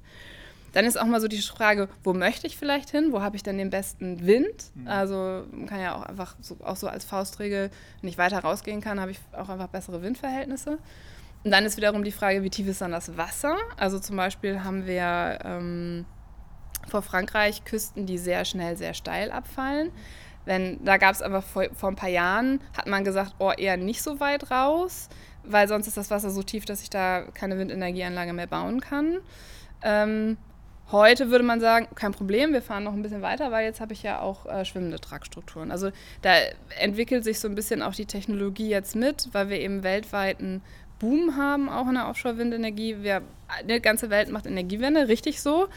Dann 0.73 0.85
ist 0.85 1.01
auch 1.01 1.07
mal 1.07 1.21
so 1.21 1.27
die 1.27 1.43
Frage, 1.43 1.89
wo 2.05 2.13
möchte 2.13 2.47
ich 2.47 2.57
vielleicht 2.57 2.91
hin? 2.91 3.09
Wo 3.11 3.21
habe 3.21 3.35
ich 3.35 3.43
denn 3.43 3.59
den 3.59 3.71
besten 3.71 4.25
Wind? 4.25 4.71
Also 4.85 5.45
man 5.51 5.67
kann 5.67 5.81
ja 5.81 5.97
auch 5.97 6.03
einfach 6.03 6.37
so, 6.41 6.57
auch 6.63 6.77
so 6.77 6.87
als 6.87 7.05
Faustregel, 7.05 7.71
wenn 8.01 8.09
ich 8.09 8.19
weiter 8.19 8.39
rausgehen 8.39 8.81
kann, 8.81 9.01
habe 9.01 9.11
ich 9.11 9.19
auch 9.33 9.49
einfach 9.49 9.67
bessere 9.67 10.01
Windverhältnisse. 10.03 10.79
Und 11.43 11.51
dann 11.51 11.65
ist 11.65 11.77
wiederum 11.77 12.05
die 12.05 12.13
Frage, 12.13 12.45
wie 12.45 12.51
tief 12.51 12.69
ist 12.69 12.83
dann 12.83 12.93
das 12.93 13.17
Wasser? 13.17 13.57
Also 13.79 13.99
zum 13.99 14.17
Beispiel 14.17 14.63
haben 14.63 14.87
wir 14.87 15.41
ähm, 15.43 16.05
vor 16.89 17.03
Frankreich 17.03 17.65
Küsten, 17.65 18.07
die 18.07 18.19
sehr 18.19 18.45
schnell, 18.45 18.77
sehr 18.77 18.95
steil 18.95 19.33
abfallen. 19.33 19.91
Wenn, 20.45 20.85
da 20.85 20.99
gab 20.99 21.15
es 21.15 21.23
einfach 21.23 21.43
vor, 21.43 21.65
vor 21.75 21.89
ein 21.89 21.97
paar 21.97 22.09
Jahren, 22.09 22.61
hat 22.77 22.87
man 22.87 23.03
gesagt, 23.03 23.35
oh, 23.39 23.51
eher 23.51 23.77
nicht 23.77 24.03
so 24.03 24.21
weit 24.21 24.53
raus, 24.53 25.09
weil 25.45 25.69
sonst 25.69 25.87
ist 25.87 25.97
das 25.97 26.11
Wasser 26.11 26.31
so 26.31 26.43
tief, 26.43 26.65
dass 26.65 26.83
ich 26.83 26.91
da 26.91 27.25
keine 27.35 27.59
Windenergieanlage 27.59 28.33
mehr 28.33 28.47
bauen 28.47 28.81
kann. 28.81 29.19
Ähm, 29.83 30.37
heute 30.93 31.31
würde 31.31 31.45
man 31.45 31.61
sagen, 31.61 31.89
kein 31.95 32.13
Problem, 32.13 32.53
wir 32.53 32.63
fahren 32.63 32.85
noch 32.85 32.93
ein 32.93 33.03
bisschen 33.03 33.23
weiter, 33.23 33.51
weil 33.51 33.65
jetzt 33.65 33.81
habe 33.81 33.93
ich 33.93 34.03
ja 34.03 34.21
auch 34.21 34.47
äh, 34.47 34.65
schwimmende 34.65 35.01
Tragstrukturen. 35.01 35.71
Also 35.71 35.91
da 36.23 36.35
entwickelt 36.79 37.25
sich 37.25 37.41
so 37.41 37.49
ein 37.49 37.55
bisschen 37.55 37.83
auch 37.83 37.95
die 37.95 38.07
Technologie 38.07 38.69
jetzt 38.69 38.97
mit, 38.97 39.29
weil 39.33 39.49
wir 39.49 39.61
eben 39.61 39.83
weltweiten 39.83 40.63
Boom 40.99 41.37
haben, 41.37 41.69
auch 41.69 41.89
in 41.89 41.95
der 41.95 42.09
Offshore-Windenergie. 42.09 42.97
Die 43.69 43.81
ganze 43.81 44.11
Welt 44.11 44.31
macht 44.31 44.47
Energiewende, 44.47 45.09
richtig 45.09 45.41
so. 45.41 45.69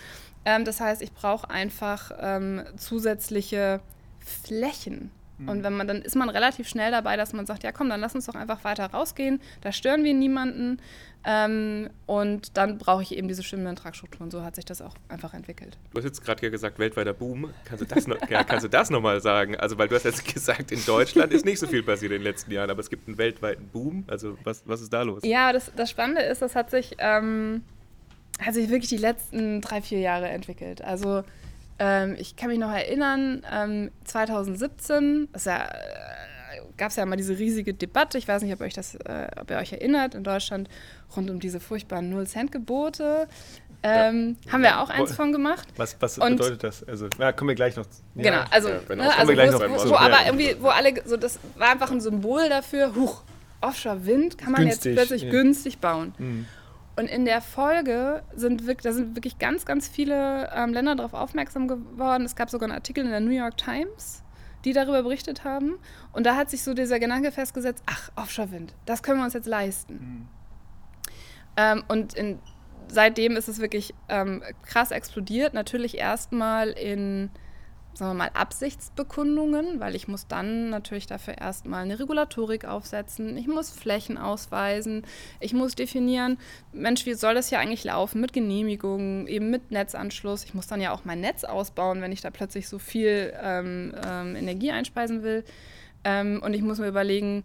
Ähm, 0.45 0.65
das 0.65 0.81
heißt, 0.81 1.01
ich 1.01 1.13
brauche 1.13 1.49
einfach 1.49 2.11
ähm, 2.19 2.63
zusätzliche 2.77 3.79
Flächen. 4.19 5.11
Und 5.39 5.63
wenn 5.63 5.75
man, 5.75 5.87
dann 5.87 6.01
ist 6.01 6.15
man 6.15 6.29
relativ 6.29 6.67
schnell 6.67 6.91
dabei, 6.91 7.17
dass 7.17 7.33
man 7.33 7.45
sagt, 7.45 7.63
ja 7.63 7.71
komm, 7.71 7.89
dann 7.89 7.99
lass 7.99 8.15
uns 8.15 8.25
doch 8.25 8.35
einfach 8.35 8.63
weiter 8.63 8.85
rausgehen, 8.85 9.41
da 9.61 9.71
stören 9.71 10.03
wir 10.03 10.13
niemanden. 10.13 10.79
Ähm, 11.25 11.89
und 12.05 12.57
dann 12.57 12.77
brauche 12.77 13.01
ich 13.01 13.15
eben 13.15 13.29
diese 13.29 13.43
schwimmenden 13.43 13.77
Tragstrukturen. 13.77 14.29
So 14.29 14.43
hat 14.43 14.55
sich 14.55 14.65
das 14.65 14.81
auch 14.81 14.93
einfach 15.07 15.33
entwickelt. 15.33 15.77
Du 15.91 15.97
hast 15.97 16.03
jetzt 16.03 16.23
gerade 16.23 16.41
hier 16.41 16.49
gesagt, 16.49 16.79
weltweiter 16.79 17.13
Boom. 17.13 17.49
Kannst 17.63 17.81
du 17.81 17.85
das 17.85 18.07
noch, 18.07 18.17
ja, 18.29 18.43
kannst 18.43 18.65
du 18.65 18.69
das 18.69 18.89
nochmal 18.89 19.21
sagen? 19.21 19.55
Also, 19.55 19.77
weil 19.77 19.87
du 19.87 19.95
hast 19.95 20.03
jetzt 20.03 20.25
gesagt, 20.33 20.71
in 20.71 20.83
Deutschland 20.85 21.31
ist 21.31 21.45
nicht 21.45 21.59
so 21.59 21.67
viel 21.67 21.81
passiert 21.81 22.11
in 22.11 22.19
den 22.19 22.23
letzten 22.23 22.51
Jahren, 22.51 22.69
aber 22.69 22.81
es 22.81 22.89
gibt 22.89 23.07
einen 23.07 23.17
weltweiten 23.17 23.69
Boom. 23.69 24.03
Also, 24.07 24.37
was, 24.43 24.63
was 24.67 24.81
ist 24.81 24.91
da 24.91 25.03
los? 25.03 25.23
Ja, 25.23 25.53
das, 25.53 25.71
das 25.75 25.89
Spannende 25.89 26.21
ist, 26.23 26.41
das 26.41 26.55
hat 26.55 26.69
sich, 26.71 26.95
ähm, 26.99 27.63
hat 28.39 28.53
sich 28.53 28.69
wirklich 28.69 28.89
die 28.89 28.97
letzten 28.97 29.61
drei, 29.61 29.81
vier 29.81 29.99
Jahre 29.99 30.27
entwickelt. 30.27 30.81
Also 30.81 31.23
ähm, 31.79 32.15
ich 32.17 32.35
kann 32.35 32.49
mich 32.49 32.59
noch 32.59 32.71
erinnern, 32.71 33.45
ähm, 33.51 33.91
2017, 34.05 35.29
das 35.31 35.45
ja, 35.45 35.65
äh, 35.65 36.61
gab 36.77 36.89
es 36.89 36.95
ja 36.95 37.05
mal 37.05 37.15
diese 37.15 37.37
riesige 37.37 37.73
Debatte, 37.73 38.17
ich 38.17 38.27
weiß 38.27 38.41
nicht, 38.43 38.53
ob, 38.53 38.61
euch 38.61 38.73
das, 38.73 38.95
äh, 38.95 39.27
ob 39.39 39.49
ihr 39.49 39.57
euch 39.57 39.73
erinnert, 39.73 40.15
in 40.15 40.23
Deutschland 40.23 40.69
rund 41.15 41.29
um 41.29 41.39
diese 41.39 41.59
furchtbaren 41.59 42.09
Null-Cent-Gebote. 42.09 43.27
Ähm, 43.85 44.37
Haben 44.49 44.63
wir 44.63 44.79
auch 44.79 44.89
eins 44.89 45.13
von 45.13 45.33
gemacht. 45.33 45.67
Was, 45.75 45.97
was 45.99 46.15
bedeutet 46.15 46.63
das? 46.63 46.87
Also, 46.87 47.09
ja, 47.19 47.33
kommen 47.33 47.49
wir 47.49 47.55
gleich 47.55 47.75
noch. 47.75 47.85
Ja. 48.15 48.23
Genau, 48.23 48.43
also, 48.49 48.69
ja, 48.69 48.79
wenn 48.87 48.97
ne, 48.99 49.13
also 49.13 49.33
wo, 49.33 49.67
noch 49.67 49.85
wo, 49.85 49.89
wo 49.89 49.95
aber 49.95 50.09
Ja. 50.09 50.25
irgendwie, 50.27 50.55
wo 50.61 50.69
alle, 50.69 50.93
so 51.05 51.17
das 51.17 51.37
war 51.57 51.71
einfach 51.71 51.91
ein 51.91 51.99
Symbol 51.99 52.47
dafür, 52.47 52.95
huch, 52.95 53.23
Offshore-Wind 53.59 54.37
kann 54.37 54.53
man 54.53 54.61
Günstig, 54.61 54.95
jetzt 54.95 54.95
plötzlich 54.95 55.23
ja. 55.23 55.31
günstig 55.31 55.79
bauen. 55.79 56.13
Mhm. 56.17 56.45
Und 56.95 57.07
in 57.07 57.25
der 57.25 57.41
Folge 57.41 58.23
sind 58.35 58.67
wirklich, 58.67 58.83
da 58.83 58.93
sind 58.93 59.15
wirklich 59.15 59.39
ganz, 59.39 59.65
ganz 59.65 59.87
viele 59.87 60.49
ähm, 60.53 60.73
Länder 60.73 60.95
darauf 60.95 61.13
aufmerksam 61.13 61.67
geworden. 61.67 62.23
Es 62.23 62.35
gab 62.35 62.49
sogar 62.49 62.69
einen 62.69 62.75
Artikel 62.75 63.03
in 63.03 63.09
der 63.09 63.19
New 63.19 63.31
York 63.31 63.57
Times, 63.57 64.23
die 64.63 64.73
darüber 64.73 65.01
berichtet 65.01 65.43
haben. 65.43 65.79
Und 66.11 66.25
da 66.25 66.35
hat 66.35 66.51
sich 66.51 66.63
so 66.63 66.75
dieser 66.75 66.99
Gedanke 66.99 67.31
festgesetzt, 67.31 67.83
ach, 67.87 68.11
Offshore-Wind, 68.15 68.75
das 68.85 69.01
können 69.01 69.19
wir 69.19 69.25
uns 69.25 69.33
jetzt 69.33 69.47
leisten. 69.47 69.93
Mhm. 69.93 70.27
Ähm, 71.57 71.83
und 71.87 72.13
in, 72.13 72.39
seitdem 72.87 73.37
ist 73.37 73.47
es 73.47 73.59
wirklich 73.59 73.95
ähm, 74.09 74.43
krass 74.63 74.91
explodiert. 74.91 75.55
Natürlich 75.55 75.97
erstmal 75.97 76.69
in, 76.69 77.31
sagen 77.93 78.11
wir 78.11 78.25
mal, 78.25 78.31
Absichtsbekundungen, 78.33 79.79
weil 79.79 79.95
ich 79.95 80.07
muss 80.07 80.27
dann 80.27 80.69
natürlich 80.69 81.05
dafür 81.05 81.37
erstmal 81.37 81.83
eine 81.83 81.99
Regulatorik 81.99 82.65
aufsetzen. 82.65 83.37
Ich 83.37 83.47
muss 83.47 83.69
Flächen 83.69 84.17
ausweisen. 84.17 85.03
Ich 85.39 85.53
muss 85.53 85.75
definieren, 85.75 86.37
Mensch, 86.71 87.05
wie 87.05 87.13
soll 87.13 87.35
das 87.35 87.49
hier 87.49 87.59
eigentlich 87.59 87.83
laufen 87.83 88.19
mit 88.19 88.33
Genehmigungen, 88.33 89.27
eben 89.27 89.49
mit 89.49 89.71
Netzanschluss. 89.71 90.43
Ich 90.43 90.53
muss 90.53 90.67
dann 90.67 90.81
ja 90.81 90.91
auch 90.91 91.05
mein 91.05 91.21
Netz 91.21 91.43
ausbauen, 91.43 92.01
wenn 92.01 92.11
ich 92.11 92.21
da 92.21 92.31
plötzlich 92.31 92.67
so 92.67 92.79
viel 92.79 93.33
ähm, 93.41 93.93
ähm, 94.05 94.35
Energie 94.35 94.71
einspeisen 94.71 95.23
will. 95.23 95.43
Ähm, 96.03 96.41
und 96.43 96.53
ich 96.53 96.61
muss 96.61 96.79
mir 96.79 96.87
überlegen, 96.87 97.43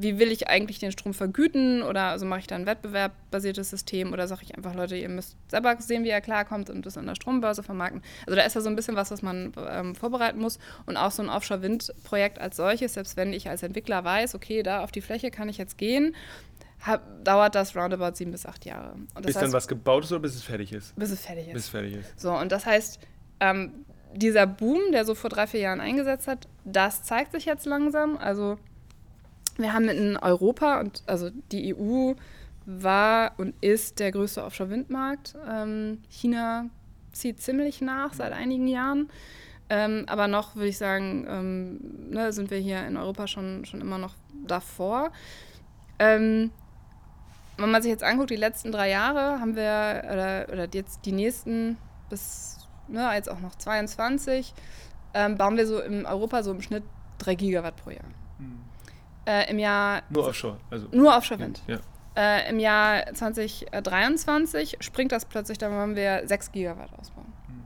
wie 0.00 0.18
will 0.18 0.30
ich 0.30 0.48
eigentlich 0.48 0.78
den 0.78 0.92
Strom 0.92 1.12
vergüten 1.12 1.82
oder 1.82 2.04
also 2.04 2.24
mache 2.24 2.40
ich 2.40 2.46
da 2.46 2.54
ein 2.54 2.66
wettbewerbbasiertes 2.66 3.68
System 3.68 4.12
oder 4.12 4.28
sage 4.28 4.42
ich 4.44 4.56
einfach, 4.56 4.74
Leute, 4.74 4.96
ihr 4.96 5.08
müsst 5.08 5.36
selber 5.48 5.76
sehen, 5.80 6.04
wie 6.04 6.08
er 6.08 6.20
klarkommt 6.20 6.70
und 6.70 6.86
das 6.86 6.96
an 6.96 7.06
der 7.06 7.14
Strombörse 7.14 7.62
vermarkten. 7.62 8.02
Also 8.26 8.36
da 8.36 8.42
ist 8.42 8.54
ja 8.54 8.60
so 8.60 8.68
ein 8.68 8.76
bisschen 8.76 8.96
was, 8.96 9.10
was 9.10 9.22
man 9.22 9.52
ähm, 9.68 9.94
vorbereiten 9.94 10.38
muss 10.40 10.58
und 10.86 10.96
auch 10.96 11.10
so 11.10 11.22
ein 11.22 11.28
Offshore-Wind-Projekt 11.28 12.40
als 12.40 12.56
solches, 12.56 12.94
selbst 12.94 13.16
wenn 13.16 13.32
ich 13.32 13.48
als 13.48 13.62
Entwickler 13.62 14.04
weiß, 14.04 14.34
okay, 14.34 14.62
da 14.62 14.84
auf 14.84 14.92
die 14.92 15.00
Fläche 15.00 15.30
kann 15.30 15.48
ich 15.48 15.58
jetzt 15.58 15.78
gehen, 15.78 16.14
hab, 16.80 17.24
dauert 17.24 17.54
das 17.54 17.74
roundabout 17.74 18.14
sieben 18.14 18.30
bis 18.30 18.46
acht 18.46 18.64
Jahre. 18.64 18.92
Und 18.92 19.08
das 19.16 19.26
Bis 19.26 19.34
heißt, 19.36 19.44
dann 19.44 19.52
was 19.52 19.66
gebaut 19.66 20.04
ist 20.04 20.12
oder 20.12 20.20
bis 20.20 20.36
es 20.36 20.42
fertig 20.42 20.72
ist? 20.72 20.94
bis 20.96 21.10
es 21.10 21.20
fertig 21.20 21.48
ist. 21.48 21.54
Bis 21.54 21.64
es 21.64 21.68
fertig 21.70 21.94
ist. 21.94 22.20
So, 22.20 22.32
und 22.32 22.52
das 22.52 22.66
heißt, 22.66 23.00
ähm, 23.40 23.72
dieser 24.14 24.46
Boom, 24.46 24.92
der 24.92 25.04
so 25.04 25.14
vor 25.14 25.30
drei, 25.30 25.46
vier 25.46 25.60
Jahren 25.60 25.80
eingesetzt 25.80 26.28
hat, 26.28 26.46
das 26.64 27.02
zeigt 27.02 27.32
sich 27.32 27.46
jetzt 27.46 27.66
langsam. 27.66 28.16
Also 28.16 28.58
wir 29.58 29.72
haben 29.72 29.88
in 29.88 30.16
Europa 30.16 30.80
und 30.80 31.02
also 31.06 31.30
die 31.52 31.74
EU 31.74 32.14
war 32.64 33.32
und 33.38 33.54
ist 33.62 33.98
der 33.98 34.12
größte 34.12 34.44
Offshore-Windmarkt. 34.44 35.36
Ähm, 35.48 36.02
China 36.08 36.66
zieht 37.12 37.40
ziemlich 37.40 37.80
nach 37.80 38.12
seit 38.12 38.32
einigen 38.32 38.66
Jahren. 38.66 39.08
Ähm, 39.70 40.04
aber 40.06 40.28
noch 40.28 40.56
würde 40.56 40.68
ich 40.68 40.78
sagen, 40.78 41.26
ähm, 41.28 42.10
ne, 42.10 42.32
sind 42.32 42.50
wir 42.50 42.58
hier 42.58 42.86
in 42.86 42.96
Europa 42.96 43.26
schon, 43.26 43.64
schon 43.64 43.80
immer 43.80 43.98
noch 43.98 44.14
davor. 44.46 45.10
Ähm, 45.98 46.50
wenn 47.58 47.70
man 47.70 47.82
sich 47.82 47.90
jetzt 47.90 48.04
anguckt, 48.04 48.30
die 48.30 48.36
letzten 48.36 48.72
drei 48.72 48.88
Jahre 48.88 49.40
haben 49.40 49.56
wir, 49.56 50.04
oder, 50.04 50.46
oder 50.50 50.68
jetzt 50.72 51.04
die 51.04 51.12
nächsten 51.12 51.76
bis 52.08 52.58
ne, 52.88 53.10
jetzt 53.14 53.30
auch 53.30 53.40
noch 53.40 53.54
22, 53.56 54.54
ähm, 55.14 55.36
bauen 55.36 55.56
wir 55.56 55.66
so 55.66 55.80
in 55.80 56.06
Europa 56.06 56.42
so 56.42 56.52
im 56.52 56.62
Schnitt 56.62 56.84
3 57.18 57.34
Gigawatt 57.34 57.76
pro 57.76 57.90
Jahr. 57.90 58.04
Hm. 58.38 58.60
Äh, 59.28 59.50
Im 59.50 59.58
Jahr. 59.58 60.02
Nur 60.08 60.26
Offshore. 60.26 60.56
Also. 60.70 60.88
Nur 60.90 61.14
Offshore-Wind. 61.14 61.62
Ja. 61.66 61.78
Äh, 62.16 62.48
Im 62.48 62.58
Jahr 62.58 63.12
2023 63.12 64.78
springt 64.80 65.12
das 65.12 65.26
plötzlich, 65.26 65.58
dann 65.58 65.72
wollen 65.72 65.96
wir 65.96 66.22
6 66.26 66.50
Gigawatt 66.50 66.90
ausbauen. 66.98 67.30
Hm. 67.46 67.62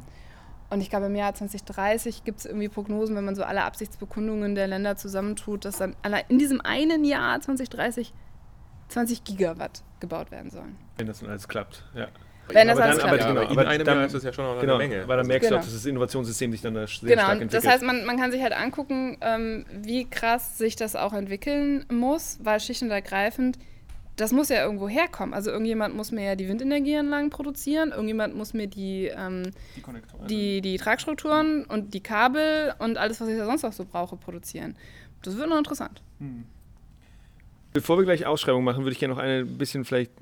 Und 0.71 0.81
ich 0.81 0.91
glaube, 0.91 1.07
im 1.07 1.15
Jahr 1.15 1.35
2030 1.35 2.25
gibt 2.25 2.41
es 2.41 2.47
irgendwie 2.47 2.69
Prognosen, 2.69 3.15
wenn 3.15 3.25
man 3.25 3.37
so 3.37 3.45
alle 3.45 3.63
Absichtsbekundungen 3.63 4.57
der 4.57 4.67
Länder 4.67 4.97
zusammentut, 4.97 5.65
dass 5.65 5.79
dann 5.79 5.95
in 6.29 6.39
diesem 6.39 6.61
einen 6.61 7.05
Jahr 7.05 7.41
2030 7.41 8.13
20 8.89 9.25
Gigawatt 9.25 9.83
gebaut 10.01 10.31
werden 10.31 10.51
sollen. 10.51 10.77
Wenn 10.99 11.07
das 11.07 11.21
dann 11.21 11.31
alles 11.31 11.49
klappt, 11.49 11.85
ja. 11.95 12.09
Wenn 12.53 12.69
das 12.69 12.79
alles 12.79 12.99
klappt. 12.99 13.21
Ja, 13.21 13.27
aber 13.29 13.51
in 13.51 13.59
einem 13.59 13.85
dann, 13.85 13.97
Jahr 13.99 14.07
ist 14.07 14.15
das 14.15 14.23
ja 14.23 14.33
schon 14.33 14.45
noch 14.45 14.61
genau, 14.61 14.77
eine 14.77 14.89
Menge. 14.89 15.09
Weil 15.09 15.17
dann 15.17 15.27
merkst 15.27 15.49
genau. 15.49 15.61
du 15.61 15.61
auch, 15.61 15.65
dass 15.67 15.75
das 15.75 15.87
Innovationssystem 15.87 16.53
sich 16.53 16.61
dann 16.61 16.75
sehr 16.75 16.87
genau. 16.87 17.23
stark 17.23 17.41
entwickelt. 17.41 17.55
Das 17.55 17.67
heißt, 17.67 17.83
man, 17.83 18.05
man 18.05 18.19
kann 18.19 18.31
sich 18.33 18.43
halt 18.43 18.53
angucken, 18.53 19.17
ähm, 19.21 19.65
wie 19.73 20.09
krass 20.09 20.59
sich 20.59 20.77
das 20.77 20.97
auch 20.97 21.13
entwickeln 21.13 21.85
muss, 21.91 22.39
weil 22.43 22.61
schlicht 22.61 22.83
und 22.83 22.91
ergreifend, 22.91 23.59
das 24.17 24.33
muss 24.33 24.49
ja 24.51 24.63
irgendwo 24.63 24.89
herkommen. 24.89 25.35
Also 25.35 25.51
irgendjemand 25.51 25.97
muss 25.97 26.13
mir 26.13 26.25
ja 26.25 26.37
die 26.37 26.49
Windenergieanlagen 26.49 27.31
produzieren, 27.31 27.91
irgendjemand 27.91 28.37
muss 28.37 28.53
mir 28.53 28.67
die, 28.67 29.07
ähm, 29.07 29.51
die, 30.29 30.29
die, 30.29 30.61
die 30.61 30.77
Tragstrukturen 30.77 31.65
und 31.65 31.95
die 31.95 32.01
Kabel 32.01 32.75
und 32.79 32.99
alles, 32.99 33.21
was 33.21 33.29
ich 33.29 33.39
da 33.39 33.47
sonst 33.47 33.63
noch 33.63 33.73
so 33.73 33.85
brauche, 33.85 34.17
produzieren. 34.17 34.77
Das 35.23 35.37
wird 35.37 35.49
noch 35.49 35.59
interessant. 35.59 36.03
Hm. 36.19 36.45
Bevor 37.73 37.97
wir 37.97 38.05
gleich 38.05 38.27
Ausschreibung 38.27 38.65
machen, 38.65 38.85
würde 38.85 38.93
ich 38.93 38.99
gerne 38.99 39.15
noch 39.15 39.23
eine 39.23 39.47
bisschen 39.47 39.87
vielleicht, 39.87 40.13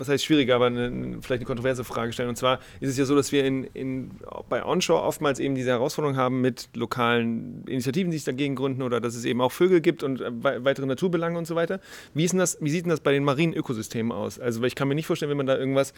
was 0.00 0.08
heißt 0.08 0.24
schwieriger, 0.24 0.56
aber 0.56 0.66
eine, 0.66 1.18
vielleicht 1.22 1.40
eine 1.40 1.46
kontroverse 1.46 1.84
Frage 1.84 2.12
stellen. 2.12 2.28
Und 2.28 2.36
zwar 2.36 2.58
ist 2.80 2.90
es 2.90 2.96
ja 2.96 3.04
so, 3.04 3.14
dass 3.14 3.32
wir 3.32 3.44
in, 3.44 3.64
in, 3.74 4.10
bei 4.48 4.64
Onshore 4.64 5.02
oftmals 5.02 5.38
eben 5.38 5.54
diese 5.54 5.70
Herausforderung 5.70 6.16
haben 6.16 6.40
mit 6.40 6.68
lokalen 6.74 7.64
Initiativen, 7.66 8.10
die 8.10 8.18
sich 8.18 8.24
dagegen 8.24 8.54
gründen 8.54 8.82
oder 8.82 9.00
dass 9.00 9.14
es 9.14 9.24
eben 9.24 9.40
auch 9.40 9.52
Vögel 9.52 9.80
gibt 9.80 10.02
und 10.02 10.20
äh, 10.20 10.64
weitere 10.64 10.86
Naturbelange 10.86 11.38
und 11.38 11.46
so 11.46 11.54
weiter. 11.54 11.80
Wie, 12.14 12.24
ist 12.24 12.34
das, 12.34 12.58
wie 12.60 12.70
sieht 12.70 12.84
denn 12.84 12.90
das 12.90 13.00
bei 13.00 13.12
den 13.12 13.24
marinen 13.24 13.54
Ökosystemen 13.54 14.12
aus? 14.12 14.38
Also, 14.38 14.60
weil 14.60 14.68
ich 14.68 14.74
kann 14.74 14.88
mir 14.88 14.94
nicht 14.94 15.06
vorstellen, 15.06 15.30
wenn 15.30 15.36
man 15.36 15.46
da 15.46 15.56
irgendwas 15.56 15.92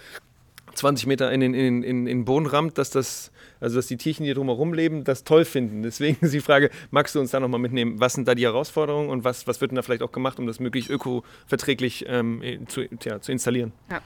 20 0.74 1.06
Meter 1.06 1.30
in 1.32 1.40
den, 1.40 1.54
in, 1.54 1.82
in, 1.82 2.06
in 2.06 2.06
den 2.06 2.24
Boden 2.24 2.46
rammt, 2.46 2.78
dass 2.78 2.90
das, 2.90 3.30
also 3.60 3.76
dass 3.76 3.86
die 3.86 3.96
Tierchen, 3.96 4.24
die 4.24 4.34
drumherum 4.34 4.74
leben, 4.74 5.04
das 5.04 5.24
toll 5.24 5.44
finden. 5.44 5.82
Deswegen 5.82 6.18
ist 6.20 6.34
die 6.34 6.40
Frage, 6.40 6.70
magst 6.90 7.14
du 7.14 7.20
uns 7.20 7.30
da 7.30 7.40
nochmal 7.40 7.60
mitnehmen, 7.60 8.00
was 8.00 8.14
sind 8.14 8.26
da 8.28 8.34
die 8.34 8.44
Herausforderungen 8.44 9.08
und 9.10 9.24
was, 9.24 9.46
was 9.46 9.60
wird 9.60 9.70
denn 9.70 9.76
da 9.76 9.82
vielleicht 9.82 10.02
auch 10.02 10.12
gemacht, 10.12 10.38
um 10.38 10.46
das 10.46 10.60
möglichst 10.60 10.90
ökoverträglich 10.90 12.04
ähm, 12.08 12.42
zu, 12.68 12.82
ja, 13.04 13.20
zu 13.20 13.32
installieren? 13.32 13.72
Ja. 13.90 14.00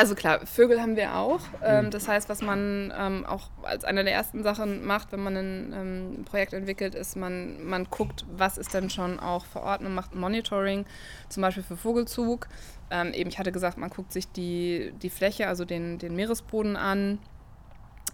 Also 0.00 0.14
klar, 0.14 0.46
Vögel 0.46 0.80
haben 0.80 0.96
wir 0.96 1.14
auch. 1.14 1.40
Mhm. 1.60 1.90
Das 1.90 2.08
heißt, 2.08 2.30
was 2.30 2.40
man 2.40 2.90
ähm, 2.96 3.26
auch 3.26 3.50
als 3.62 3.84
eine 3.84 4.02
der 4.02 4.14
ersten 4.14 4.42
Sachen 4.42 4.86
macht, 4.86 5.12
wenn 5.12 5.22
man 5.22 5.36
ein 5.36 5.74
ähm, 5.74 6.24
Projekt 6.24 6.54
entwickelt, 6.54 6.94
ist, 6.94 7.16
man, 7.16 7.62
man 7.62 7.84
guckt, 7.90 8.24
was 8.34 8.56
ist 8.56 8.72
denn 8.72 8.88
schon 8.88 9.20
auch 9.20 9.44
vor 9.44 9.62
Ort 9.62 9.82
und 9.82 9.94
macht 9.94 10.14
Monitoring, 10.14 10.86
zum 11.28 11.42
Beispiel 11.42 11.62
für 11.62 11.76
Vogelzug. 11.76 12.48
Ähm, 12.90 13.12
eben, 13.12 13.30
ich 13.30 13.38
hatte 13.38 13.52
gesagt, 13.52 13.78
man 13.78 13.90
guckt 13.90 14.12
sich 14.12 14.30
die, 14.30 14.92
die 15.02 15.10
Fläche, 15.10 15.48
also 15.48 15.64
den, 15.64 15.98
den 15.98 16.14
Meeresboden 16.14 16.76
an. 16.76 17.18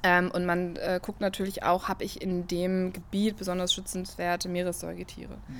Ähm, 0.02 0.30
und 0.30 0.44
man 0.44 0.76
äh, 0.76 1.00
guckt 1.02 1.20
natürlich 1.20 1.62
auch, 1.62 1.88
habe 1.88 2.04
ich 2.04 2.20
in 2.20 2.46
dem 2.46 2.92
Gebiet 2.92 3.36
besonders 3.36 3.72
schützenswerte 3.72 4.48
Meeressäugetiere, 4.48 5.34
mhm. 5.48 5.56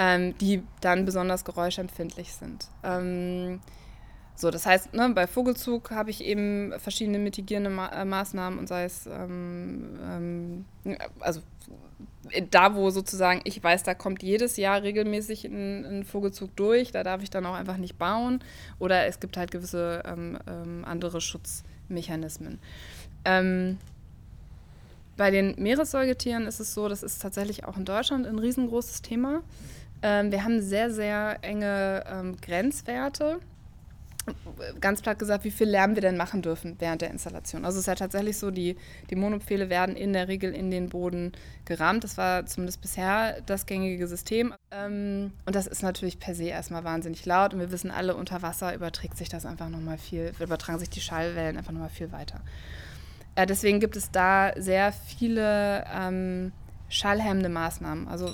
Ähm, 0.00 0.38
die 0.38 0.62
dann 0.80 1.04
besonders 1.04 1.44
geräuschempfindlich 1.44 2.32
sind. 2.32 2.68
So, 4.38 4.52
das 4.52 4.66
heißt, 4.66 4.94
ne, 4.94 5.10
bei 5.10 5.26
Vogelzug 5.26 5.90
habe 5.90 6.10
ich 6.10 6.22
eben 6.22 6.72
verschiedene 6.78 7.18
mitigierende 7.18 7.70
Ma 7.70 7.88
äh, 7.88 8.04
Maßnahmen 8.04 8.60
und 8.60 8.68
sei 8.68 8.84
es, 8.84 9.06
ähm, 9.06 9.98
ähm, 10.00 10.96
also 11.18 11.40
da, 12.50 12.74
wo 12.74 12.90
sozusagen 12.90 13.40
ich 13.44 13.62
weiß, 13.62 13.82
da 13.82 13.94
kommt 13.94 14.22
jedes 14.22 14.56
Jahr 14.56 14.82
regelmäßig 14.82 15.44
ein, 15.44 15.84
ein, 15.84 16.04
Vogelzug 16.04 16.54
durch, 16.56 16.92
da 16.92 17.02
darf 17.02 17.22
ich 17.22 17.30
dann 17.30 17.46
auch 17.46 17.54
einfach 17.54 17.76
nicht 17.76 17.98
bauen. 17.98 18.40
Oder 18.78 19.06
es 19.06 19.20
gibt 19.20 19.36
halt 19.36 19.50
gewisse 19.50 20.02
ähm, 20.06 20.38
ähm 20.46 20.84
andere 20.84 21.20
Schutzmechanismen. 21.20 22.58
Ähm, 23.24 23.78
bei 25.16 25.30
den 25.30 25.54
Meeressäugetieren 25.58 26.46
ist 26.46 26.60
es 26.60 26.74
so, 26.74 26.88
das 26.88 27.02
ist 27.02 27.20
tatsächlich 27.20 27.64
auch 27.64 27.76
in 27.76 27.84
Deutschland 27.84 28.26
ein 28.26 28.38
riesengroßes 28.38 29.02
Thema. 29.02 29.42
Ähm, 30.02 30.30
wir 30.30 30.44
haben 30.44 30.60
sehr, 30.60 30.90
sehr 30.90 31.38
enge 31.42 32.36
Grenzwerte 32.40 33.40
ganz 34.80 35.02
platt 35.02 35.18
gesagt, 35.18 35.44
wie 35.44 35.50
viel 35.50 35.68
Lärm 35.68 35.94
wir 35.94 36.02
denn 36.02 36.16
machen 36.16 36.42
dürfen 36.42 36.76
während 36.78 37.02
der 37.02 37.10
Installation. 37.10 37.64
Also 37.64 37.76
es 37.76 37.82
ist 37.82 37.86
ja 37.86 37.94
tatsächlich 37.94 38.38
so, 38.38 38.50
die, 38.50 38.76
die 39.10 39.16
Monopfähle 39.16 39.70
werden 39.70 39.96
in 39.96 40.12
der 40.12 40.28
Regel 40.28 40.54
in 40.54 40.70
den 40.70 40.88
Boden 40.88 41.32
gerammt. 41.64 42.04
Das 42.04 42.16
war 42.16 42.46
zumindest 42.46 42.80
bisher 42.80 43.40
das 43.42 43.66
gängige 43.66 44.06
System. 44.06 44.54
Ähm, 44.70 45.32
und 45.46 45.54
das 45.54 45.66
ist 45.66 45.82
natürlich 45.82 46.18
per 46.18 46.34
se 46.34 46.44
erstmal 46.44 46.84
wahnsinnig 46.84 47.24
laut. 47.26 47.54
Und 47.54 47.60
wir 47.60 47.70
wissen 47.70 47.90
alle, 47.90 48.16
unter 48.16 48.42
Wasser 48.42 48.74
überträgt 48.74 49.16
sich 49.16 49.28
das 49.28 49.46
einfach 49.46 49.68
nochmal 49.68 49.98
viel, 49.98 50.32
übertragen 50.40 50.78
sich 50.78 50.90
die 50.90 51.00
Schallwellen 51.00 51.56
einfach 51.56 51.72
nochmal 51.72 51.90
viel 51.90 52.12
weiter. 52.12 52.40
Äh, 53.34 53.46
deswegen 53.46 53.80
gibt 53.80 53.96
es 53.96 54.10
da 54.10 54.52
sehr 54.56 54.92
viele 54.92 55.84
ähm, 55.94 56.52
schallhemmende 56.88 57.48
Maßnahmen. 57.48 58.08
Also 58.08 58.32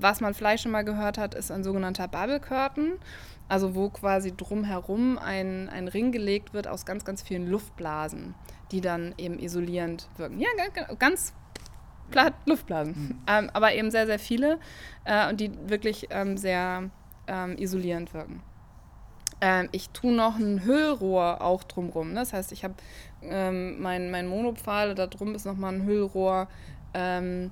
was 0.00 0.20
man 0.20 0.34
vielleicht 0.34 0.62
schon 0.62 0.72
mal 0.72 0.84
gehört 0.84 1.18
hat, 1.18 1.34
ist 1.34 1.50
ein 1.50 1.64
sogenannter 1.64 2.08
Bubble 2.08 2.40
Curtain. 2.40 2.92
Also 3.48 3.74
wo 3.74 3.88
quasi 3.88 4.36
drumherum 4.36 5.16
ein, 5.18 5.70
ein 5.70 5.88
Ring 5.88 6.12
gelegt 6.12 6.52
wird 6.52 6.68
aus 6.68 6.84
ganz, 6.84 7.04
ganz 7.06 7.22
vielen 7.22 7.48
Luftblasen, 7.48 8.34
die 8.72 8.82
dann 8.82 9.14
eben 9.16 9.38
isolierend 9.38 10.08
wirken. 10.18 10.38
Ja, 10.38 10.48
ganz 10.98 11.32
platt 12.10 12.34
Luftblasen, 12.44 12.92
mhm. 12.92 13.18
ähm, 13.26 13.50
aber 13.52 13.72
eben 13.74 13.90
sehr, 13.90 14.06
sehr 14.06 14.18
viele 14.18 14.58
äh, 15.04 15.28
und 15.30 15.40
die 15.40 15.50
wirklich 15.68 16.08
ähm, 16.10 16.36
sehr 16.36 16.90
ähm, 17.26 17.56
isolierend 17.56 18.12
wirken. 18.12 18.42
Ähm, 19.40 19.68
ich 19.72 19.90
tue 19.90 20.12
noch 20.12 20.36
ein 20.36 20.64
Hüllrohr 20.64 21.40
auch 21.40 21.62
drumherum. 21.64 22.08
Ne? 22.10 22.20
Das 22.20 22.32
heißt, 22.32 22.52
ich 22.52 22.64
habe 22.64 22.74
ähm, 23.22 23.80
mein, 23.80 24.10
mein 24.10 24.26
Monopfahl, 24.26 24.94
da 24.94 25.06
drum 25.06 25.34
ist 25.34 25.46
nochmal 25.46 25.74
ein 25.74 25.84
Hüllrohr. 25.84 26.48
Ähm, 26.94 27.50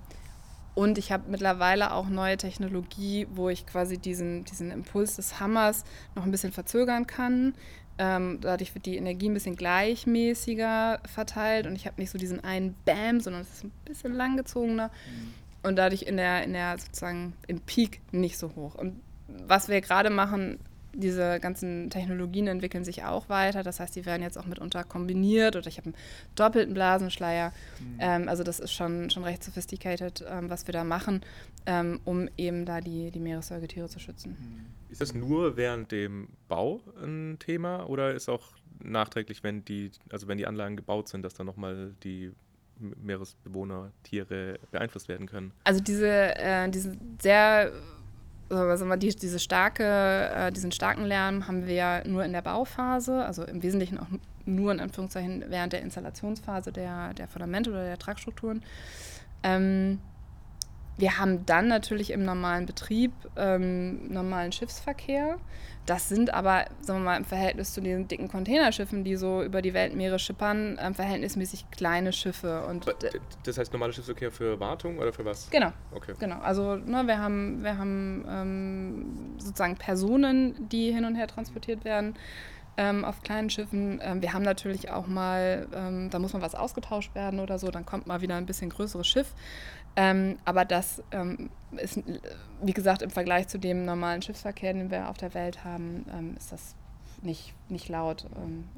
und 0.77 0.99
ich 0.99 1.11
habe 1.11 1.31
mittlerweile 1.31 1.95
auch 1.95 2.07
neue 2.07 2.37
Technologie, 2.37 3.27
wo 3.31 3.49
ich 3.49 3.65
quasi 3.67 3.97
diesen, 3.97 4.45
diesen 4.45 4.71
Impuls 4.71 5.17
des 5.17 5.41
Hammers 5.41 5.85
noch 6.15 6.23
ein 6.25 6.31
bisschen 6.31 6.53
verzögern 6.53 7.07
kann. 7.07 7.55
Ähm, 7.97 8.41
dadurch 8.43 8.75
wird 8.75 8.85
die 8.85 8.99
Energie 8.99 9.31
ein 9.31 9.35
bisschen 9.35 9.57
gleichmäßiger 9.57 11.01
verteilt 11.11 11.67
und 11.67 11.77
ich 11.77 11.87
habe 11.87 11.99
nicht 11.99 12.11
so 12.11 12.19
diesen 12.19 12.45
einen 12.45 12.77
Bam, 12.85 13.21
sondern 13.21 13.41
es 13.41 13.55
ist 13.55 13.65
ein 13.65 13.73
bisschen 13.87 14.13
langgezogener 14.13 14.89
mhm. 14.89 15.35
und 15.67 15.77
dadurch 15.77 16.03
in 16.03 16.19
der, 16.19 16.45
in 16.45 16.53
der 16.53 16.77
sozusagen 16.77 17.33
im 17.47 17.61
Peak 17.61 18.03
nicht 18.13 18.37
so 18.37 18.55
hoch. 18.55 18.75
Und 18.75 19.01
was 19.29 19.71
wir 19.71 19.81
gerade 19.81 20.11
machen, 20.11 20.59
diese 20.97 21.39
ganzen 21.41 21.91
Technologien 21.91 22.47
entwickeln 22.47 22.85
sich 22.85 23.05
auch 23.05 23.29
weiter. 23.29 23.63
Das 23.63 23.81
heißt, 23.81 23.95
die 23.95 24.07
werden 24.07 24.23
jetzt 24.23 24.39
auch 24.39 24.47
mitunter 24.47 24.85
kombiniert 24.85 25.57
oder 25.57 25.67
ich 25.67 25.79
habe 25.79 25.87
einen 25.87 25.97
doppelten 26.35 26.75
Blasenschleier. 26.75 27.53
Mhm. 27.79 27.97
Ähm, 28.01 28.29
also 28.29 28.43
das 28.43 28.59
ist 28.61 28.73
schon, 28.73 29.11
schon 29.11 29.25
recht 29.25 29.45
sophisticated, 29.45 30.25
ähm, 30.29 30.51
was 30.51 30.67
wir 30.67 30.73
da 30.73 30.85
machen, 30.85 31.21
ähm, 31.67 32.01
um 32.05 32.29
eben 32.37 32.65
da 32.65 32.81
die, 32.81 33.11
die 33.11 33.21
Meeressäugetiere 33.21 33.89
zu 33.89 33.99
schützen. 33.99 34.37
Mhm. 34.39 34.67
Ist 34.91 35.01
das 35.01 35.15
nur 35.15 35.57
während 35.57 35.93
dem 35.93 36.29
Bau 36.49 36.81
ein 37.03 37.37
Thema 37.39 37.89
oder 37.89 38.15
ist 38.15 38.29
auch 38.29 38.53
nachträglich, 38.83 39.43
wenn 39.43 39.65
die, 39.65 39.91
also 40.11 40.29
wenn 40.29 40.39
die 40.39 40.47
Anlagen 40.47 40.77
gebaut 40.77 41.09
sind, 41.09 41.23
dass 41.23 41.35
dann 41.35 41.47
nochmal 41.47 41.95
die 42.03 42.33
Meeresbewohner, 42.79 43.93
Tiere 44.03 44.59
beeinflusst 44.71 45.09
werden 45.09 45.27
können? 45.27 45.53
Also 45.65 45.81
diese, 45.81 46.37
äh, 46.37 46.69
diese 46.71 46.97
sehr 47.21 47.73
also 48.49 48.97
die, 48.97 49.15
diese 49.15 49.39
starke, 49.39 49.85
äh, 49.85 50.53
diesen 50.53 50.73
starken 50.73 51.05
Lärm 51.05 51.49
haben 51.49 51.67
wir 51.67 51.75
ja 51.75 52.07
nur 52.07 52.25
in 52.25 52.33
der 52.33 52.43
Bauphase, 52.43 53.25
also 53.25 53.45
im 53.45 53.63
Wesentlichen 53.63 53.99
auch 53.99 54.07
nur 54.45 54.73
in 54.73 54.81
Anführungszeichen 54.81 55.45
während 55.49 55.73
der 55.73 55.83
Installationsphase 55.83 56.73
der, 56.73 57.15
der 57.15 57.29
Fundamente 57.29 57.71
oder 57.71 57.85
der 57.85 57.99
Tragstrukturen. 57.99 58.63
Ähm, 59.43 59.99
wir 60.99 61.19
haben 61.19 61.45
dann 61.47 61.69
natürlich 61.69 62.11
im 62.11 62.25
normalen 62.25 62.67
Betrieb 62.67 63.13
ähm, 63.37 64.09
normalen 64.13 64.53
Schiffsverkehr. 64.53 65.37
Das 65.85 66.09
sind 66.09 66.35
aber, 66.35 66.65
sagen 66.81 67.01
wir 67.01 67.05
mal, 67.05 67.17
im 67.17 67.25
Verhältnis 67.25 67.73
zu 67.73 67.81
den 67.81 68.09
dicken 68.09 68.29
Containerschiffen, 68.29 69.05
die 69.05 69.15
so 69.15 69.43
über 69.43 69.63
die 69.63 69.73
Weltmeere 69.73 70.19
schippern, 70.19 70.79
ähm, 70.83 70.95
verhältnismäßig 70.95 71.71
kleine 71.71 72.13
Schiffe. 72.13 72.67
Und 72.67 72.93
das 73.45 73.59
heißt 73.59 73.73
normaler 73.73 73.93
Schiffsverkehr 73.93 74.33
für 74.33 74.59
Wartung 74.59 74.99
oder 74.99 75.13
für 75.13 75.25
was? 75.25 75.49
Genau. 75.51 75.73
Okay. 75.95 76.15
Genau. 76.19 76.41
Also 76.41 76.75
ne, 76.75 77.07
wir 77.07 77.19
haben, 77.19 77.63
wir 77.63 77.79
haben 77.79 78.25
ähm, 78.29 79.37
sozusagen 79.39 79.77
Personen, 79.77 80.69
die 80.71 80.91
hin 80.91 81.05
und 81.05 81.15
her 81.15 81.29
transportiert 81.29 81.85
werden 81.85 82.17
ähm, 82.77 83.05
auf 83.05 83.23
kleinen 83.23 83.51
Schiffen. 83.51 84.01
Ähm, 84.03 84.23
wir 84.23 84.33
haben 84.33 84.43
natürlich 84.43 84.91
auch 84.91 85.07
mal, 85.07 85.67
ähm, 85.75 86.11
da 86.11 86.19
muss 86.19 86.33
mal 86.33 86.43
was 86.43 86.55
ausgetauscht 86.55 87.15
werden 87.15 87.41
oder 87.41 87.59
so, 87.59 87.71
dann 87.71 87.87
kommt 87.87 88.07
mal 88.07 88.21
wieder 88.21 88.37
ein 88.37 88.47
bisschen 88.47 88.71
größeres 88.71 89.07
Schiff. 89.07 89.35
Ähm, 89.97 90.39
aber 90.45 90.65
das 90.65 91.03
ähm, 91.11 91.51
ist, 91.73 92.01
wie 92.63 92.73
gesagt, 92.73 93.03
im 93.03 93.11
Vergleich 93.11 93.49
zu 93.49 93.59
dem 93.59 93.85
normalen 93.85 94.23
Schiffsverkehr, 94.23 94.73
den 94.73 94.91
wir 94.91 95.09
auf 95.09 95.17
der 95.17 95.35
Welt 95.35 95.65
haben, 95.65 96.05
ähm, 96.13 96.35
ist 96.37 96.53
das 96.53 96.75
nicht, 97.23 97.55
nicht 97.71 97.89
laut 97.89 98.27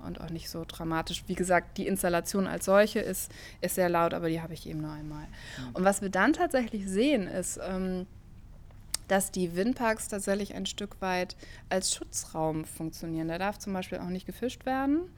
und 0.02 0.20
auch 0.20 0.30
nicht 0.30 0.48
so 0.48 0.64
dramatisch. 0.66 1.24
Wie 1.26 1.34
gesagt, 1.34 1.76
die 1.76 1.88
Installation 1.88 2.46
als 2.46 2.64
solche 2.64 3.00
ist, 3.00 3.32
ist 3.60 3.74
sehr 3.74 3.88
laut, 3.88 4.14
aber 4.14 4.28
die 4.28 4.40
habe 4.40 4.54
ich 4.54 4.66
eben 4.68 4.80
nur 4.80 4.92
einmal. 4.92 5.24
Mhm. 5.24 5.74
Und 5.74 5.84
was 5.84 6.02
wir 6.02 6.08
dann 6.08 6.32
tatsächlich 6.32 6.88
sehen, 6.88 7.26
ist, 7.26 7.60
dass 9.08 9.30
die 9.32 9.56
Windparks 9.56 10.08
tatsächlich 10.08 10.54
ein 10.54 10.66
Stück 10.66 11.00
weit 11.00 11.34
als 11.68 11.94
Schutzraum 11.94 12.64
funktionieren. 12.64 13.28
Da 13.28 13.38
darf 13.38 13.58
zum 13.58 13.72
Beispiel 13.72 13.98
auch 13.98 14.08
nicht 14.08 14.26
gefischt 14.26 14.66
werden. 14.66 15.10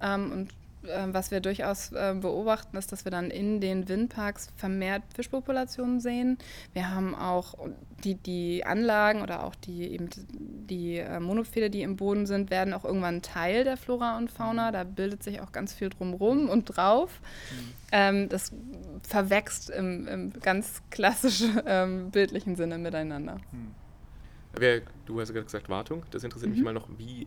Ähm, 0.00 0.32
und 0.32 0.50
was 0.82 1.30
wir 1.30 1.40
durchaus 1.40 1.92
äh, 1.92 2.14
beobachten, 2.18 2.76
ist, 2.76 2.92
dass 2.92 3.04
wir 3.04 3.10
dann 3.10 3.30
in 3.30 3.60
den 3.60 3.88
Windparks 3.88 4.48
vermehrt 4.56 5.02
Fischpopulationen 5.14 6.00
sehen. 6.00 6.38
Wir 6.72 6.90
haben 6.90 7.14
auch 7.14 7.54
die, 8.04 8.14
die 8.14 8.64
Anlagen 8.64 9.22
oder 9.22 9.44
auch 9.44 9.54
die, 9.54 9.92
eben 9.92 10.08
die 10.28 10.98
äh, 10.98 11.20
Monophylle, 11.20 11.70
die 11.70 11.82
im 11.82 11.96
Boden 11.96 12.26
sind, 12.26 12.50
werden 12.50 12.74
auch 12.74 12.84
irgendwann 12.84 13.22
Teil 13.22 13.64
der 13.64 13.76
Flora 13.76 14.18
und 14.18 14.30
Fauna. 14.30 14.72
Da 14.72 14.84
bildet 14.84 15.22
sich 15.22 15.40
auch 15.40 15.52
ganz 15.52 15.72
viel 15.72 15.88
drumrum 15.88 16.48
und 16.48 16.64
drauf. 16.64 17.20
Mhm. 17.50 17.72
Ähm, 17.92 18.28
das 18.28 18.52
verwächst 19.02 19.70
im, 19.70 20.08
im 20.08 20.32
ganz 20.40 20.82
klassischen 20.90 21.60
ähm, 21.66 22.10
bildlichen 22.10 22.56
Sinne 22.56 22.78
miteinander. 22.78 23.38
Mhm. 23.52 23.74
Du 25.06 25.20
hast 25.20 25.34
ja 25.34 25.42
gesagt 25.42 25.68
Wartung. 25.68 26.02
Das 26.10 26.24
interessiert 26.24 26.50
mhm. 26.50 26.56
mich 26.56 26.64
mal 26.64 26.74
noch, 26.74 26.88
wie 26.98 27.26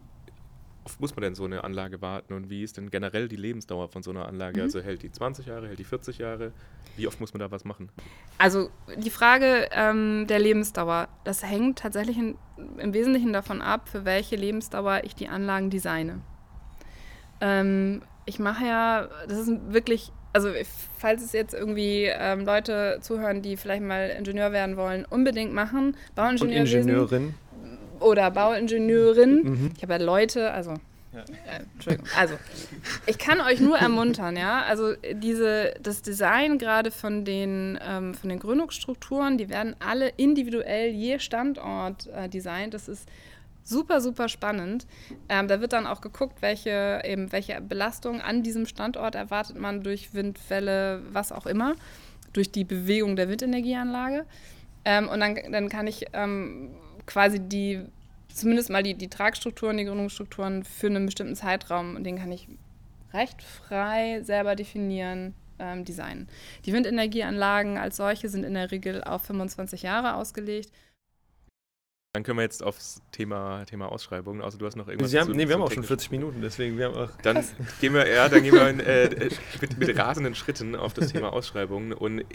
oft 0.86 1.02
muss 1.02 1.16
man 1.16 1.24
denn 1.24 1.36
so 1.36 1.46
eine 1.46 1.64
Anlage 1.64 2.02
warten 2.02 2.34
und 2.34 2.50
wie 2.50 2.64
ist 2.64 2.78
denn 2.78 2.92
generell 2.92 3.28
die 3.28 3.36
Lebensdauer 3.36 3.90
von 3.90 4.04
so 4.04 4.12
einer 4.12 4.28
Anlage? 4.28 4.60
Mhm. 4.60 4.64
Also 4.64 4.82
hält 4.82 5.02
die 5.02 5.12
20 5.12 5.48
Jahre, 5.48 5.68
hält 5.68 5.80
die 5.80 5.84
40 5.84 6.20
Jahre? 6.20 6.52
Wie 6.96 7.08
oft 7.08 7.20
muss 7.20 7.34
man 7.34 7.40
da 7.40 7.52
was 7.52 7.66
machen? 7.66 7.90
Also 8.38 8.70
die 8.96 9.10
Frage 9.10 9.68
ähm, 9.72 10.26
der 10.28 10.40
Lebensdauer, 10.40 11.08
das 11.24 11.44
hängt 11.44 11.80
tatsächlich 11.80 12.18
in, 12.18 12.38
im 12.78 12.94
Wesentlichen 12.94 13.34
davon 13.34 13.62
ab, 13.62 13.90
für 13.90 14.06
welche 14.06 14.36
Lebensdauer 14.36 15.02
ich 15.04 15.16
die 15.16 15.28
Anlagen 15.28 15.70
designe. 15.70 16.22
Ähm, 17.42 18.02
ich 18.26 18.40
mache 18.40 18.66
ja, 18.66 19.10
das 19.28 19.40
ist 19.40 19.52
wirklich, 19.68 20.12
also 20.34 20.50
falls 20.98 21.24
es 21.24 21.34
jetzt 21.34 21.54
irgendwie 21.54 22.06
ähm, 22.06 22.46
Leute 22.46 23.00
zuhören, 23.02 23.42
die 23.42 23.58
vielleicht 23.58 23.84
mal 23.84 24.10
Ingenieur 24.10 24.52
werden 24.52 24.78
wollen, 24.78 25.06
unbedingt 25.06 25.54
machen. 25.54 25.98
Bauingenieur. 26.14 26.62
Und 26.62 26.68
Ingenieurin 26.68 27.34
oder 28.00 28.32
Bauingenieurin. 28.32 29.44
Mhm. 29.44 29.72
Ich 29.76 29.84
habe 29.84 29.94
ja 29.94 30.00
Leute, 30.00 30.52
also 30.52 30.76
ja. 31.16 31.22
Äh, 31.22 31.64
Entschuldigung. 31.74 32.08
Also, 32.18 32.36
ich 33.06 33.18
kann 33.18 33.40
euch 33.40 33.62
nur 33.62 33.78
ermuntern, 33.78 34.36
ja. 34.36 34.64
Also 34.64 34.94
diese, 35.14 35.74
das 35.82 36.02
Design 36.02 36.58
gerade 36.58 36.92
von 36.92 37.24
den, 37.24 37.80
ähm, 37.88 38.14
von 38.14 38.30
den 38.30 38.40
Gründungsstrukturen, 38.40 39.38
die 39.38 39.50
werden 39.50 39.76
alle 39.80 40.10
individuell 40.18 40.90
je 40.90 41.20
Standort 41.20 42.08
äh, 42.08 42.28
designt. 42.28 42.74
Das 42.74 42.90
ist 42.90 43.08
super, 43.64 44.02
super 44.02 44.28
spannend. 44.28 44.86
Ähm, 45.30 45.48
da 45.48 45.62
wird 45.62 45.74
dann 45.74 45.88
auch 45.88 46.02
geguckt, 46.02 46.42
welche, 46.42 47.02
eben, 47.06 47.32
welche 47.32 47.62
Belastung 47.62 48.22
an 48.22 48.44
diesem 48.44 48.66
Standort 48.66 49.16
erwartet 49.16 49.58
man 49.58 49.84
durch 49.84 50.14
Windwelle, 50.14 51.02
was 51.12 51.32
auch 51.32 51.46
immer, 51.46 51.76
durch 52.34 52.52
die 52.52 52.66
Bewegung 52.66 53.16
der 53.16 53.30
Windenergieanlage. 53.30 54.26
Ähm, 54.84 55.08
und 55.08 55.20
dann, 55.22 55.38
dann 55.52 55.70
kann 55.70 55.88
ich 55.88 56.06
ähm, 56.14 56.72
quasi 57.06 57.40
die, 57.40 57.82
zumindest 58.34 58.70
mal 58.70 58.84
die, 58.84 58.96
die 58.96 59.10
Tragstrukturen, 59.10 59.78
die 59.78 59.86
Gründungsstrukturen 59.86 60.64
für 60.64 60.88
einen 60.88 61.06
bestimmten 61.06 61.36
Zeitraum, 61.36 61.96
und 61.96 62.04
den 62.04 62.18
kann 62.18 62.32
ich 62.32 62.48
recht 63.14 63.42
frei 63.42 64.22
selber 64.24 64.56
definieren, 64.56 65.34
ähm, 65.60 65.86
designen. 65.86 66.28
Die 66.66 66.74
Windenergieanlagen 66.74 67.78
als 67.78 67.98
solche 67.98 68.30
sind 68.30 68.44
in 68.44 68.54
der 68.54 68.72
Regel 68.72 69.04
auf 69.04 69.24
25 69.24 69.84
Jahre 69.84 70.16
ausgelegt. 70.16 70.72
Dann 72.16 72.24
können 72.24 72.38
wir 72.38 72.44
jetzt 72.44 72.64
aufs 72.64 73.02
Thema, 73.12 73.66
Thema 73.66 73.92
Ausschreibungen. 73.92 74.42
Also 74.42 74.58
du 74.58 74.66
hast 74.66 74.78
noch 74.78 74.88
irgendwas. 74.88 75.12
Sie 75.12 75.20
haben, 75.20 75.28
zu, 75.28 75.34
nee, 75.34 75.50
wir 75.50 75.56
haben 75.56 75.62
auch 75.62 75.72
schon 75.72 75.84
40 75.84 76.12
Minuten, 76.12 76.42
deswegen 76.42 76.78
wir 76.78 76.86
haben 76.86 76.96
auch. 76.96 77.10
Dann 77.24 77.44
gehen 77.82 77.94
wir, 77.94 78.08
ja, 78.08 78.30
dann 78.30 78.42
gehen 78.42 78.54
wir 78.54 78.70
in, 78.70 78.80
äh, 78.80 79.30
mit, 79.60 79.78
mit, 79.78 79.98
rasenden 79.98 80.34
Schritten 80.34 80.78
auf 80.78 80.94
das 80.94 81.12
Thema 81.12 81.34
Ausschreibungen. 81.34 81.92
Und 81.92 82.20
äh, 82.20 82.26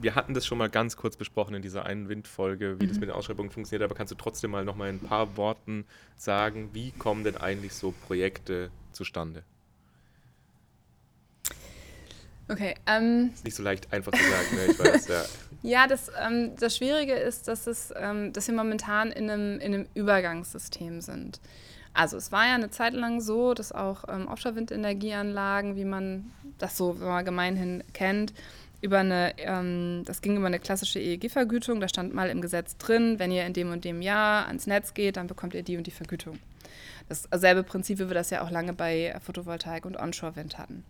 wir 0.00 0.16
hatten 0.16 0.34
das 0.34 0.44
schon 0.44 0.58
mal 0.58 0.68
ganz 0.68 0.96
kurz 0.96 1.16
besprochen 1.16 1.54
in 1.54 1.62
dieser 1.62 1.86
einen 1.86 2.08
Windfolge, 2.08 2.80
wie 2.80 2.86
mhm. 2.86 2.88
das 2.88 2.98
mit 2.98 3.10
den 3.10 3.14
Ausschreibungen 3.14 3.52
funktioniert. 3.52 3.84
Aber 3.84 3.94
kannst 3.94 4.10
du 4.10 4.16
trotzdem 4.16 4.50
mal 4.50 4.64
noch 4.64 4.74
mal 4.74 4.90
in 4.90 4.96
ein 4.96 5.06
paar 5.06 5.36
Worten 5.36 5.84
sagen, 6.16 6.70
wie 6.72 6.90
kommen 6.90 7.22
denn 7.22 7.36
eigentlich 7.36 7.74
so 7.74 7.94
Projekte 8.08 8.72
zustande? 8.90 9.44
Okay. 12.48 12.74
Ähm, 12.88 13.30
ist 13.32 13.44
nicht 13.44 13.54
so 13.54 13.62
leicht 13.62 13.92
einfach 13.92 14.10
zu 14.10 14.18
sagen, 14.18 14.56
ne? 14.56 14.66
ich 14.72 14.78
weiß, 14.80 15.06
ja. 15.06 15.24
Ja, 15.62 15.86
das, 15.86 16.10
ähm, 16.20 16.52
das 16.58 16.76
Schwierige 16.76 17.14
ist, 17.14 17.46
dass, 17.46 17.66
es, 17.66 17.94
ähm, 17.96 18.32
dass 18.32 18.48
wir 18.48 18.54
momentan 18.54 19.12
in 19.12 19.30
einem, 19.30 19.60
in 19.60 19.74
einem 19.74 19.86
Übergangssystem 19.94 21.00
sind. 21.00 21.40
Also 21.94 22.16
es 22.16 22.32
war 22.32 22.46
ja 22.46 22.54
eine 22.54 22.70
Zeit 22.70 22.94
lang 22.94 23.20
so, 23.20 23.54
dass 23.54 23.70
auch 23.70 24.04
ähm, 24.08 24.26
Offshore-Windenergieanlagen, 24.26 25.76
wie 25.76 25.84
man 25.84 26.32
das 26.58 26.76
so 26.76 26.94
mal 26.94 27.22
gemeinhin 27.22 27.84
kennt, 27.92 28.32
über 28.80 28.98
eine, 28.98 29.34
ähm, 29.38 30.02
das 30.04 30.22
ging 30.22 30.36
über 30.36 30.46
eine 30.46 30.58
klassische 30.58 30.98
EEG-Vergütung. 30.98 31.80
Da 31.80 31.88
stand 31.88 32.12
mal 32.12 32.28
im 32.30 32.40
Gesetz 32.40 32.76
drin, 32.76 33.18
wenn 33.18 33.30
ihr 33.30 33.46
in 33.46 33.52
dem 33.52 33.70
und 33.70 33.84
dem 33.84 34.02
Jahr 34.02 34.48
ans 34.48 34.66
Netz 34.66 34.94
geht, 34.94 35.16
dann 35.16 35.28
bekommt 35.28 35.54
ihr 35.54 35.62
die 35.62 35.76
und 35.76 35.86
die 35.86 35.92
Vergütung. 35.92 36.38
Dasselbe 37.30 37.62
Prinzip, 37.62 37.98
wie 37.98 38.08
wir 38.08 38.14
das 38.14 38.30
ja 38.30 38.42
auch 38.42 38.50
lange 38.50 38.72
bei 38.72 39.14
Photovoltaik 39.24 39.84
und 39.84 39.96
Onshore-Wind 39.96 40.58
hatten. 40.58 40.84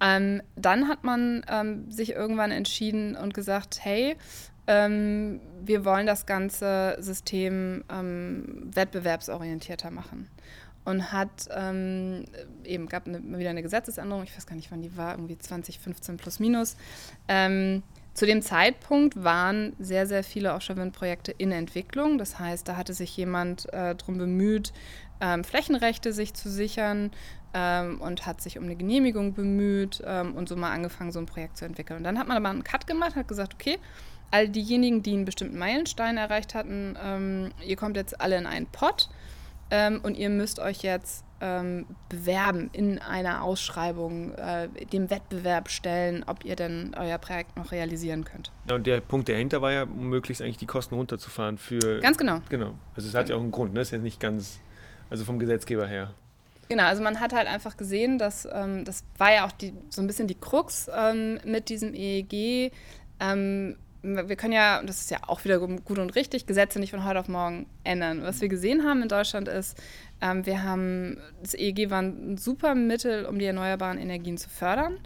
Ähm, 0.00 0.42
dann 0.56 0.88
hat 0.88 1.04
man 1.04 1.44
ähm, 1.48 1.90
sich 1.90 2.12
irgendwann 2.12 2.50
entschieden 2.50 3.16
und 3.16 3.34
gesagt, 3.34 3.78
hey, 3.82 4.16
ähm, 4.66 5.40
wir 5.62 5.84
wollen 5.84 6.06
das 6.06 6.26
ganze 6.26 6.96
System 7.00 7.84
ähm, 7.90 8.70
wettbewerbsorientierter 8.74 9.90
machen. 9.90 10.28
Und 10.84 11.12
hat 11.12 11.48
ähm, 11.54 12.24
eben 12.64 12.88
gab 12.88 13.06
eine, 13.06 13.20
wieder 13.38 13.50
eine 13.50 13.62
Gesetzesänderung, 13.62 14.24
ich 14.24 14.34
weiß 14.34 14.46
gar 14.46 14.56
nicht, 14.56 14.70
wann 14.70 14.80
die 14.80 14.96
war, 14.96 15.12
irgendwie 15.12 15.36
2015 15.36 16.16
plus 16.16 16.40
minus. 16.40 16.76
Ähm, 17.28 17.82
zu 18.14 18.26
dem 18.26 18.42
Zeitpunkt 18.42 19.22
waren 19.22 19.74
sehr, 19.78 20.06
sehr 20.06 20.24
viele 20.24 20.54
Offshore-Wind-Projekte 20.54 21.32
in 21.32 21.52
Entwicklung. 21.52 22.18
Das 22.18 22.38
heißt, 22.38 22.66
da 22.66 22.76
hatte 22.76 22.92
sich 22.92 23.16
jemand 23.16 23.72
äh, 23.72 23.94
darum 23.94 24.18
bemüht, 24.18 24.72
ähm, 25.20 25.44
Flächenrechte 25.44 26.12
sich 26.12 26.34
zu 26.34 26.50
sichern, 26.50 27.10
ähm, 27.54 28.00
und 28.00 28.26
hat 28.26 28.40
sich 28.40 28.58
um 28.58 28.64
eine 28.64 28.76
Genehmigung 28.76 29.34
bemüht 29.34 30.02
ähm, 30.06 30.34
und 30.34 30.48
so 30.48 30.56
mal 30.56 30.70
angefangen, 30.70 31.12
so 31.12 31.18
ein 31.18 31.26
Projekt 31.26 31.56
zu 31.56 31.64
entwickeln. 31.64 31.98
Und 31.98 32.04
dann 32.04 32.18
hat 32.18 32.28
man 32.28 32.36
aber 32.36 32.48
einen 32.48 32.64
Cut 32.64 32.86
gemacht, 32.86 33.16
hat 33.16 33.28
gesagt, 33.28 33.54
okay, 33.54 33.78
all 34.30 34.48
diejenigen, 34.48 35.02
die 35.02 35.14
einen 35.14 35.24
bestimmten 35.24 35.58
Meilenstein 35.58 36.16
erreicht 36.16 36.54
hatten, 36.54 36.96
ähm, 37.02 37.50
ihr 37.66 37.76
kommt 37.76 37.96
jetzt 37.96 38.20
alle 38.20 38.36
in 38.36 38.46
einen 38.46 38.66
Pot 38.66 39.10
ähm, 39.70 40.00
und 40.02 40.16
ihr 40.16 40.30
müsst 40.30 40.60
euch 40.60 40.82
jetzt 40.82 41.24
ähm, 41.40 41.86
bewerben 42.08 42.68
in 42.72 42.98
einer 42.98 43.42
Ausschreibung, 43.42 44.32
äh, 44.34 44.68
dem 44.92 45.10
Wettbewerb 45.10 45.70
stellen, 45.70 46.22
ob 46.26 46.44
ihr 46.44 46.54
denn 46.54 46.94
euer 46.96 47.18
Projekt 47.18 47.56
noch 47.56 47.72
realisieren 47.72 48.24
könnt. 48.24 48.52
Ja, 48.68 48.76
und 48.76 48.86
der 48.86 49.00
Punkt 49.00 49.28
dahinter 49.28 49.62
war 49.62 49.72
ja, 49.72 49.86
möglichst 49.86 50.42
eigentlich 50.42 50.58
die 50.58 50.66
Kosten 50.66 50.94
runterzufahren 50.94 51.56
für. 51.56 52.00
Ganz 52.00 52.18
genau. 52.18 52.42
Genau. 52.50 52.74
Also 52.94 53.08
es 53.08 53.14
hat 53.14 53.30
ja 53.30 53.36
auch 53.36 53.40
einen 53.40 53.50
Grund, 53.50 53.72
ne? 53.72 53.80
Ist 53.80 53.90
ja 53.90 53.98
nicht 53.98 54.20
ganz, 54.20 54.60
also 55.10 55.24
vom 55.24 55.38
Gesetzgeber 55.38 55.86
her. 55.86 56.14
Genau, 56.68 56.84
also 56.84 57.02
man 57.02 57.18
hat 57.18 57.32
halt 57.32 57.48
einfach 57.48 57.76
gesehen, 57.76 58.18
dass 58.18 58.48
ähm, 58.50 58.84
das 58.84 59.02
war 59.18 59.32
ja 59.32 59.44
auch 59.44 59.52
die, 59.52 59.74
so 59.88 60.00
ein 60.00 60.06
bisschen 60.06 60.28
die 60.28 60.36
Krux 60.36 60.88
ähm, 60.94 61.40
mit 61.44 61.68
diesem 61.68 61.94
EEG. 61.94 62.72
Ähm, 63.18 63.76
wir 64.02 64.36
können 64.36 64.52
ja, 64.52 64.80
und 64.80 64.88
das 64.88 65.00
ist 65.00 65.10
ja 65.10 65.18
auch 65.26 65.44
wieder 65.44 65.58
gut 65.58 65.98
und 65.98 66.14
richtig, 66.14 66.46
Gesetze 66.46 66.78
nicht 66.78 66.92
von 66.92 67.04
heute 67.04 67.18
auf 67.18 67.28
morgen 67.28 67.66
ändern. 67.84 68.22
Was 68.22 68.40
wir 68.40 68.48
gesehen 68.48 68.84
haben 68.84 69.02
in 69.02 69.08
Deutschland 69.08 69.48
ist, 69.48 69.76
ähm, 70.20 70.46
wir 70.46 70.62
haben, 70.62 71.18
das 71.42 71.54
EEG 71.54 71.90
war 71.90 72.02
ein 72.02 72.38
super 72.38 72.74
Mittel, 72.74 73.26
um 73.26 73.38
die 73.38 73.46
erneuerbaren 73.46 73.98
Energien 73.98 74.38
zu 74.38 74.48
fördern. 74.48 74.98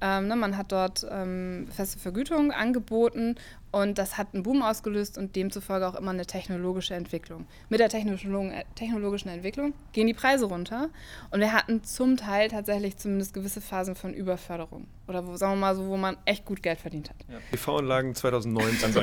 Ähm, 0.00 0.26
ne, 0.26 0.34
man 0.34 0.56
hat 0.56 0.72
dort 0.72 1.06
ähm, 1.08 1.68
feste 1.70 2.00
Vergütungen 2.00 2.50
angeboten 2.50 3.36
Und 3.72 3.96
das 3.96 4.18
hat 4.18 4.28
einen 4.34 4.42
Boom 4.42 4.62
ausgelöst 4.62 5.16
und 5.16 5.34
demzufolge 5.34 5.88
auch 5.88 5.94
immer 5.94 6.10
eine 6.10 6.26
technologische 6.26 6.94
Entwicklung. 6.94 7.46
Mit 7.70 7.80
der 7.80 7.88
technologischen 7.88 9.30
Entwicklung 9.30 9.72
gehen 9.92 10.06
die 10.06 10.14
Preise 10.14 10.44
runter 10.44 10.90
und 11.30 11.40
wir 11.40 11.54
hatten 11.54 11.82
zum 11.82 12.18
Teil 12.18 12.48
tatsächlich 12.48 12.98
zumindest 12.98 13.32
gewisse 13.32 13.62
Phasen 13.62 13.94
von 13.94 14.12
Überförderung. 14.12 14.86
Oder 15.08 15.26
wo, 15.26 15.36
sagen 15.36 15.54
wir 15.54 15.56
mal 15.56 15.74
so, 15.74 15.86
wo 15.88 15.96
man 15.96 16.16
echt 16.26 16.44
gut 16.44 16.62
Geld 16.62 16.78
verdient 16.78 17.10
hat. 17.10 17.16
Ja. 17.28 17.38
PV-Anlagen 17.50 18.14
2019 18.14 18.96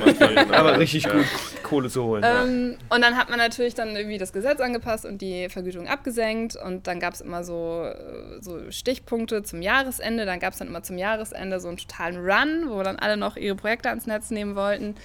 aber 0.54 0.80
richtig 0.80 1.04
gut 1.10 1.26
Kohle 1.64 1.90
zu 1.90 2.04
holen. 2.04 2.24
Ähm, 2.26 2.72
ja. 2.72 2.96
Und 2.96 3.02
dann 3.02 3.18
hat 3.18 3.30
man 3.30 3.38
natürlich 3.38 3.76
dann 3.76 3.96
irgendwie 3.96 4.18
das 4.18 4.32
Gesetz 4.32 4.62
angepasst 4.62 5.06
und 5.06 5.22
die 5.22 5.50
Vergütung 5.50 5.88
abgesenkt 5.88 6.56
und 6.56 6.88
dann 6.88 7.00
gab 7.00 7.16
es 7.16 7.22
immer 7.22 7.44
so, 7.44 7.84
äh, 7.84 8.42
so 8.42 8.72
Stichpunkte 8.72 9.44
zum 9.44 9.62
Jahresende. 9.62 10.26
Dann 10.26 10.40
gab 10.40 10.54
es 10.54 10.60
dann 10.60 10.68
immer 10.68 10.84
zum 10.84 10.98
Jahresende 10.98 11.60
so 11.60 11.68
einen 11.68 11.78
totalen 11.78 12.18
Run, 12.18 12.70
wo 12.70 12.82
dann 12.82 12.98
alle 12.98 13.18
noch 13.18 13.36
ihre 13.36 13.56
Projekte 13.56 13.90
ans 13.90 14.08
Netz 14.08 14.32
nehmen 14.32 14.56
wollten. 14.60 14.96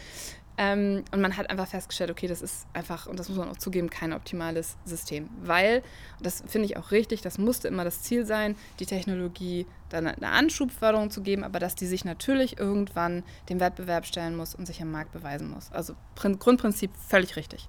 Ähm, 0.57 1.05
und 1.11 1.21
man 1.21 1.37
hat 1.37 1.51
einfach 1.51 1.67
festgestellt, 1.67 2.11
okay, 2.11 2.29
das 2.29 2.41
ist 2.41 2.67
einfach, 2.75 3.07
und 3.07 3.19
das 3.19 3.29
muss 3.29 3.39
man 3.39 3.49
auch 3.49 3.57
zugeben, 3.57 3.91
kein 3.91 4.13
optimales 4.13 4.77
System. 4.85 5.29
Weil, 5.43 5.83
das 6.21 6.45
finde 6.47 6.67
ich 6.67 6.77
auch 6.77 6.93
richtig, 6.93 7.23
das 7.23 7.39
musste 7.39 7.67
immer 7.67 7.83
das 7.83 8.03
Ziel 8.03 8.25
sein, 8.25 8.55
die 8.79 8.87
Technologie 8.87 9.67
dann 9.89 10.07
eine 10.07 10.29
Anschubförderung 10.29 11.11
zu 11.11 11.23
geben, 11.23 11.43
aber 11.43 11.59
dass 11.59 11.75
die 11.75 11.87
sich 11.87 12.05
natürlich 12.05 12.59
irgendwann 12.59 13.25
dem 13.49 13.59
Wettbewerb 13.59 14.07
stellen 14.07 14.37
muss 14.37 14.55
und 14.55 14.67
sich 14.67 14.81
am 14.81 14.93
Markt 14.93 15.13
beweisen 15.13 15.51
muss. 15.51 15.73
Also 15.73 15.95
Grundprinzip 16.15 16.93
völlig 17.09 17.35
richtig. 17.35 17.69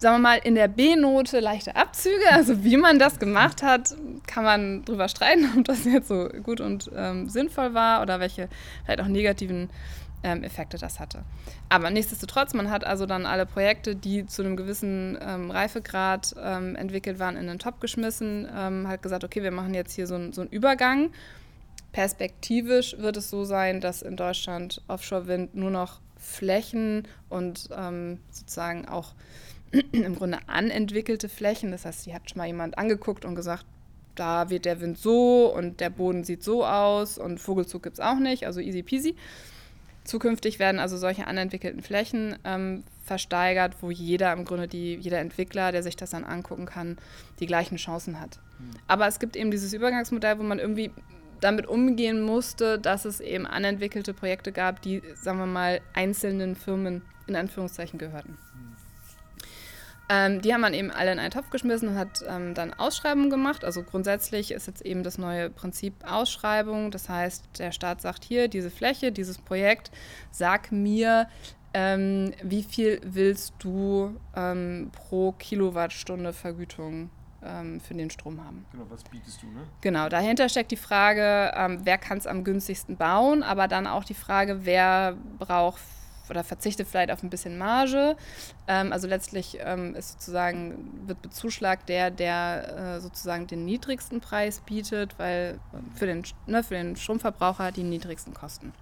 Sagen 0.00 0.16
wir 0.16 0.30
mal, 0.30 0.38
in 0.38 0.54
der 0.54 0.68
B-Note 0.68 1.38
leichte 1.38 1.76
Abzüge, 1.76 2.22
also 2.32 2.64
wie 2.64 2.76
man 2.76 2.98
das 2.98 3.20
gemacht 3.20 3.62
hat, 3.62 3.94
kann 4.26 4.42
man 4.42 4.84
drüber 4.84 5.08
streiten, 5.08 5.48
ob 5.56 5.64
das 5.66 5.84
jetzt 5.84 6.08
so 6.08 6.28
gut 6.42 6.60
und 6.60 6.90
ähm, 6.96 7.28
sinnvoll 7.28 7.74
war 7.74 8.02
oder 8.02 8.18
welche 8.18 8.48
vielleicht 8.84 9.00
auch 9.00 9.06
negativen 9.06 9.70
ähm, 10.22 10.42
Effekte 10.42 10.78
das 10.78 11.00
hatte. 11.00 11.24
Aber 11.68 11.90
nichtsdestotrotz, 11.90 12.54
man 12.54 12.70
hat 12.70 12.84
also 12.84 13.06
dann 13.06 13.26
alle 13.26 13.46
Projekte, 13.46 13.94
die 13.96 14.26
zu 14.26 14.42
einem 14.42 14.56
gewissen 14.56 15.18
ähm, 15.20 15.50
Reifegrad 15.50 16.34
ähm, 16.40 16.76
entwickelt 16.76 17.18
waren, 17.18 17.36
in 17.36 17.46
den 17.46 17.58
Top 17.58 17.80
geschmissen, 17.80 18.48
ähm, 18.54 18.88
hat 18.88 19.02
gesagt, 19.02 19.24
okay, 19.24 19.42
wir 19.42 19.50
machen 19.50 19.74
jetzt 19.74 19.92
hier 19.94 20.06
so, 20.06 20.32
so 20.32 20.42
einen 20.42 20.50
Übergang. 20.50 21.10
Perspektivisch 21.92 22.96
wird 22.98 23.16
es 23.16 23.30
so 23.30 23.44
sein, 23.44 23.80
dass 23.80 24.02
in 24.02 24.16
Deutschland 24.16 24.82
Offshore-Wind 24.88 25.54
nur 25.54 25.70
noch 25.70 26.00
Flächen 26.18 27.06
und 27.28 27.68
ähm, 27.76 28.18
sozusagen 28.30 28.86
auch 28.88 29.14
im 29.92 30.16
Grunde 30.16 30.38
anentwickelte 30.46 31.28
Flächen, 31.28 31.70
das 31.70 31.84
heißt, 31.84 32.06
die 32.06 32.14
hat 32.14 32.28
schon 32.28 32.38
mal 32.38 32.46
jemand 32.46 32.76
angeguckt 32.76 33.24
und 33.24 33.34
gesagt, 33.34 33.64
da 34.14 34.50
wird 34.50 34.64
der 34.64 34.80
Wind 34.80 34.98
so 34.98 35.52
und 35.54 35.80
der 35.80 35.90
Boden 35.90 36.24
sieht 36.24 36.42
so 36.42 36.64
aus 36.64 37.18
und 37.18 37.38
Vogelzug 37.38 37.84
gibt 37.84 37.98
es 37.98 38.00
auch 38.00 38.18
nicht, 38.18 38.46
also 38.46 38.60
easy 38.60 38.82
peasy. 38.82 39.14
Zukünftig 40.08 40.58
werden 40.58 40.80
also 40.80 40.96
solche 40.96 41.26
anentwickelten 41.26 41.82
Flächen 41.82 42.38
ähm, 42.44 42.82
versteigert, 43.04 43.76
wo 43.82 43.90
jeder 43.90 44.32
im 44.32 44.46
Grunde, 44.46 44.66
die, 44.66 44.94
jeder 44.94 45.18
Entwickler, 45.18 45.70
der 45.70 45.82
sich 45.82 45.96
das 45.96 46.08
dann 46.08 46.24
angucken 46.24 46.64
kann, 46.64 46.96
die 47.40 47.46
gleichen 47.46 47.76
Chancen 47.76 48.18
hat. 48.18 48.38
Mhm. 48.58 48.70
Aber 48.86 49.06
es 49.06 49.18
gibt 49.18 49.36
eben 49.36 49.50
dieses 49.50 49.74
Übergangsmodell, 49.74 50.38
wo 50.38 50.44
man 50.44 50.60
irgendwie 50.60 50.90
damit 51.42 51.66
umgehen 51.66 52.22
musste, 52.22 52.78
dass 52.78 53.04
es 53.04 53.20
eben 53.20 53.46
anentwickelte 53.46 54.14
Projekte 54.14 54.50
gab, 54.50 54.80
die, 54.80 55.02
sagen 55.14 55.40
wir 55.40 55.46
mal, 55.46 55.82
einzelnen 55.92 56.56
Firmen 56.56 57.02
in 57.26 57.36
Anführungszeichen 57.36 57.98
gehörten. 57.98 58.38
Ähm, 60.08 60.40
die 60.40 60.54
haben 60.54 60.62
man 60.62 60.74
eben 60.74 60.90
alle 60.90 61.12
in 61.12 61.18
einen 61.18 61.30
Topf 61.30 61.50
geschmissen 61.50 61.90
und 61.90 61.98
hat 61.98 62.24
ähm, 62.26 62.54
dann 62.54 62.72
Ausschreibungen 62.72 63.30
gemacht. 63.30 63.64
Also 63.64 63.82
grundsätzlich 63.82 64.52
ist 64.52 64.66
jetzt 64.66 64.82
eben 64.82 65.02
das 65.02 65.18
neue 65.18 65.50
Prinzip 65.50 65.94
Ausschreibung. 66.06 66.90
Das 66.90 67.08
heißt, 67.08 67.44
der 67.58 67.72
Staat 67.72 68.00
sagt 68.00 68.24
hier, 68.24 68.48
diese 68.48 68.70
Fläche, 68.70 69.12
dieses 69.12 69.38
Projekt, 69.38 69.90
sag 70.30 70.72
mir, 70.72 71.28
ähm, 71.74 72.32
wie 72.42 72.62
viel 72.62 73.00
willst 73.04 73.54
du 73.58 74.16
ähm, 74.34 74.90
pro 74.92 75.32
Kilowattstunde 75.32 76.32
Vergütung 76.32 77.10
ähm, 77.42 77.80
für 77.80 77.94
den 77.94 78.10
Strom 78.10 78.42
haben. 78.42 78.64
Genau, 78.72 78.86
was 78.88 79.04
bietest 79.04 79.42
du, 79.42 79.46
ne? 79.46 79.60
Genau, 79.80 80.08
dahinter 80.08 80.48
steckt 80.48 80.70
die 80.70 80.76
Frage, 80.76 81.52
ähm, 81.54 81.80
wer 81.84 81.98
kann 81.98 82.18
es 82.18 82.26
am 82.26 82.44
günstigsten 82.44 82.96
bauen, 82.96 83.42
aber 83.42 83.68
dann 83.68 83.86
auch 83.86 84.04
die 84.04 84.14
Frage, 84.14 84.64
wer 84.64 85.16
braucht 85.38 85.80
oder 86.30 86.44
verzichte 86.44 86.84
vielleicht 86.84 87.10
auf 87.10 87.22
ein 87.22 87.30
bisschen 87.30 87.58
Marge. 87.58 88.16
Ähm, 88.66 88.92
also 88.92 89.06
letztlich 89.08 89.58
ähm, 89.60 89.94
ist 89.94 90.12
sozusagen, 90.12 91.06
wird 91.06 91.22
bezuschlagt 91.22 91.88
der, 91.88 92.10
der 92.10 92.96
äh, 92.96 93.00
sozusagen 93.00 93.46
den 93.46 93.64
niedrigsten 93.64 94.20
Preis 94.20 94.60
bietet, 94.60 95.18
weil 95.18 95.58
für 95.94 96.06
den, 96.06 96.24
ne, 96.46 96.62
für 96.62 96.74
den 96.74 96.96
Stromverbraucher 96.96 97.72
die 97.72 97.84
niedrigsten 97.84 98.34
Kosten. 98.34 98.72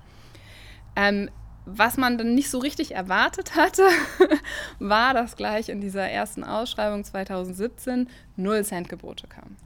Ähm, 0.95 1.31
was 1.67 1.97
man 1.97 2.17
dann 2.17 2.35
nicht 2.35 2.49
so 2.49 2.59
richtig 2.59 2.95
erwartet 2.95 3.57
hatte, 3.57 3.83
war, 4.79 5.15
dass 5.15 5.37
gleich 5.37 5.69
in 5.69 5.81
dieser 5.81 6.09
ersten 6.09 6.45
Ausschreibung 6.45 7.05
2017 7.05 8.09
0 8.37 8.65
Cent 8.65 8.89
Gebote 8.89 9.27
kamen. 9.27 9.57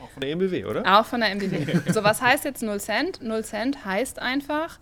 Auch 0.00 0.08
von 0.10 0.20
der 0.20 0.30
MBW, 0.30 0.64
oder? 0.64 0.98
Auch 0.98 1.04
von 1.04 1.20
der 1.20 1.30
MBW. 1.32 1.92
so, 1.92 2.04
was 2.04 2.22
heißt 2.22 2.44
jetzt 2.44 2.62
0 2.62 2.80
Cent? 2.80 3.20
0 3.22 3.44
Cent 3.44 3.84
heißt 3.84 4.20
einfach, 4.20 4.78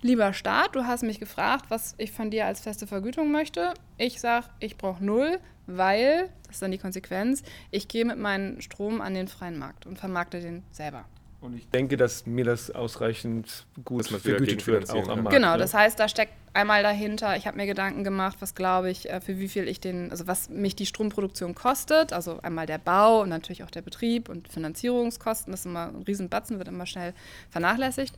Lieber 0.00 0.32
Staat, 0.32 0.76
du 0.76 0.86
hast 0.86 1.02
mich 1.02 1.18
gefragt, 1.18 1.66
was 1.70 1.94
ich 1.98 2.12
von 2.12 2.30
dir 2.30 2.46
als 2.46 2.60
feste 2.60 2.86
Vergütung 2.86 3.32
möchte. 3.32 3.74
Ich 3.96 4.20
sage, 4.20 4.46
ich 4.60 4.76
brauche 4.76 5.04
null, 5.04 5.40
weil, 5.66 6.28
das 6.46 6.56
ist 6.56 6.62
dann 6.62 6.70
die 6.70 6.78
Konsequenz, 6.78 7.42
ich 7.72 7.88
gehe 7.88 8.04
mit 8.04 8.16
meinem 8.16 8.60
Strom 8.60 9.00
an 9.00 9.14
den 9.14 9.26
freien 9.26 9.58
Markt 9.58 9.86
und 9.86 9.98
vermarkte 9.98 10.40
den 10.40 10.62
selber. 10.70 11.04
Und 11.40 11.56
ich 11.56 11.68
denke, 11.68 11.96
dass 11.96 12.26
mir 12.26 12.44
das 12.44 12.70
ausreichend 12.70 13.66
gut 13.84 14.08
vergütet 14.08 14.66
wird, 14.66 14.90
auch 14.90 15.08
am 15.08 15.22
Markt. 15.22 15.36
Genau, 15.36 15.52
ne? 15.52 15.58
das 15.58 15.74
heißt, 15.74 15.98
da 15.98 16.08
steckt 16.08 16.32
einmal 16.52 16.82
dahinter, 16.82 17.36
ich 17.36 17.46
habe 17.46 17.56
mir 17.56 17.66
Gedanken 17.66 18.04
gemacht, 18.04 18.38
was 18.40 18.54
glaube 18.54 18.90
ich, 18.90 19.10
äh, 19.10 19.20
für 19.20 19.38
wie 19.38 19.48
viel 19.48 19.66
ich 19.66 19.80
den, 19.80 20.12
also 20.12 20.26
was 20.28 20.48
mich 20.48 20.76
die 20.76 20.86
Stromproduktion 20.86 21.54
kostet, 21.54 22.12
also 22.12 22.40
einmal 22.42 22.66
der 22.66 22.78
Bau 22.78 23.22
und 23.22 23.28
natürlich 23.28 23.64
auch 23.64 23.70
der 23.70 23.82
Betrieb 23.82 24.28
und 24.28 24.48
Finanzierungskosten, 24.48 25.52
das 25.52 25.60
ist 25.60 25.66
immer 25.66 25.88
ein 25.88 26.02
Riesenbatzen, 26.02 26.58
wird 26.58 26.68
immer 26.68 26.86
schnell 26.86 27.14
vernachlässigt. 27.50 28.14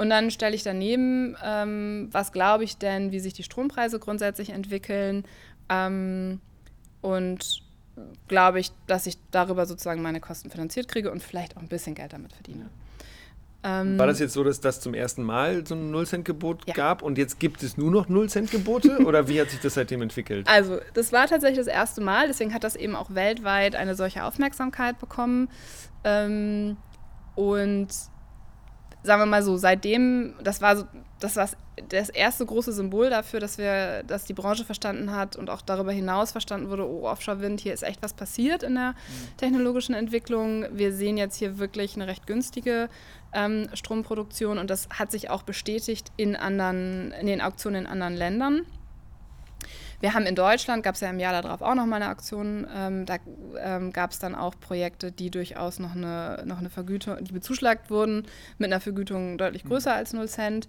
Und 0.00 0.08
dann 0.08 0.30
stelle 0.30 0.56
ich 0.56 0.62
daneben, 0.62 1.36
ähm, 1.44 2.08
was 2.10 2.32
glaube 2.32 2.64
ich 2.64 2.78
denn, 2.78 3.12
wie 3.12 3.20
sich 3.20 3.34
die 3.34 3.42
Strompreise 3.42 3.98
grundsätzlich 3.98 4.48
entwickeln. 4.48 5.24
Ähm, 5.68 6.40
und 7.02 7.62
glaube 8.26 8.60
ich, 8.60 8.72
dass 8.86 9.06
ich 9.06 9.18
darüber 9.30 9.66
sozusagen 9.66 10.00
meine 10.00 10.20
Kosten 10.20 10.50
finanziert 10.50 10.88
kriege 10.88 11.12
und 11.12 11.22
vielleicht 11.22 11.54
auch 11.54 11.60
ein 11.60 11.68
bisschen 11.68 11.94
Geld 11.94 12.14
damit 12.14 12.32
verdiene. 12.32 12.70
Ähm, 13.62 13.98
War 13.98 14.06
das 14.06 14.20
jetzt 14.20 14.32
so, 14.32 14.42
dass 14.42 14.58
das 14.62 14.80
zum 14.80 14.94
ersten 14.94 15.22
Mal 15.22 15.66
so 15.66 15.74
ein 15.74 15.90
Null-Cent-Gebot 15.90 16.66
ja. 16.66 16.72
gab 16.72 17.02
und 17.02 17.18
jetzt 17.18 17.38
gibt 17.38 17.62
es 17.62 17.76
nur 17.76 17.90
noch 17.90 18.08
Null-Cent-Gebote 18.08 19.00
oder 19.04 19.28
wie 19.28 19.38
hat 19.38 19.50
sich 19.50 19.60
das 19.60 19.74
seitdem 19.74 20.00
entwickelt? 20.00 20.48
Also, 20.48 20.80
das 20.94 21.12
war 21.12 21.26
tatsächlich 21.26 21.58
das 21.58 21.66
erste 21.66 22.00
Mal, 22.00 22.26
deswegen 22.26 22.54
hat 22.54 22.64
das 22.64 22.74
eben 22.74 22.96
auch 22.96 23.14
weltweit 23.14 23.76
eine 23.76 23.94
solche 23.94 24.24
Aufmerksamkeit 24.24 24.98
bekommen. 24.98 25.50
Ähm, 26.04 26.78
und 27.34 27.88
sagen 29.02 29.22
wir 29.22 29.26
mal 29.26 29.42
so, 29.42 29.56
seitdem, 29.56 30.34
das 30.42 30.60
war 30.60 30.76
so, 30.76 30.84
das 31.20 31.36
war 31.36 31.48
das 31.88 32.08
erste 32.08 32.44
große 32.44 32.72
Symbol 32.72 33.10
dafür, 33.10 33.40
dass 33.40 33.58
wir, 33.58 34.02
dass 34.02 34.24
die 34.24 34.32
Branche 34.32 34.64
verstanden 34.64 35.12
hat 35.12 35.36
und 35.36 35.50
auch 35.50 35.62
darüber 35.62 35.92
hinaus 35.92 36.32
verstanden 36.32 36.70
wurde, 36.70 36.86
oh, 36.86 37.06
Offshore-Wind, 37.06 37.60
hier 37.60 37.72
ist 37.72 37.82
echt 37.82 38.02
was 38.02 38.12
passiert 38.12 38.62
in 38.62 38.74
der 38.74 38.90
mhm. 38.90 39.36
technologischen 39.36 39.94
Entwicklung. 39.94 40.66
Wir 40.72 40.92
sehen 40.92 41.16
jetzt 41.16 41.36
hier 41.36 41.58
wirklich 41.58 41.94
eine 41.96 42.06
recht 42.06 42.26
günstige 42.26 42.88
ähm, 43.32 43.68
Stromproduktion 43.74 44.58
und 44.58 44.68
das 44.68 44.88
hat 44.90 45.10
sich 45.10 45.30
auch 45.30 45.42
bestätigt 45.42 46.12
in 46.16 46.36
anderen, 46.36 47.12
in 47.12 47.26
den 47.26 47.40
Auktionen 47.40 47.82
in 47.82 47.86
anderen 47.86 48.16
Ländern. 48.16 48.66
Wir 50.00 50.14
haben 50.14 50.26
in 50.26 50.34
Deutschland, 50.34 50.82
gab 50.82 50.94
es 50.94 51.00
ja 51.00 51.10
im 51.10 51.18
Jahr 51.18 51.40
darauf 51.40 51.60
auch 51.60 51.74
noch 51.74 51.86
mal 51.86 51.96
eine 51.96 52.08
Aktion, 52.08 52.66
ähm, 52.74 53.06
da 53.06 53.16
ähm, 53.58 53.92
gab 53.92 54.12
es 54.12 54.18
dann 54.18 54.34
auch 54.34 54.54
Projekte, 54.58 55.12
die 55.12 55.30
durchaus 55.30 55.78
noch 55.78 55.94
eine, 55.94 56.42
noch 56.46 56.58
eine 56.58 56.70
Vergütung, 56.70 57.22
die 57.22 57.32
bezuschlagt 57.32 57.90
wurden 57.90 58.26
mit 58.58 58.72
einer 58.72 58.80
Vergütung 58.80 59.36
deutlich 59.36 59.64
mhm. 59.64 59.68
größer 59.68 59.94
als 59.94 60.12
0 60.12 60.28
Cent. 60.28 60.68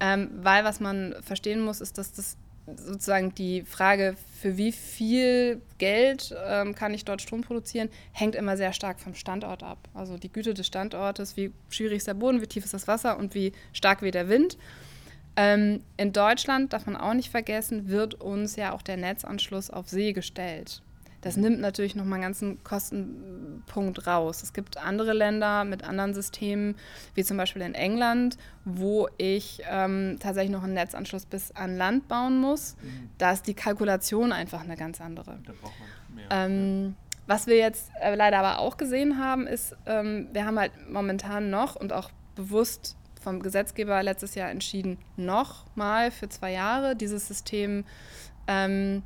Ähm, 0.00 0.30
weil 0.42 0.64
was 0.64 0.80
man 0.80 1.14
verstehen 1.22 1.60
muss, 1.60 1.80
ist, 1.80 1.96
dass 1.96 2.12
das 2.12 2.36
sozusagen 2.66 3.34
die 3.34 3.62
Frage, 3.62 4.16
für 4.40 4.56
wie 4.56 4.72
viel 4.72 5.60
Geld 5.78 6.34
ähm, 6.46 6.74
kann 6.74 6.94
ich 6.94 7.04
dort 7.04 7.22
Strom 7.22 7.42
produzieren, 7.42 7.88
hängt 8.12 8.34
immer 8.34 8.56
sehr 8.56 8.72
stark 8.72 9.00
vom 9.00 9.14
Standort 9.14 9.62
ab. 9.62 9.88
Also 9.94 10.16
die 10.16 10.32
Güte 10.32 10.54
des 10.54 10.66
Standortes, 10.66 11.36
wie 11.36 11.52
schwierig 11.70 11.98
ist 11.98 12.06
der 12.06 12.14
Boden, 12.14 12.40
wie 12.40 12.46
tief 12.46 12.64
ist 12.64 12.74
das 12.74 12.88
Wasser 12.88 13.16
und 13.18 13.34
wie 13.34 13.52
stark 13.72 14.02
weht 14.02 14.14
der 14.14 14.28
Wind. 14.28 14.56
Ähm, 15.36 15.82
in 15.96 16.12
Deutschland, 16.12 16.72
darf 16.72 16.86
man 16.86 16.96
auch 16.96 17.14
nicht 17.14 17.30
vergessen, 17.30 17.88
wird 17.88 18.14
uns 18.14 18.56
ja 18.56 18.72
auch 18.72 18.82
der 18.82 18.96
Netzanschluss 18.96 19.70
auf 19.70 19.88
See 19.88 20.12
gestellt. 20.12 20.82
Das 21.22 21.36
nimmt 21.36 21.60
natürlich 21.60 21.94
nochmal 21.94 22.14
einen 22.14 22.24
ganzen 22.24 22.64
Kostenpunkt 22.64 24.08
raus. 24.08 24.42
Es 24.42 24.52
gibt 24.52 24.76
andere 24.76 25.12
Länder 25.12 25.62
mit 25.62 25.84
anderen 25.84 26.14
Systemen, 26.14 26.74
wie 27.14 27.22
zum 27.22 27.36
Beispiel 27.36 27.62
in 27.62 27.76
England, 27.76 28.36
wo 28.64 29.08
ich 29.18 29.62
ähm, 29.70 30.16
tatsächlich 30.18 30.50
noch 30.50 30.64
einen 30.64 30.74
Netzanschluss 30.74 31.24
bis 31.24 31.52
an 31.52 31.76
Land 31.76 32.08
bauen 32.08 32.40
muss. 32.40 32.74
Mhm. 32.82 33.08
Da 33.18 33.30
ist 33.32 33.46
die 33.46 33.54
Kalkulation 33.54 34.32
einfach 34.32 34.64
eine 34.64 34.76
ganz 34.76 35.00
andere. 35.00 35.38
Da 35.46 35.52
braucht 35.62 35.74
man 35.78 36.16
mehr. 36.16 36.26
Ähm, 36.28 36.96
was 37.28 37.46
wir 37.46 37.56
jetzt 37.56 37.92
äh, 38.00 38.16
leider 38.16 38.40
aber 38.40 38.58
auch 38.58 38.76
gesehen 38.76 39.18
haben, 39.18 39.46
ist, 39.46 39.76
ähm, 39.86 40.26
wir 40.32 40.44
haben 40.44 40.58
halt 40.58 40.72
momentan 40.90 41.50
noch 41.50 41.76
und 41.76 41.92
auch 41.92 42.10
bewusst 42.34 42.96
vom 43.22 43.40
Gesetzgeber 43.40 44.02
letztes 44.02 44.34
Jahr 44.34 44.50
entschieden, 44.50 44.98
nochmal 45.16 46.10
für 46.10 46.28
zwei 46.28 46.52
Jahre 46.52 46.96
dieses 46.96 47.28
System 47.28 47.84
ähm, 48.46 49.02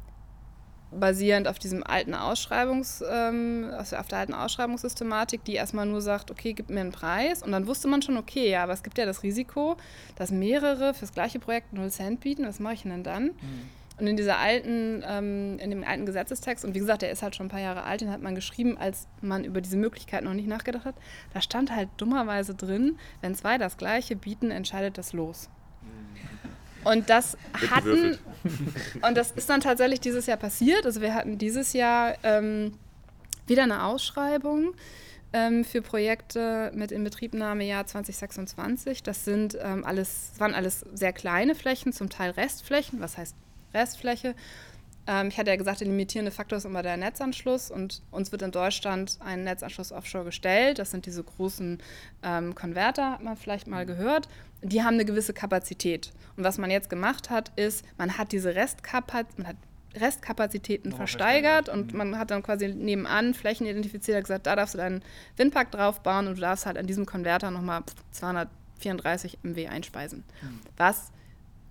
basierend 0.91 1.49
auf 1.49 1.59
diesem 1.59 1.85
alten 1.85 2.14
Ausschreibungs, 2.14 3.03
ähm, 3.09 3.71
auf 3.75 4.09
der 4.09 4.19
alten 4.19 4.35
Ausschreibungssystematik, 4.35 5.45
die 5.45 5.55
erstmal 5.55 5.87
nur 5.87 6.01
sagt, 6.01 6.31
okay, 6.31 6.53
gib 6.53 6.71
mir 6.71 6.81
einen 6.81 6.93
Preis. 6.93 7.43
Und 7.43 7.53
dann 7.53 7.67
wusste 7.67 7.89
man 7.89 8.03
schon, 8.03 8.17
okay, 8.17 8.51
ja, 8.51 8.62
aber 8.62 8.73
es 8.73 8.83
gibt 8.83 8.99
ja 8.99 9.05
das 9.05 9.23
Risiko, 9.23 9.77
dass 10.17 10.31
mehrere 10.31 10.95
fürs 10.95 11.12
gleiche 11.12 11.39
Projekt 11.39 11.73
0 11.73 11.91
Cent 11.91 12.21
bieten. 12.21 12.47
Was 12.47 12.61
mache 12.61 12.75
ich 12.75 12.83
denn 12.83 13.03
dann? 13.03 13.25
Mhm. 13.25 13.71
Und 13.99 14.07
in 14.07 14.16
dieser 14.16 14.38
alten, 14.38 15.03
ähm, 15.07 15.59
in 15.59 15.70
dem 15.70 15.82
alten 15.82 16.05
Gesetzestext, 16.05 16.64
und 16.64 16.74
wie 16.74 16.80
gesagt, 16.80 17.01
der 17.01 17.11
ist 17.11 17.22
halt 17.22 17.34
schon 17.34 17.47
ein 17.47 17.51
paar 17.51 17.61
Jahre 17.61 17.84
alt, 17.84 18.03
den 18.03 18.11
hat 18.11 18.20
man 18.20 18.34
geschrieben, 18.34 18.76
als 18.76 19.07
man 19.22 19.44
über 19.44 19.62
diese 19.62 19.78
Möglichkeit 19.78 20.22
noch 20.22 20.34
nicht 20.34 20.49
nachgedacht 20.49 20.84
hat. 20.84 20.97
Da 21.32 21.40
stand 21.40 21.74
halt 21.74 21.88
dummerweise 21.97 22.55
drin, 22.55 22.99
wenn 23.22 23.34
zwei 23.34 23.57
das 23.57 23.78
gleiche 23.78 24.14
bieten, 24.14 24.51
entscheidet 24.51 24.99
das 24.99 25.14
los. 25.14 25.49
Und 26.84 27.09
das 27.09 27.38
hatten, 27.70 28.18
und 29.03 29.16
das 29.16 29.32
ist 29.32 29.49
dann 29.49 29.61
tatsächlich 29.61 30.01
dieses 30.01 30.26
Jahr 30.26 30.36
passiert. 30.36 30.84
Also 30.84 31.01
wir 31.01 31.14
hatten 31.14 31.38
dieses 31.38 31.72
Jahr 31.72 32.14
ähm, 32.22 32.74
wieder 33.47 33.62
eine 33.62 33.84
Ausschreibung 33.84 34.74
ähm, 35.32 35.64
für 35.64 35.82
Projekte 35.82 36.70
mit 36.74 36.92
Inbetriebnahmejahr 36.92 37.86
2026. 37.86 39.03
Das 39.03 39.24
sind 39.24 39.57
ähm, 39.61 39.84
alles, 39.84 40.32
waren 40.38 40.55
alles 40.55 40.84
sehr 40.92 41.12
kleine 41.12 41.55
Flächen, 41.55 41.92
zum 41.92 42.11
Teil 42.11 42.30
Restflächen. 42.32 43.01
Was 43.01 43.18
heißt 43.18 43.34
Restfläche? 43.77 44.35
Ähm, 45.07 45.29
ich 45.29 45.39
hatte 45.39 45.51
ja 45.51 45.57
gesagt, 45.57 45.81
der 45.81 45.87
limitierende 45.87 46.33
Faktor 46.33 46.59
ist 46.59 46.64
immer 46.64 46.83
der 46.83 46.97
Netzanschluss 46.97 47.70
und 47.70 48.03
uns 48.11 48.33
wird 48.33 48.43
in 48.43 48.51
Deutschland 48.51 49.18
ein 49.20 49.45
Netzanschluss 49.45 49.93
offshore 49.93 50.24
gestellt. 50.24 50.79
Das 50.79 50.91
sind 50.91 51.07
diese 51.07 51.22
großen 51.22 51.79
ähm, 52.22 52.55
Konverter, 52.55 53.12
hat 53.12 53.22
man 53.22 53.37
vielleicht 53.37 53.66
mal 53.66 53.87
gehört. 53.87 54.29
Die 54.62 54.83
haben 54.83 54.95
eine 54.95 55.05
gewisse 55.05 55.33
Kapazität. 55.33 56.12
Und 56.37 56.45
was 56.45 56.59
man 56.59 56.70
jetzt 56.70 56.91
gemacht 56.91 57.31
hat, 57.31 57.53
ist, 57.57 57.85
man 57.99 58.18
hat 58.18 58.33
diese 58.33 58.55
Restkapazität, 58.55 59.39
man 59.39 59.49
hat 59.49 59.57
Restkapazitäten 59.95 60.93
oh, 60.93 60.97
versteigert 60.97 61.68
und 61.68 61.93
mhm. 61.93 61.99
man 61.99 62.18
hat 62.18 62.31
dann 62.31 62.43
quasi 62.43 62.68
nebenan 62.68 63.33
Flächen 63.33 63.66
identifiziert 63.66 64.18
und 64.18 64.24
gesagt, 64.24 64.47
da 64.47 64.57
darfst 64.57 64.74
du 64.74 64.79
deinen 64.79 65.03
Windpark 65.37 65.70
drauf 65.70 66.03
bauen 66.03 66.27
und 66.27 66.37
du 66.37 66.41
darfst 66.41 66.66
halt 66.66 66.77
an 66.77 66.87
diesem 66.87 67.07
Konverter 67.07 67.51
nochmal 67.51 67.83
234 68.11 69.39
MW 69.43 69.68
einspeisen. 69.68 70.24
Mhm. 70.43 70.61
Was 70.77 71.12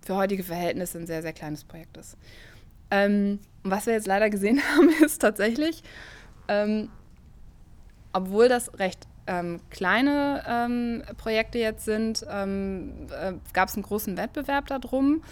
für 0.05 0.15
heutige 0.15 0.43
Verhältnisse 0.43 0.99
ein 0.99 1.07
sehr, 1.07 1.21
sehr 1.21 1.33
kleines 1.33 1.63
Projekt 1.63 1.97
ist. 1.97 2.15
Ähm, 2.91 3.39
was 3.63 3.87
wir 3.87 3.93
jetzt 3.93 4.07
leider 4.07 4.29
gesehen 4.29 4.61
haben, 4.75 4.89
ist 5.03 5.19
tatsächlich, 5.19 5.83
ähm, 6.47 6.89
obwohl 8.13 8.47
das 8.47 8.79
recht 8.79 9.07
ähm, 9.27 9.59
kleine 9.71 10.43
ähm, 10.47 11.03
Projekte 11.17 11.57
jetzt 11.57 11.83
sind, 11.83 12.23
ähm, 12.29 13.07
äh, 13.09 13.33
gab 13.53 13.69
es 13.69 13.73
einen 13.73 13.83
großen 13.83 14.15
Wettbewerb 14.15 14.67
darum. 14.67 15.23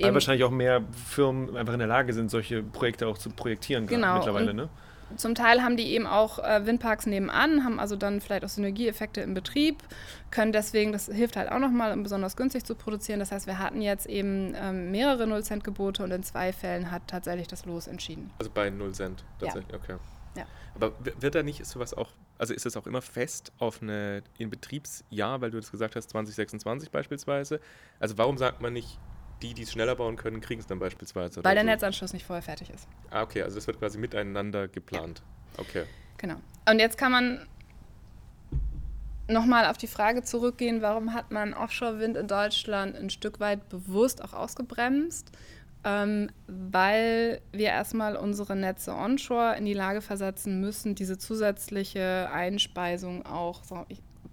Weil 0.00 0.14
wahrscheinlich 0.14 0.44
auch 0.44 0.50
mehr 0.50 0.82
Firmen 0.92 1.56
einfach 1.56 1.74
in 1.74 1.80
der 1.80 1.88
Lage 1.88 2.12
sind, 2.12 2.30
solche 2.30 2.62
Projekte 2.62 3.08
auch 3.08 3.18
zu 3.18 3.28
projektieren 3.30 3.86
genau. 3.86 4.14
mittlerweile, 4.14 4.54
ne? 4.54 4.68
Zum 5.16 5.34
Teil 5.34 5.62
haben 5.62 5.76
die 5.76 5.92
eben 5.92 6.06
auch 6.06 6.38
äh, 6.38 6.66
Windparks 6.66 7.06
nebenan, 7.06 7.64
haben 7.64 7.80
also 7.80 7.96
dann 7.96 8.20
vielleicht 8.20 8.44
auch 8.44 8.48
Synergieeffekte 8.48 9.20
im 9.20 9.34
Betrieb, 9.34 9.82
können 10.30 10.52
deswegen, 10.52 10.92
das 10.92 11.06
hilft 11.06 11.36
halt 11.36 11.50
auch 11.50 11.58
nochmal, 11.58 11.92
um 11.92 12.02
besonders 12.02 12.36
günstig 12.36 12.64
zu 12.64 12.74
produzieren. 12.74 13.18
Das 13.18 13.32
heißt, 13.32 13.46
wir 13.46 13.58
hatten 13.58 13.80
jetzt 13.80 14.06
eben 14.06 14.54
ähm, 14.56 14.90
mehrere 14.90 15.26
Null-Cent-Gebote 15.26 16.02
und 16.02 16.10
in 16.10 16.22
zwei 16.22 16.52
Fällen 16.52 16.90
hat 16.90 17.02
tatsächlich 17.06 17.48
das 17.48 17.64
Los 17.64 17.86
entschieden. 17.86 18.30
Also 18.38 18.50
bei 18.52 18.70
Null 18.70 18.92
Cent 18.92 19.24
tatsächlich, 19.38 19.72
ja. 19.72 19.78
okay. 19.78 19.96
Ja. 20.36 20.46
Aber 20.74 20.92
wird 21.02 21.34
da 21.34 21.42
nicht 21.42 21.64
sowas 21.66 21.94
auch, 21.94 22.10
also 22.38 22.54
ist 22.54 22.66
es 22.66 22.76
auch 22.76 22.86
immer 22.86 23.02
fest 23.02 23.52
auf 23.58 23.82
eine 23.82 24.22
Inbetriebsjahr, 24.38 25.40
weil 25.40 25.50
du 25.50 25.58
das 25.58 25.70
gesagt 25.70 25.96
hast, 25.96 26.10
2026 26.10 26.90
beispielsweise? 26.90 27.60
Also 27.98 28.18
warum 28.18 28.38
sagt 28.38 28.60
man 28.60 28.72
nicht, 28.72 28.98
die, 29.42 29.54
die 29.54 29.62
es 29.62 29.72
schneller 29.72 29.94
bauen 29.94 30.16
können, 30.16 30.40
kriegen 30.40 30.60
es 30.60 30.66
dann 30.66 30.78
beispielsweise. 30.78 31.42
Weil 31.44 31.54
der 31.54 31.64
so. 31.64 31.70
Netzanschluss 31.70 32.12
nicht 32.12 32.26
vorher 32.26 32.42
fertig 32.42 32.70
ist. 32.70 32.88
Ah, 33.10 33.22
okay, 33.22 33.42
also 33.42 33.56
das 33.56 33.66
wird 33.66 33.78
quasi 33.78 33.98
miteinander 33.98 34.68
geplant. 34.68 35.22
Ja. 35.56 35.60
Okay. 35.60 35.84
Genau. 36.18 36.36
Und 36.68 36.78
jetzt 36.78 36.98
kann 36.98 37.12
man 37.12 37.46
nochmal 39.28 39.66
auf 39.66 39.76
die 39.76 39.86
Frage 39.86 40.22
zurückgehen, 40.22 40.82
warum 40.82 41.12
hat 41.14 41.30
man 41.30 41.54
Offshore-Wind 41.54 42.16
in 42.16 42.26
Deutschland 42.26 42.96
ein 42.96 43.10
Stück 43.10 43.40
weit 43.40 43.68
bewusst 43.68 44.22
auch 44.22 44.32
ausgebremst? 44.32 45.30
Ähm, 45.84 46.30
weil 46.48 47.40
wir 47.52 47.68
erstmal 47.68 48.16
unsere 48.16 48.56
Netze 48.56 48.92
onshore 48.92 49.56
in 49.56 49.64
die 49.64 49.74
Lage 49.74 50.00
versetzen 50.00 50.60
müssen, 50.60 50.96
diese 50.96 51.18
zusätzliche 51.18 52.28
Einspeisung 52.32 53.24
auch 53.24 53.62
so, 53.62 53.86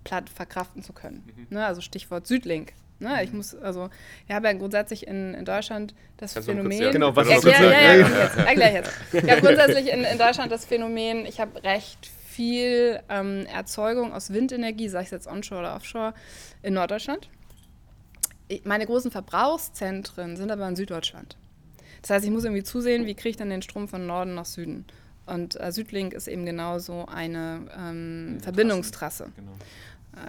platt 0.03 0.29
verkraften 0.29 0.81
zu 0.81 0.91
können. 0.91 1.23
Mhm. 1.35 1.47
Ne, 1.51 1.65
also 1.65 1.81
Stichwort 1.81 2.25
Südlink. 2.25 2.73
Ne, 2.99 3.23
ich 3.23 3.33
muss, 3.33 3.53
also, 3.55 3.89
wir 4.25 4.35
haben 4.35 4.45
ja 4.45 4.53
grundsätzlich 4.53 5.05
in, 5.05 5.33
in 5.33 5.43
Deutschland 5.43 5.93
das 6.17 6.33
Kannst 6.33 6.47
Phänomen. 6.47 6.71
Kurz, 6.71 6.81
ja, 6.81 6.91
genau, 6.91 7.15
was 7.15 7.27
ja, 7.27 7.39
ja, 7.39 7.61
ja, 7.61 7.71
ja, 7.71 7.93
ja, 7.93 8.23
jetzt, 8.23 8.55
gleich 8.55 8.73
jetzt. 8.73 8.91
Ich 9.11 9.29
habe 9.29 9.41
grundsätzlich 9.45 9.91
in, 9.91 10.03
in 10.05 10.17
Deutschland 10.17 10.51
das 10.51 10.65
Phänomen, 10.65 11.25
ich 11.25 11.41
habe 11.41 11.61
recht 11.63 12.09
viel 12.35 13.01
ähm, 13.09 13.45
Erzeugung 13.53 14.13
aus 14.13 14.31
Windenergie, 14.31 14.87
sei 14.87 15.03
es 15.03 15.11
jetzt 15.11 15.27
onshore 15.27 15.59
oder 15.61 15.75
offshore, 15.75 16.13
in 16.63 16.73
Norddeutschland. 16.73 17.29
Meine 18.63 18.85
großen 18.85 19.11
Verbrauchszentren 19.11 20.37
sind 20.37 20.51
aber 20.51 20.67
in 20.67 20.75
Süddeutschland. 20.75 21.37
Das 22.01 22.11
heißt, 22.11 22.25
ich 22.25 22.31
muss 22.31 22.43
irgendwie 22.43 22.63
zusehen, 22.63 23.05
wie 23.07 23.15
kriege 23.15 23.29
ich 23.29 23.37
dann 23.37 23.49
den 23.49 23.61
Strom 23.61 23.87
von 23.87 24.05
Norden 24.05 24.35
nach 24.35 24.45
Süden. 24.45 24.85
Und 25.25 25.59
äh, 25.59 25.71
Südlink 25.71 26.13
ist 26.13 26.27
eben 26.27 26.45
genauso 26.45 27.07
eine 27.07 27.67
ähm, 27.75 28.37
Verbindungstrasse. 28.41 29.31
Genau. 29.35 29.53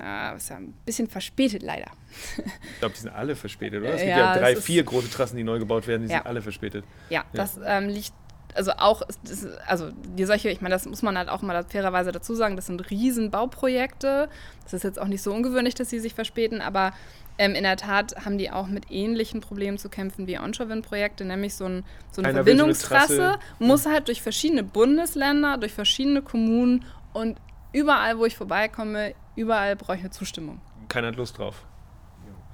Äh, 0.02 0.36
ist 0.36 0.50
ja 0.50 0.56
ein 0.56 0.74
bisschen 0.84 1.08
verspätet 1.08 1.62
leider. 1.62 1.90
Ich 2.36 2.78
glaube, 2.80 2.94
die 2.94 3.00
sind 3.00 3.10
alle 3.10 3.36
verspätet, 3.36 3.80
oder? 3.80 3.94
Es 3.94 4.00
gibt 4.00 4.10
ja, 4.10 4.34
ja 4.34 4.38
drei, 4.38 4.56
vier 4.56 4.82
große 4.82 5.10
Trassen, 5.10 5.36
die 5.36 5.44
neu 5.44 5.58
gebaut 5.58 5.86
werden, 5.86 6.02
die 6.02 6.12
ja. 6.12 6.18
sind 6.18 6.26
alle 6.26 6.42
verspätet. 6.42 6.84
Ja, 7.08 7.20
ja. 7.20 7.24
das 7.32 7.60
ähm, 7.64 7.88
liegt, 7.88 8.12
also 8.54 8.72
auch, 8.78 9.02
das, 9.24 9.46
also 9.66 9.90
die 9.92 10.24
solche, 10.24 10.50
ich 10.50 10.60
meine, 10.60 10.74
das 10.74 10.86
muss 10.86 11.02
man 11.02 11.16
halt 11.16 11.28
auch 11.28 11.42
mal 11.42 11.64
fairerweise 11.64 12.10
dazu 12.10 12.34
sagen, 12.34 12.56
das 12.56 12.66
sind 12.66 12.90
Riesenbauprojekte. 12.90 14.28
Das 14.64 14.72
ist 14.72 14.82
jetzt 14.82 15.00
auch 15.00 15.08
nicht 15.08 15.22
so 15.22 15.32
ungewöhnlich, 15.32 15.74
dass 15.74 15.88
sie 15.90 16.00
sich 16.00 16.14
verspäten, 16.14 16.60
aber 16.60 16.92
ähm, 17.38 17.54
in 17.54 17.62
der 17.62 17.76
Tat 17.76 18.24
haben 18.24 18.38
die 18.38 18.50
auch 18.50 18.66
mit 18.66 18.90
ähnlichen 18.90 19.40
Problemen 19.40 19.78
zu 19.78 19.88
kämpfen 19.88 20.26
wie 20.26 20.38
Onshore-Wind-Projekte, 20.38 21.24
nämlich 21.24 21.54
so, 21.54 21.66
ein, 21.66 21.84
so 22.10 22.22
eine 22.22 22.30
Einer 22.30 22.38
Verbindungstrasse 22.38 23.38
muss 23.58 23.86
halt 23.86 24.08
durch 24.08 24.22
verschiedene 24.22 24.64
Bundesländer, 24.64 25.58
durch 25.58 25.72
verschiedene 25.72 26.22
Kommunen 26.22 26.84
und 27.12 27.38
überall, 27.72 28.18
wo 28.18 28.24
ich 28.24 28.36
vorbeikomme, 28.36 29.14
überall 29.36 29.76
brauche 29.76 29.96
ich 29.96 30.00
eine 30.00 30.10
Zustimmung. 30.10 30.60
Keiner 30.88 31.08
hat 31.08 31.16
Lust 31.16 31.38
drauf. 31.38 31.64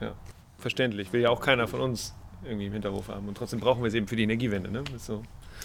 Ja, 0.00 0.14
verständlich. 0.58 1.12
Will 1.12 1.22
ja 1.22 1.30
auch 1.30 1.40
keiner 1.40 1.68
von 1.68 1.80
uns 1.80 2.14
irgendwie 2.44 2.66
im 2.66 2.72
Hinterhof 2.72 3.08
haben. 3.08 3.28
Und 3.28 3.36
trotzdem 3.36 3.60
brauchen 3.60 3.82
wir 3.82 3.88
es 3.88 3.94
eben 3.94 4.08
für 4.08 4.16
die 4.16 4.24
Energiewende. 4.24 4.70
Ne? 4.70 4.82
So. 4.98 5.22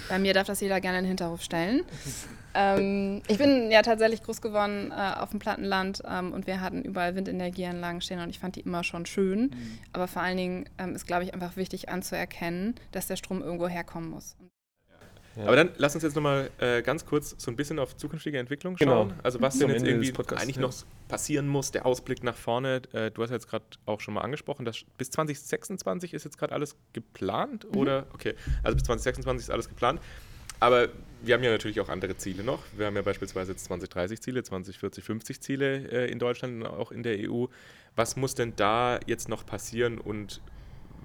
Bei 0.09 0.19
mir 0.19 0.33
darf 0.33 0.47
das 0.47 0.61
jeder 0.61 0.79
gerne 0.79 0.99
in 0.99 1.03
den 1.05 1.09
Hinterhof 1.09 1.41
stellen. 1.41 1.81
ähm, 2.53 3.23
ich 3.27 3.37
bin 3.37 3.71
ja 3.71 3.81
tatsächlich 3.81 4.21
groß 4.23 4.41
geworden 4.41 4.91
äh, 4.91 5.19
auf 5.19 5.31
dem 5.31 5.39
Plattenland 5.39 6.03
ähm, 6.07 6.33
und 6.33 6.45
wir 6.45 6.61
hatten 6.61 6.83
überall 6.83 7.15
Windenergieanlagen 7.15 8.01
stehen 8.01 8.19
und 8.19 8.29
ich 8.29 8.39
fand 8.39 8.55
die 8.55 8.61
immer 8.61 8.83
schon 8.83 9.05
schön. 9.05 9.41
Mhm. 9.41 9.79
Aber 9.93 10.07
vor 10.07 10.21
allen 10.21 10.37
Dingen 10.37 10.69
ähm, 10.77 10.95
ist, 10.95 11.07
glaube 11.07 11.23
ich, 11.23 11.33
einfach 11.33 11.57
wichtig 11.57 11.89
anzuerkennen, 11.89 12.75
dass 12.91 13.07
der 13.07 13.15
Strom 13.15 13.41
irgendwo 13.41 13.67
herkommen 13.67 14.09
muss. 14.09 14.35
Aber 15.45 15.55
dann 15.55 15.71
lass 15.77 15.93
uns 15.93 16.03
jetzt 16.03 16.15
nochmal 16.15 16.49
äh, 16.59 16.81
ganz 16.81 17.05
kurz 17.05 17.35
so 17.37 17.51
ein 17.51 17.55
bisschen 17.55 17.79
auf 17.79 17.95
zukünftige 17.95 18.37
Entwicklung 18.39 18.75
genau. 18.75 18.91
schauen. 18.91 19.09
Genau. 19.09 19.21
Also 19.23 19.41
was 19.41 19.57
denn 19.57 19.69
jetzt 19.69 19.85
irgendwie 19.85 20.13
eigentlich 20.35 20.55
ja. 20.55 20.61
noch 20.61 20.73
passieren 21.07 21.47
muss, 21.47 21.71
der 21.71 21.85
Ausblick 21.85 22.23
nach 22.23 22.35
vorne. 22.35 22.81
Äh, 22.93 23.11
du 23.11 23.21
hast 23.21 23.31
jetzt 23.31 23.47
gerade 23.47 23.65
auch 23.85 23.99
schon 23.99 24.13
mal 24.13 24.21
angesprochen, 24.21 24.65
dass 24.65 24.83
bis 24.97 25.11
2026 25.11 26.13
ist 26.13 26.23
jetzt 26.23 26.37
gerade 26.37 26.53
alles 26.53 26.75
geplant, 26.93 27.67
mhm. 27.71 27.77
oder? 27.77 28.07
Okay, 28.13 28.35
also 28.63 28.75
bis 28.75 28.83
2026 28.83 29.47
ist 29.47 29.51
alles 29.51 29.69
geplant. 29.69 30.01
Aber 30.59 30.89
wir 31.21 31.35
haben 31.35 31.43
ja 31.43 31.51
natürlich 31.51 31.79
auch 31.79 31.89
andere 31.89 32.17
Ziele 32.17 32.43
noch. 32.43 32.63
Wir 32.75 32.87
haben 32.87 32.95
ja 32.95 33.01
beispielsweise 33.03 33.51
jetzt 33.51 33.65
2030 33.65 34.21
Ziele, 34.21 34.43
2040, 34.43 35.03
50 35.03 35.41
Ziele 35.41 35.91
äh, 35.91 36.11
in 36.11 36.19
Deutschland 36.19 36.63
und 36.63 36.65
auch 36.65 36.91
in 36.91 37.03
der 37.03 37.17
EU. 37.29 37.45
Was 37.95 38.15
muss 38.15 38.33
denn 38.33 38.53
da 38.55 38.99
jetzt 39.05 39.29
noch 39.29 39.45
passieren 39.45 39.99
und 39.99 40.41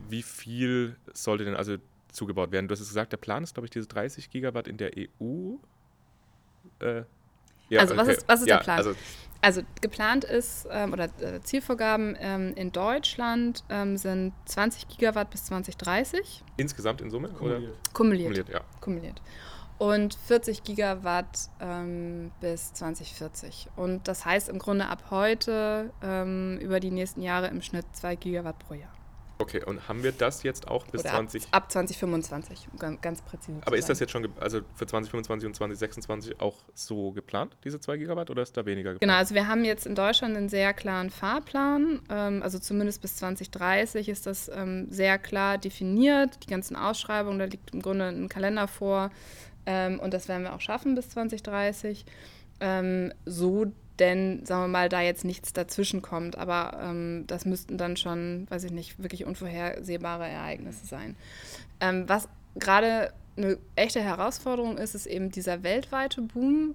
wie 0.08 0.22
viel 0.22 0.96
sollte 1.12 1.44
denn, 1.44 1.54
also 1.54 1.76
zugebaut 2.12 2.52
werden. 2.52 2.68
Du 2.68 2.72
hast 2.72 2.80
es 2.80 2.88
gesagt, 2.88 3.12
der 3.12 3.16
Plan 3.16 3.42
ist, 3.42 3.54
glaube 3.54 3.66
ich, 3.66 3.70
diese 3.70 3.86
30 3.86 4.30
Gigawatt 4.30 4.68
in 4.68 4.76
der 4.76 4.92
EU. 4.96 5.56
Äh, 6.80 7.02
ja, 7.68 7.80
also 7.80 7.96
was 7.96 8.08
ist, 8.08 8.28
was 8.28 8.40
ist 8.40 8.48
ja, 8.48 8.58
der 8.58 8.64
Plan? 8.64 8.78
Also, 8.78 8.94
also 9.40 9.62
geplant 9.80 10.24
ist, 10.24 10.68
ähm, 10.70 10.92
oder 10.92 11.04
äh, 11.20 11.40
Zielvorgaben 11.42 12.16
ähm, 12.20 12.54
in 12.54 12.70
Deutschland 12.70 13.64
ähm, 13.70 13.96
sind 13.96 14.34
20 14.44 14.88
Gigawatt 14.88 15.30
bis 15.30 15.44
2030. 15.44 16.44
Insgesamt 16.58 17.00
in 17.00 17.10
Summe? 17.10 17.28
Kumuliert. 17.30 17.62
Oder? 17.62 17.72
Kumuliert. 17.92 18.28
Kumuliert, 18.28 18.48
ja. 18.50 18.60
Kumuliert. 18.80 19.22
Und 19.78 20.14
40 20.14 20.62
Gigawatt 20.62 21.48
ähm, 21.60 22.30
bis 22.40 22.72
2040. 22.74 23.68
Und 23.74 24.06
das 24.06 24.24
heißt 24.24 24.48
im 24.48 24.60
Grunde 24.60 24.86
ab 24.86 25.06
heute 25.10 25.90
ähm, 26.02 26.58
über 26.60 26.78
die 26.78 26.92
nächsten 26.92 27.20
Jahre 27.20 27.48
im 27.48 27.62
Schnitt 27.62 27.86
2 27.94 28.14
Gigawatt 28.16 28.58
pro 28.60 28.74
Jahr. 28.74 28.92
Okay, 29.42 29.64
und 29.64 29.88
haben 29.88 30.04
wir 30.04 30.12
das 30.12 30.44
jetzt 30.44 30.68
auch 30.68 30.86
bis 30.86 31.00
Oder 31.00 31.10
20? 31.10 31.44
Ab, 31.46 31.64
ab 31.64 31.72
2025, 31.72 32.68
um 32.72 33.00
ganz, 33.00 33.22
präzise 33.22 33.60
aber 33.64 33.76
ist 33.76 33.88
das 33.88 33.98
jetzt 33.98 34.12
schon, 34.12 34.28
also 34.40 34.60
für 34.74 34.86
2025 34.86 35.46
und 35.48 35.54
2026 35.54 36.40
auch 36.40 36.58
so 36.74 37.10
geplant, 37.10 37.56
diese 37.64 37.80
2 37.80 37.96
Gigawatt, 37.96 38.30
oder 38.30 38.42
ist 38.42 38.56
da 38.56 38.64
weniger 38.64 38.92
geplant? 38.92 39.00
Genau, 39.00 39.14
also 39.14 39.34
wir 39.34 39.48
haben 39.48 39.64
jetzt 39.64 39.86
in 39.86 39.96
Deutschland 39.96 40.36
einen 40.36 40.48
sehr 40.48 40.72
klaren 40.72 41.10
Fahrplan. 41.10 42.00
Ähm, 42.08 42.42
also 42.42 42.58
zumindest 42.58 43.02
bis 43.02 43.16
2030 43.16 44.08
ist 44.08 44.26
das 44.26 44.48
ähm, 44.48 44.86
sehr 44.90 45.18
klar 45.18 45.58
definiert. 45.58 46.38
Die 46.44 46.48
ganzen 46.48 46.76
Ausschreibungen, 46.76 47.38
da 47.40 47.46
liegt 47.46 47.74
im 47.74 47.82
Grunde 47.82 48.06
ein 48.06 48.28
Kalender 48.28 48.68
vor. 48.68 49.10
Ähm, 49.66 49.98
und 49.98 50.14
das 50.14 50.28
werden 50.28 50.44
wir 50.44 50.54
auch 50.54 50.60
schaffen 50.60 50.94
bis 50.94 51.10
2030. 51.10 52.04
Ähm, 52.60 53.12
so 53.26 53.72
denn, 54.02 54.44
sagen 54.44 54.64
wir 54.64 54.68
mal, 54.68 54.88
da 54.88 55.00
jetzt 55.00 55.24
nichts 55.24 55.52
dazwischen 55.52 56.02
kommt. 56.02 56.36
Aber 56.36 56.78
ähm, 56.82 57.24
das 57.28 57.44
müssten 57.44 57.78
dann 57.78 57.96
schon, 57.96 58.46
weiß 58.50 58.64
ich 58.64 58.72
nicht, 58.72 59.00
wirklich 59.02 59.24
unvorhersehbare 59.24 60.26
Ereignisse 60.26 60.84
sein. 60.86 61.16
Ähm, 61.80 62.08
was 62.08 62.28
gerade 62.56 63.12
eine 63.36 63.58
echte 63.76 64.00
Herausforderung 64.00 64.76
ist, 64.76 64.94
ist 64.94 65.06
eben 65.06 65.30
dieser 65.30 65.62
weltweite 65.62 66.20
Boom 66.20 66.74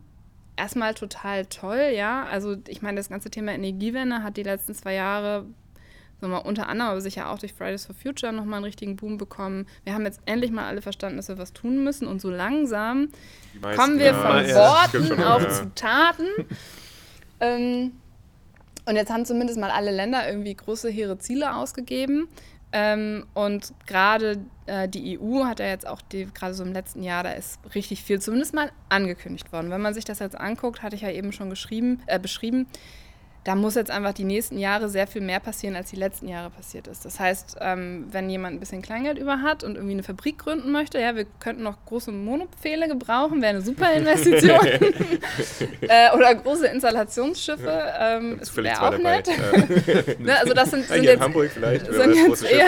erstmal 0.56 0.94
total 0.94 1.46
toll, 1.46 1.92
ja. 1.94 2.26
Also 2.26 2.56
ich 2.68 2.82
meine, 2.82 2.98
das 2.98 3.10
ganze 3.10 3.30
Thema 3.30 3.52
Energiewende 3.52 4.24
hat 4.24 4.38
die 4.38 4.44
letzten 4.44 4.74
zwei 4.74 4.94
Jahre, 4.94 5.46
sagen 6.20 6.22
wir 6.22 6.28
mal, 6.30 6.38
unter 6.38 6.68
anderem, 6.68 6.92
aber 6.92 7.02
sicher 7.02 7.30
auch 7.30 7.38
durch 7.38 7.54
Fridays 7.54 7.86
for 7.86 7.94
Future 7.94 8.34
nochmal 8.34 8.58
einen 8.58 8.66
richtigen 8.66 8.96
Boom 8.96 9.18
bekommen. 9.18 9.68
Wir 9.84 9.94
haben 9.94 10.06
jetzt 10.06 10.20
endlich 10.26 10.52
mal 10.52 10.66
alle 10.66 10.82
verstanden, 10.82 11.18
dass 11.18 11.28
wir 11.28 11.38
was 11.38 11.54
tun 11.54 11.84
müssen 11.84 12.08
und 12.08 12.22
so 12.22 12.32
langsam 12.32 13.10
meisten, 13.62 13.80
kommen 13.80 14.00
wir 14.00 14.06
ja, 14.08 14.14
von 14.14 14.48
ja, 14.48 14.56
Worten 14.56 15.08
schon, 15.08 15.20
ja. 15.20 15.50
zu 15.50 15.76
Taten. 15.76 16.26
Ähm, 17.40 17.94
und 18.86 18.96
jetzt 18.96 19.12
haben 19.12 19.26
zumindest 19.26 19.60
mal 19.60 19.70
alle 19.70 19.92
Länder 19.92 20.28
irgendwie 20.28 20.54
große, 20.54 20.90
hehre 20.90 21.18
Ziele 21.18 21.56
ausgegeben. 21.56 22.30
Ähm, 22.72 23.26
und 23.34 23.74
gerade 23.86 24.38
äh, 24.66 24.90
die 24.90 25.20
EU 25.20 25.46
hat 25.46 25.60
ja 25.60 25.68
jetzt 25.68 25.88
auch 25.88 26.02
gerade 26.10 26.54
so 26.54 26.64
im 26.64 26.74
letzten 26.74 27.02
Jahr, 27.02 27.24
da 27.24 27.32
ist 27.32 27.60
richtig 27.76 28.04
viel 28.04 28.20
zumindest 28.20 28.54
mal 28.54 28.72
angekündigt 28.90 29.52
worden. 29.52 29.72
Wenn 29.72 29.82
man 29.82 29.94
sich 29.94 30.06
das 30.06 30.20
jetzt 30.20 30.38
anguckt, 30.38 30.84
hatte 30.84 30.96
ich 30.96 31.02
ja 31.02 31.12
eben 31.12 31.32
schon 31.32 31.50
geschrieben, 31.50 32.02
äh, 32.08 32.20
beschrieben, 32.20 32.68
da 33.48 33.56
muss 33.56 33.76
jetzt 33.76 33.91
einfach 33.91 34.12
die 34.12 34.26
nächsten 34.26 34.58
Jahre 34.58 34.89
sehr 34.89 35.08
viel 35.08 35.22
mehr 35.22 35.39
passieren, 35.39 35.78
als 35.78 35.89
die 35.89 35.95
letzten 35.95 36.28
Jahre 36.28 36.50
passiert 36.50 36.86
ist. 36.88 37.06
Das 37.06 37.18
heißt, 37.18 37.56
ähm, 37.62 38.06
wenn 38.12 38.30
jemand 38.30 38.58
ein 38.58 38.60
bisschen 38.60 38.82
Kleingeld 38.82 39.18
über 39.18 39.41
hat 39.41 39.64
und 39.64 39.76
irgendwie 39.76 39.93
eine 39.93 40.04
Fabrik 40.04 40.38
gründen 40.38 40.70
möchte, 40.70 41.00
ja, 41.00 41.16
wir 41.16 41.26
könnten 41.39 41.64
noch 41.64 41.78
große 41.86 42.12
Monopfähle 42.12 42.89
gebrauchen, 42.89 43.41
wäre 43.41 43.52
eine 43.52 43.62
super 43.62 43.93
Investition. 43.95 44.60
äh, 45.82 46.14
oder 46.14 46.36
große 46.36 46.68
Installationsschiffe, 46.68 47.93
ähm, 47.98 48.36
das 48.38 48.54
wäre 48.58 48.82
auch 48.82 48.91
dabei. 48.91 49.16
nett. 49.16 49.30
Ne, 50.20 50.38
also 50.38 50.54
das 50.54 50.72
sind, 50.72 50.86
sind 50.86 51.04
jetzt, 51.04 51.22
Hamburg 51.22 51.50
vielleicht. 51.52 51.86
sind 51.86 52.16
jetzt 52.16 52.43
eher, 52.43 52.68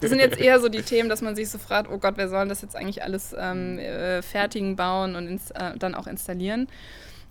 das 0.00 0.10
sind 0.10 0.18
jetzt 0.18 0.38
eher 0.38 0.58
so 0.58 0.68
die 0.68 0.82
Themen, 0.82 1.08
dass 1.08 1.22
man 1.22 1.36
sich 1.36 1.48
so 1.48 1.58
fragt, 1.58 1.88
oh 1.90 1.98
Gott, 1.98 2.14
wer 2.16 2.28
soll 2.28 2.48
das 2.48 2.62
jetzt 2.62 2.74
eigentlich 2.74 3.02
alles 3.04 3.34
ähm, 3.38 3.78
äh, 3.78 4.22
fertigen, 4.22 4.74
bauen 4.74 5.14
und 5.14 5.28
äh, 5.28 5.78
dann 5.78 5.94
auch 5.94 6.06
installieren. 6.08 6.66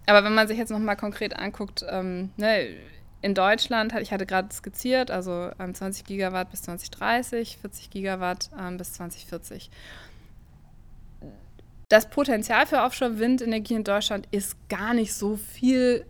Aber 0.07 0.23
wenn 0.23 0.33
man 0.33 0.47
sich 0.47 0.57
jetzt 0.57 0.71
nochmal 0.71 0.95
konkret 0.95 1.37
anguckt, 1.37 1.85
ähm, 1.89 2.31
ne, 2.37 2.69
in 3.21 3.33
Deutschland, 3.33 3.93
ich 3.99 4.11
hatte 4.11 4.25
gerade 4.25 4.53
skizziert, 4.53 5.11
also 5.11 5.51
ähm, 5.59 5.73
20 5.73 6.05
Gigawatt 6.05 6.49
bis 6.49 6.61
2030, 6.63 7.57
40 7.59 7.89
Gigawatt 7.89 8.49
ähm, 8.59 8.77
bis 8.77 8.93
2040. 8.93 9.69
Das 11.89 12.09
Potenzial 12.09 12.65
für 12.65 12.81
Offshore-Windenergie 12.81 13.75
in 13.75 13.83
Deutschland 13.85 14.27
ist 14.31 14.57
gar 14.67 14.93
nicht 14.93 15.13
so 15.13 15.37
viel 15.37 16.05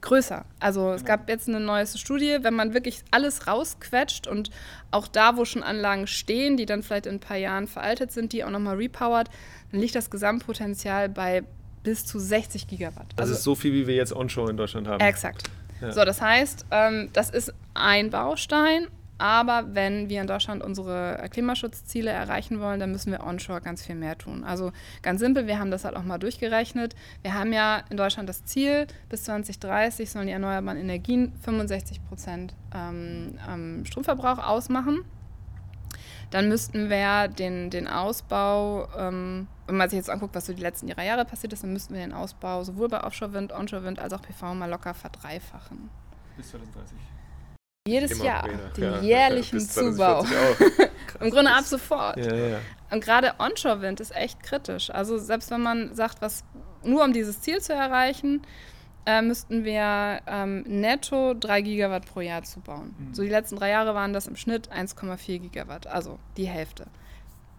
größer. 0.00 0.44
Also 0.58 0.92
es 0.92 1.04
gab 1.04 1.28
jetzt 1.28 1.48
eine 1.48 1.60
neueste 1.60 1.98
Studie, 1.98 2.38
wenn 2.42 2.54
man 2.54 2.74
wirklich 2.74 3.02
alles 3.12 3.46
rausquetscht 3.46 4.26
und 4.26 4.50
auch 4.90 5.06
da, 5.06 5.36
wo 5.36 5.44
schon 5.44 5.62
Anlagen 5.62 6.08
stehen, 6.08 6.56
die 6.56 6.66
dann 6.66 6.82
vielleicht 6.82 7.06
in 7.06 7.16
ein 7.16 7.20
paar 7.20 7.36
Jahren 7.36 7.68
veraltet 7.68 8.10
sind, 8.10 8.32
die 8.32 8.42
auch 8.42 8.50
nochmal 8.50 8.76
repowert, 8.76 9.30
dann 9.70 9.80
liegt 9.80 9.94
das 9.94 10.10
Gesamtpotenzial 10.10 11.08
bei 11.08 11.44
bis 11.82 12.06
zu 12.06 12.18
60 12.18 12.66
Gigawatt. 12.66 13.06
Das 13.16 13.30
ist 13.30 13.42
so 13.42 13.54
viel, 13.54 13.72
wie 13.72 13.86
wir 13.86 13.94
jetzt 13.94 14.14
onshore 14.14 14.50
in 14.50 14.56
Deutschland 14.56 14.88
haben. 14.88 15.00
Exakt. 15.00 15.44
Ja. 15.80 15.92
So, 15.92 16.04
das 16.04 16.20
heißt, 16.20 16.66
ähm, 16.70 17.08
das 17.12 17.30
ist 17.30 17.54
ein 17.74 18.10
Baustein, 18.10 18.86
aber 19.20 19.74
wenn 19.74 20.08
wir 20.08 20.20
in 20.20 20.26
Deutschland 20.26 20.62
unsere 20.62 21.28
Klimaschutzziele 21.30 22.10
erreichen 22.10 22.60
wollen, 22.60 22.80
dann 22.80 22.90
müssen 22.90 23.12
wir 23.12 23.22
onshore 23.22 23.60
ganz 23.60 23.84
viel 23.84 23.94
mehr 23.94 24.16
tun. 24.16 24.44
Also 24.44 24.72
ganz 25.02 25.20
simpel, 25.20 25.46
wir 25.46 25.58
haben 25.58 25.70
das 25.70 25.84
halt 25.84 25.94
auch 25.94 26.04
mal 26.04 26.18
durchgerechnet. 26.18 26.94
Wir 27.20 27.34
haben 27.34 27.52
ja 27.52 27.82
in 27.90 27.98
Deutschland 27.98 28.28
das 28.28 28.44
Ziel, 28.44 28.86
bis 29.10 29.24
2030 29.24 30.10
sollen 30.10 30.26
die 30.26 30.32
erneuerbaren 30.32 30.78
Energien 30.78 31.32
65 31.42 32.02
Prozent 32.08 32.54
ähm, 32.74 33.84
Stromverbrauch 33.84 34.38
ausmachen. 34.38 35.04
Dann 36.30 36.48
müssten 36.48 36.88
wir 36.88 37.28
den, 37.28 37.70
den 37.70 37.88
Ausbau, 37.88 38.88
ähm, 38.96 39.48
wenn 39.66 39.76
man 39.76 39.90
sich 39.90 39.96
jetzt 39.96 40.10
anguckt, 40.10 40.34
was 40.34 40.46
so 40.46 40.52
die 40.52 40.62
letzten 40.62 40.86
drei 40.88 41.06
Jahre 41.06 41.24
passiert 41.24 41.52
ist, 41.52 41.62
dann 41.62 41.72
müssten 41.72 41.94
wir 41.94 42.00
den 42.00 42.12
Ausbau 42.12 42.62
sowohl 42.62 42.88
bei 42.88 43.02
Offshore-Wind, 43.02 43.52
Onshore-Wind 43.52 43.98
als 43.98 44.12
auch 44.12 44.22
PV 44.22 44.54
mal 44.54 44.70
locker 44.70 44.94
verdreifachen. 44.94 45.90
Bis 46.36 46.50
2030. 46.50 46.96
Jedes 47.88 48.12
Immer 48.12 48.24
Jahr 48.24 48.48
den 48.76 48.84
ja. 48.84 49.00
jährlichen 49.00 49.58
Bis 49.58 49.72
Zubau. 49.72 50.22
2040 50.22 50.90
auch. 51.18 51.20
Im 51.20 51.30
Grunde 51.30 51.50
ab 51.52 51.64
sofort. 51.64 52.16
Ja, 52.18 52.34
ja, 52.34 52.46
ja. 52.46 52.58
Und 52.90 53.02
gerade 53.02 53.34
Onshore-Wind 53.38 54.00
ist 54.00 54.14
echt 54.14 54.42
kritisch. 54.42 54.90
Also 54.90 55.18
selbst 55.18 55.50
wenn 55.50 55.62
man 55.62 55.94
sagt, 55.94 56.22
was 56.22 56.44
nur 56.84 57.04
um 57.04 57.12
dieses 57.12 57.40
Ziel 57.40 57.60
zu 57.60 57.72
erreichen, 57.72 58.42
äh, 59.06 59.22
müssten 59.22 59.64
wir 59.64 60.20
ähm, 60.26 60.62
netto 60.66 61.34
3 61.34 61.62
Gigawatt 61.62 62.06
pro 62.06 62.20
Jahr 62.20 62.42
zubauen. 62.42 62.94
So 63.12 63.22
die 63.22 63.28
letzten 63.28 63.56
drei 63.56 63.70
Jahre 63.70 63.94
waren 63.94 64.12
das 64.12 64.26
im 64.26 64.36
Schnitt 64.36 64.70
1,4 64.70 65.38
Gigawatt, 65.38 65.86
also 65.86 66.18
die 66.36 66.46
Hälfte. 66.46 66.86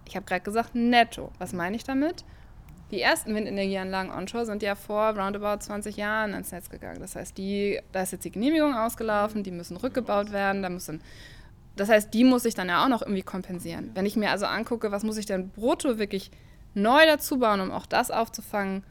Ich 0.08 0.16
habe 0.16 0.26
gerade 0.26 0.42
gesagt 0.42 0.76
netto. 0.76 1.32
Was 1.40 1.54
meine 1.54 1.76
ich 1.76 1.84
damit? 1.84 2.26
Die 2.92 3.02
ersten 3.02 3.34
Windenergieanlagen 3.34 4.12
onshore 4.12 4.46
sind 4.46 4.62
ja 4.62 4.76
vor 4.76 5.18
roundabout 5.18 5.62
20 5.62 5.96
Jahren 5.96 6.34
ans 6.34 6.52
Netz 6.52 6.70
gegangen. 6.70 7.00
Das 7.00 7.16
heißt, 7.16 7.38
die, 7.38 7.80
da 7.94 8.02
ist 8.02 8.12
jetzt 8.12 8.26
die 8.26 8.32
Genehmigung 8.32 8.76
ausgelaufen, 8.76 9.44
die 9.44 9.52
müssen 9.52 9.78
rückgebaut 9.78 10.32
werden, 10.32 10.62
da 10.62 10.70
muss 10.70 10.86
dann 10.86 11.02
das 11.76 11.90
heißt, 11.90 12.14
die 12.14 12.24
muss 12.24 12.46
ich 12.46 12.54
dann 12.54 12.68
ja 12.68 12.84
auch 12.84 12.90
noch 12.90 13.02
irgendwie 13.02 13.22
kompensieren. 13.22 13.92
Wenn 13.94 14.06
ich 14.06 14.18
mir 14.18 14.30
also 14.30 14.46
angucke, 14.46 14.92
was 14.92 15.04
muss 15.04 15.18
ich 15.18 15.26
denn 15.26 15.50
brutto 15.50 15.98
wirklich 15.98 16.32
neu 16.74 17.06
dazu 17.06 17.40
bauen, 17.40 17.62
um 17.62 17.72
auch 17.72 17.86
das 17.86 18.12
aufzufangen, 18.12 18.84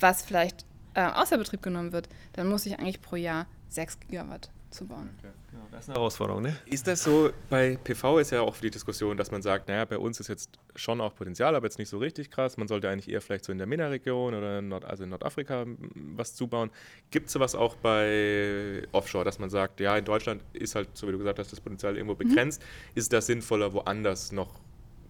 was 0.00 0.22
vielleicht 0.22 0.64
äh, 0.98 1.12
außer 1.14 1.38
Betrieb 1.38 1.62
genommen 1.62 1.92
wird, 1.92 2.08
dann 2.32 2.48
muss 2.48 2.66
ich 2.66 2.76
eigentlich 2.78 3.00
pro 3.00 3.14
Jahr 3.14 3.46
6 3.68 4.00
Gigawatt 4.00 4.50
zubauen. 4.70 5.08
Genau, 5.22 5.64
das 5.70 5.84
ist 5.84 5.88
eine 5.90 5.94
Herausforderung, 5.94 6.42
ne? 6.42 6.56
Ist 6.66 6.88
das 6.88 7.04
so, 7.04 7.30
bei 7.48 7.78
PV 7.82 8.18
ist 8.18 8.32
ja 8.32 8.40
auch 8.40 8.56
die 8.56 8.68
Diskussion, 8.68 9.16
dass 9.16 9.30
man 9.30 9.40
sagt, 9.40 9.68
naja, 9.68 9.84
bei 9.84 9.96
uns 9.96 10.18
ist 10.18 10.26
jetzt 10.26 10.58
schon 10.74 11.00
auch 11.00 11.14
Potenzial, 11.14 11.54
aber 11.54 11.66
jetzt 11.66 11.78
nicht 11.78 11.88
so 11.88 11.98
richtig 11.98 12.30
krass. 12.30 12.56
Man 12.56 12.66
sollte 12.66 12.88
eigentlich 12.88 13.08
eher 13.08 13.22
vielleicht 13.22 13.44
so 13.44 13.52
in 13.52 13.58
der 13.58 13.66
MENA-Region 13.68 14.34
oder 14.34 14.58
in 14.58 14.68
Nord 14.68 14.84
also 14.84 15.04
in 15.04 15.10
Nordafrika 15.10 15.62
m, 15.62 15.78
was 16.16 16.34
zubauen. 16.34 16.70
Gibt 17.12 17.28
es 17.28 17.32
sowas 17.32 17.54
auch 17.54 17.76
bei 17.76 18.82
Offshore, 18.90 19.24
dass 19.24 19.38
man 19.38 19.50
sagt, 19.50 19.78
ja, 19.78 19.96
in 19.96 20.04
Deutschland 20.04 20.42
ist 20.52 20.74
halt, 20.74 20.88
so 20.94 21.06
wie 21.06 21.12
du 21.12 21.18
gesagt 21.18 21.38
hast, 21.38 21.52
das 21.52 21.60
Potenzial 21.60 21.96
irgendwo 21.96 22.16
begrenzt. 22.16 22.60
Ist 22.96 23.12
das 23.12 23.26
sinnvoller, 23.26 23.72
woanders 23.72 24.32
noch 24.32 24.60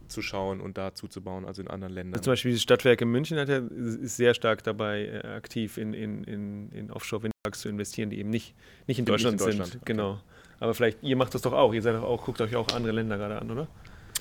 zu 0.09 0.23
schauen 0.23 0.61
und 0.61 0.79
da 0.79 0.95
zuzubauen, 0.95 1.45
also 1.45 1.63
in 1.63 1.69
anderen 1.69 1.93
Ländern? 1.95 2.15
Also 2.15 2.25
zum 2.25 2.33
Beispiel 2.33 2.51
dieses 2.51 2.63
Stadtwerk 2.63 3.01
in 3.01 3.09
München 3.11 3.39
hat 3.39 3.49
ja, 3.49 3.59
ist 3.59 4.17
sehr 4.17 4.35
stark 4.35 4.63
dabei, 4.65 5.07
äh, 5.07 5.27
aktiv 5.29 5.79
in, 5.79 5.95
in, 5.95 6.25
in, 6.25 6.71
in 6.73 6.91
Offshore-Windparks 6.91 7.61
zu 7.61 7.69
investieren, 7.69 8.11
die 8.11 8.19
eben 8.19 8.31
nicht, 8.31 8.55
nicht 8.55 8.57
in 8.57 8.87
Nicht 8.87 8.99
in 9.01 9.05
Deutschland 9.05 9.41
Deutschland, 9.41 9.71
sind. 9.71 9.83
okay. 9.83 9.93
Genau. 9.93 10.21
Aber 10.61 10.75
vielleicht, 10.75 11.03
ihr 11.03 11.17
macht 11.17 11.35
das 11.35 11.43
doch 11.43 11.53
auch. 11.53 11.73
Ihr 11.73 11.83
seid 11.83 11.95
doch 11.95 12.03
auch, 12.03 12.25
guckt 12.25 12.41
euch 12.41 12.57
auch 12.57 12.69
andere 12.75 12.93
Länder 12.93 13.17
gerade 13.17 13.41
an, 13.41 13.51
oder? 13.51 13.69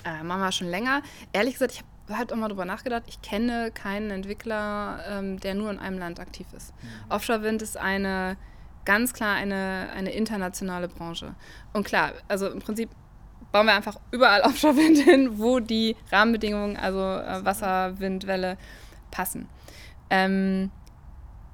Äh, 0.04 0.22
machen 0.22 0.40
wir 0.40 0.52
schon 0.52 0.68
länger. 0.68 1.02
Ehrlich 1.32 1.54
gesagt, 1.54 1.72
ich 1.72 1.78
habe 1.80 2.18
halt 2.18 2.32
auch 2.32 2.36
mal 2.36 2.48
drüber 2.48 2.64
nachgedacht, 2.64 3.02
ich 3.08 3.20
kenne 3.20 3.70
keinen 3.72 4.10
Entwickler, 4.10 5.00
ähm, 5.08 5.40
der 5.40 5.54
nur 5.54 5.70
in 5.70 5.78
einem 5.78 5.98
Land 5.98 6.20
aktiv 6.20 6.46
ist. 6.56 6.72
Offshore-Wind 7.08 7.60
ist 7.62 7.76
eine, 7.76 8.36
ganz 8.84 9.12
klar 9.12 9.34
eine, 9.34 9.90
eine 9.94 10.12
internationale 10.12 10.88
Branche. 10.88 11.34
Und 11.72 11.84
klar, 11.84 12.12
also 12.28 12.48
im 12.48 12.60
Prinzip 12.60 12.88
bauen 13.52 13.66
wir 13.66 13.74
einfach 13.74 13.98
überall 14.10 14.40
Offshore-Wind 14.44 14.98
hin, 14.98 15.38
wo 15.38 15.60
die 15.60 15.96
Rahmenbedingungen, 16.10 16.76
also 16.76 17.00
äh, 17.00 17.44
Wasser, 17.44 17.98
Wind, 18.00 18.26
Welle, 18.26 18.56
passen. 19.10 19.48
Ähm, 20.10 20.70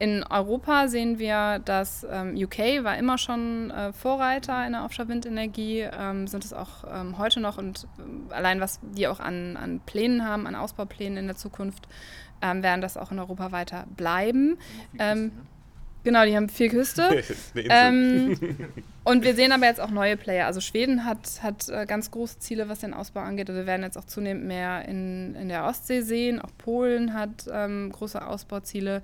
in 0.01 0.24
Europa 0.24 0.88
sehen 0.88 1.18
wir, 1.18 1.61
dass 1.61 2.05
ähm, 2.11 2.34
UK 2.36 2.82
war 2.82 2.99
immer 2.99 3.16
schon 3.16 3.70
äh, 3.70 3.92
Vorreiter 3.92 4.66
in 4.66 4.72
der 4.72 4.84
Offshore-Windenergie, 4.84 5.80
ähm, 5.80 6.26
sind 6.26 6.45
es 6.45 6.53
auch 6.53 6.84
ähm, 6.92 7.16
heute 7.16 7.40
noch 7.40 7.59
und 7.59 7.86
ähm, 7.99 8.26
allein 8.30 8.61
was 8.61 8.80
die 8.82 9.07
auch 9.07 9.20
an, 9.20 9.57
an 9.57 9.80
Plänen 9.86 10.24
haben, 10.24 10.47
an 10.47 10.57
Ausbauplänen 10.57 11.16
in 11.16 11.26
der 11.26 11.36
Zukunft, 11.36 11.88
ähm, 12.42 12.62
werden 12.62 12.80
das 12.80 12.97
auch 12.97 13.12
in 13.12 13.20
Europa 13.20 13.53
weiter 13.53 13.86
bleiben. 13.97 14.59
Ähm, 14.99 15.32
genau, 16.05 16.25
die 16.25 16.37
haben 16.37 16.49
viel 16.49 16.71
Küste. 16.71 17.23
Ähm, 17.57 18.39
und 19.05 19.25
wir 19.25 19.35
sehen 19.35 19.53
aber 19.53 19.67
jetzt 19.67 19.81
auch 19.81 19.91
neue 19.91 20.17
Player. 20.17 20.47
Also 20.47 20.61
Schweden 20.61 21.05
hat, 21.05 21.43
hat 21.43 21.69
äh, 21.69 21.87
ganz 21.87 22.11
große 22.11 22.39
Ziele, 22.39 22.69
was 22.69 22.81
den 22.81 22.95
Ausbau 22.95 23.21
angeht. 23.21 23.49
Also 23.49 23.61
wir 23.61 23.67
werden 23.67 23.83
jetzt 23.83 23.97
auch 23.97 24.05
zunehmend 24.05 24.45
mehr 24.45 24.87
in, 24.87 25.35
in 25.35 25.49
der 25.49 25.65
Ostsee 25.65 26.03
sehen. 26.03 26.41
Auch 26.41 26.51
Polen 26.59 27.15
hat 27.15 27.47
ähm, 27.51 27.91
große 27.93 28.25
Ausbauziele. 28.25 29.03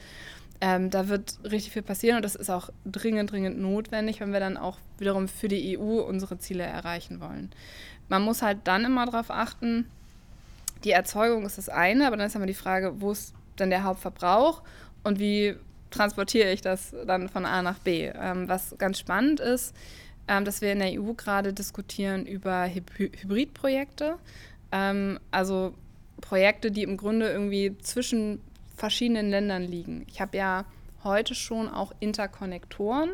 Ähm, 0.60 0.90
da 0.90 1.08
wird 1.08 1.38
richtig 1.44 1.72
viel 1.72 1.82
passieren 1.82 2.16
und 2.16 2.24
das 2.24 2.34
ist 2.34 2.50
auch 2.50 2.68
dringend, 2.84 3.32
dringend 3.32 3.58
notwendig, 3.58 4.20
wenn 4.20 4.32
wir 4.32 4.40
dann 4.40 4.58
auch 4.58 4.78
wiederum 4.98 5.26
für 5.26 5.48
die 5.48 5.78
EU 5.78 6.02
unsere 6.02 6.38
Ziele 6.38 6.64
erreichen 6.64 7.20
wollen. 7.20 7.50
Man 8.08 8.22
muss 8.22 8.42
halt 8.42 8.58
dann 8.64 8.84
immer 8.84 9.06
darauf 9.06 9.30
achten, 9.30 9.86
die 10.84 10.90
Erzeugung 10.90 11.46
ist 11.46 11.56
das 11.56 11.70
eine, 11.70 12.06
aber 12.06 12.16
dann 12.16 12.26
ist 12.26 12.36
immer 12.36 12.46
die 12.46 12.54
Frage, 12.54 13.00
wo 13.00 13.12
ist 13.12 13.34
denn 13.58 13.70
der 13.70 13.84
Hauptverbrauch 13.84 14.62
und 15.02 15.18
wie 15.18 15.56
transportiere 15.90 16.52
ich 16.52 16.60
das 16.60 16.94
dann 17.06 17.28
von 17.28 17.44
A 17.44 17.62
nach 17.62 17.78
B. 17.78 18.06
Ähm, 18.06 18.48
was 18.48 18.76
ganz 18.78 18.98
spannend 18.98 19.40
ist, 19.40 19.74
ähm, 20.28 20.44
dass 20.44 20.60
wir 20.60 20.72
in 20.72 20.78
der 20.78 21.00
EU 21.00 21.12
gerade 21.14 21.52
diskutieren 21.52 22.26
über 22.26 22.68
Hybridprojekte, 22.68 24.16
ähm, 24.72 25.18
also 25.30 25.74
Projekte, 26.20 26.70
die 26.70 26.82
im 26.82 26.96
Grunde 26.96 27.28
irgendwie 27.28 27.76
zwischen 27.78 28.40
verschiedenen 28.76 29.30
Ländern 29.30 29.62
liegen. 29.62 30.06
Ich 30.08 30.20
habe 30.20 30.36
ja 30.36 30.64
heute 31.02 31.34
schon 31.34 31.68
auch 31.68 31.92
Interkonnektoren 32.00 33.10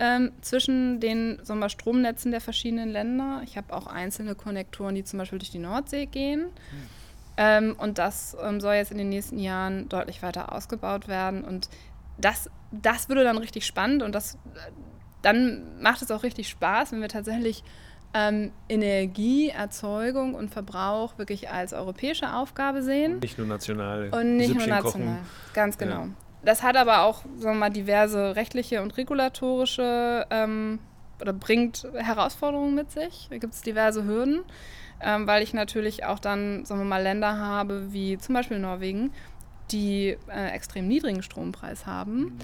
ähm, 0.00 0.32
zwischen 0.40 0.98
den 0.98 1.38
sagen 1.42 1.60
wir, 1.60 1.68
Stromnetzen 1.68 2.30
der 2.30 2.40
verschiedenen 2.40 2.88
Länder. 2.88 3.42
Ich 3.44 3.58
habe 3.58 3.74
auch 3.74 3.86
einzelne 3.86 4.34
Konnektoren, 4.34 4.94
die 4.94 5.04
zum 5.04 5.18
Beispiel 5.18 5.38
durch 5.38 5.50
die 5.50 5.58
Nordsee 5.58 6.06
gehen. 6.06 6.44
Mhm. 6.44 6.99
Ähm, 7.36 7.76
und 7.78 7.98
das 7.98 8.36
ähm, 8.42 8.60
soll 8.60 8.74
jetzt 8.74 8.92
in 8.92 8.98
den 8.98 9.08
nächsten 9.08 9.38
Jahren 9.38 9.88
deutlich 9.88 10.22
weiter 10.22 10.52
ausgebaut 10.52 11.08
werden. 11.08 11.44
Und 11.44 11.68
das, 12.18 12.50
das 12.70 13.08
würde 13.08 13.24
dann 13.24 13.38
richtig 13.38 13.66
spannend 13.66 14.02
und 14.02 14.14
das, 14.14 14.38
dann 15.22 15.80
macht 15.80 16.02
es 16.02 16.10
auch 16.10 16.22
richtig 16.22 16.48
Spaß, 16.48 16.92
wenn 16.92 17.00
wir 17.00 17.08
tatsächlich 17.08 17.64
ähm, 18.12 18.50
Energieerzeugung 18.68 20.34
und 20.34 20.50
Verbrauch 20.50 21.16
wirklich 21.18 21.50
als 21.50 21.72
europäische 21.72 22.34
Aufgabe 22.34 22.82
sehen. 22.82 23.20
Nicht 23.20 23.38
nur 23.38 23.46
national. 23.46 24.10
Und 24.10 24.36
nicht 24.36 24.54
nur 24.54 24.66
national. 24.66 24.82
Kochen. 24.82 25.18
Ganz 25.54 25.78
genau. 25.78 26.00
Ja. 26.02 26.08
Das 26.42 26.62
hat 26.62 26.76
aber 26.76 27.02
auch 27.02 27.22
sagen 27.38 27.56
wir 27.56 27.60
mal, 27.60 27.70
diverse 27.70 28.34
rechtliche 28.34 28.82
und 28.82 28.96
regulatorische 28.96 30.26
ähm, 30.30 30.78
oder 31.20 31.32
bringt 31.32 31.86
Herausforderungen 31.94 32.74
mit 32.74 32.90
sich. 32.90 33.28
Da 33.30 33.38
gibt 33.38 33.54
es 33.54 33.62
diverse 33.62 34.04
Hürden, 34.04 34.42
ähm, 35.00 35.26
weil 35.26 35.42
ich 35.42 35.54
natürlich 35.54 36.04
auch 36.04 36.18
dann, 36.18 36.64
sagen 36.64 36.80
wir 36.80 36.86
mal, 36.86 37.02
Länder 37.02 37.38
habe, 37.38 37.92
wie 37.92 38.18
zum 38.18 38.34
Beispiel 38.34 38.58
Norwegen, 38.58 39.12
die 39.70 40.16
äh, 40.28 40.50
extrem 40.50 40.88
niedrigen 40.88 41.22
Strompreis 41.22 41.86
haben. 41.86 42.20
Mhm. 42.20 42.38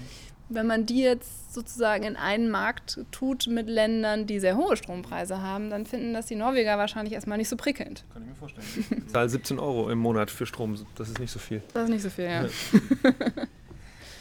Wenn 0.49 0.65
man 0.65 0.85
die 0.85 1.01
jetzt 1.01 1.53
sozusagen 1.53 2.05
in 2.05 2.15
einen 2.15 2.49
Markt 2.49 3.01
tut 3.11 3.47
mit 3.47 3.67
Ländern, 3.67 4.27
die 4.27 4.39
sehr 4.39 4.55
hohe 4.55 4.77
Strompreise 4.77 5.41
haben, 5.41 5.69
dann 5.69 5.85
finden 5.85 6.13
das 6.13 6.27
die 6.27 6.35
Norweger 6.35 6.77
wahrscheinlich 6.77 7.13
erstmal 7.13 7.37
nicht 7.37 7.49
so 7.49 7.57
prickelnd. 7.57 8.05
Kann 8.13 8.21
ich 8.21 8.29
mir 8.29 8.35
vorstellen. 8.35 8.65
Ich 8.89 9.07
zahle 9.11 9.27
17 9.27 9.59
Euro 9.59 9.89
im 9.89 9.99
Monat 9.99 10.31
für 10.31 10.45
Strom, 10.45 10.77
das 10.95 11.09
ist 11.09 11.19
nicht 11.19 11.31
so 11.31 11.39
viel. 11.39 11.61
Das 11.73 11.83
ist 11.83 11.89
nicht 11.89 12.01
so 12.01 12.09
viel, 12.09 12.25
ja. 12.25 12.43
ja. 12.43 12.49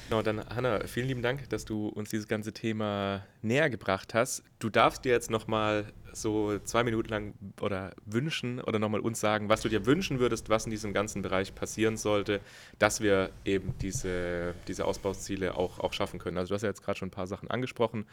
Genau, 0.09 0.23
dann 0.23 0.45
Hanna, 0.55 0.87
vielen 0.87 1.09
lieben 1.09 1.23
Dank, 1.23 1.49
dass 1.49 1.65
du 1.65 1.89
uns 1.89 2.11
dieses 2.11 2.29
ganze 2.29 2.53
Thema 2.53 3.27
näher 3.43 3.69
gebracht 3.71 4.15
hast. 4.15 4.45
Du 4.61 4.71
darfst 4.71 5.05
dir 5.05 5.11
jetzt 5.11 5.31
nochmal 5.31 5.93
so 6.13 6.59
zwei 6.61 6.85
Minuten 6.85 7.09
lang 7.09 7.35
oder 7.61 7.93
wünschen 8.05 8.61
oder 8.61 8.79
nochmal 8.79 9.01
uns 9.01 9.19
sagen, 9.19 9.49
was 9.49 9.63
du 9.63 9.69
dir 9.69 9.85
wünschen 9.85 10.21
würdest, 10.21 10.49
was 10.49 10.65
in 10.65 10.71
diesem 10.71 10.93
ganzen 10.93 11.23
Bereich 11.23 11.55
passieren 11.57 11.97
sollte, 11.97 12.41
dass 12.79 13.01
wir 13.01 13.31
eben 13.45 13.75
diese, 13.83 14.55
diese 14.69 14.85
Ausbauziele 14.85 15.57
auch, 15.57 15.81
auch 15.81 15.93
schaffen 15.93 16.21
können. 16.21 16.39
Also 16.39 16.51
du 16.51 16.55
hast 16.55 16.63
ja 16.63 16.69
jetzt 16.69 16.85
gerade 16.85 16.99
schon 16.99 17.09
ein 17.09 17.13
paar 17.13 17.27
Sachen 17.27 17.51
angesprochen, 17.51 18.07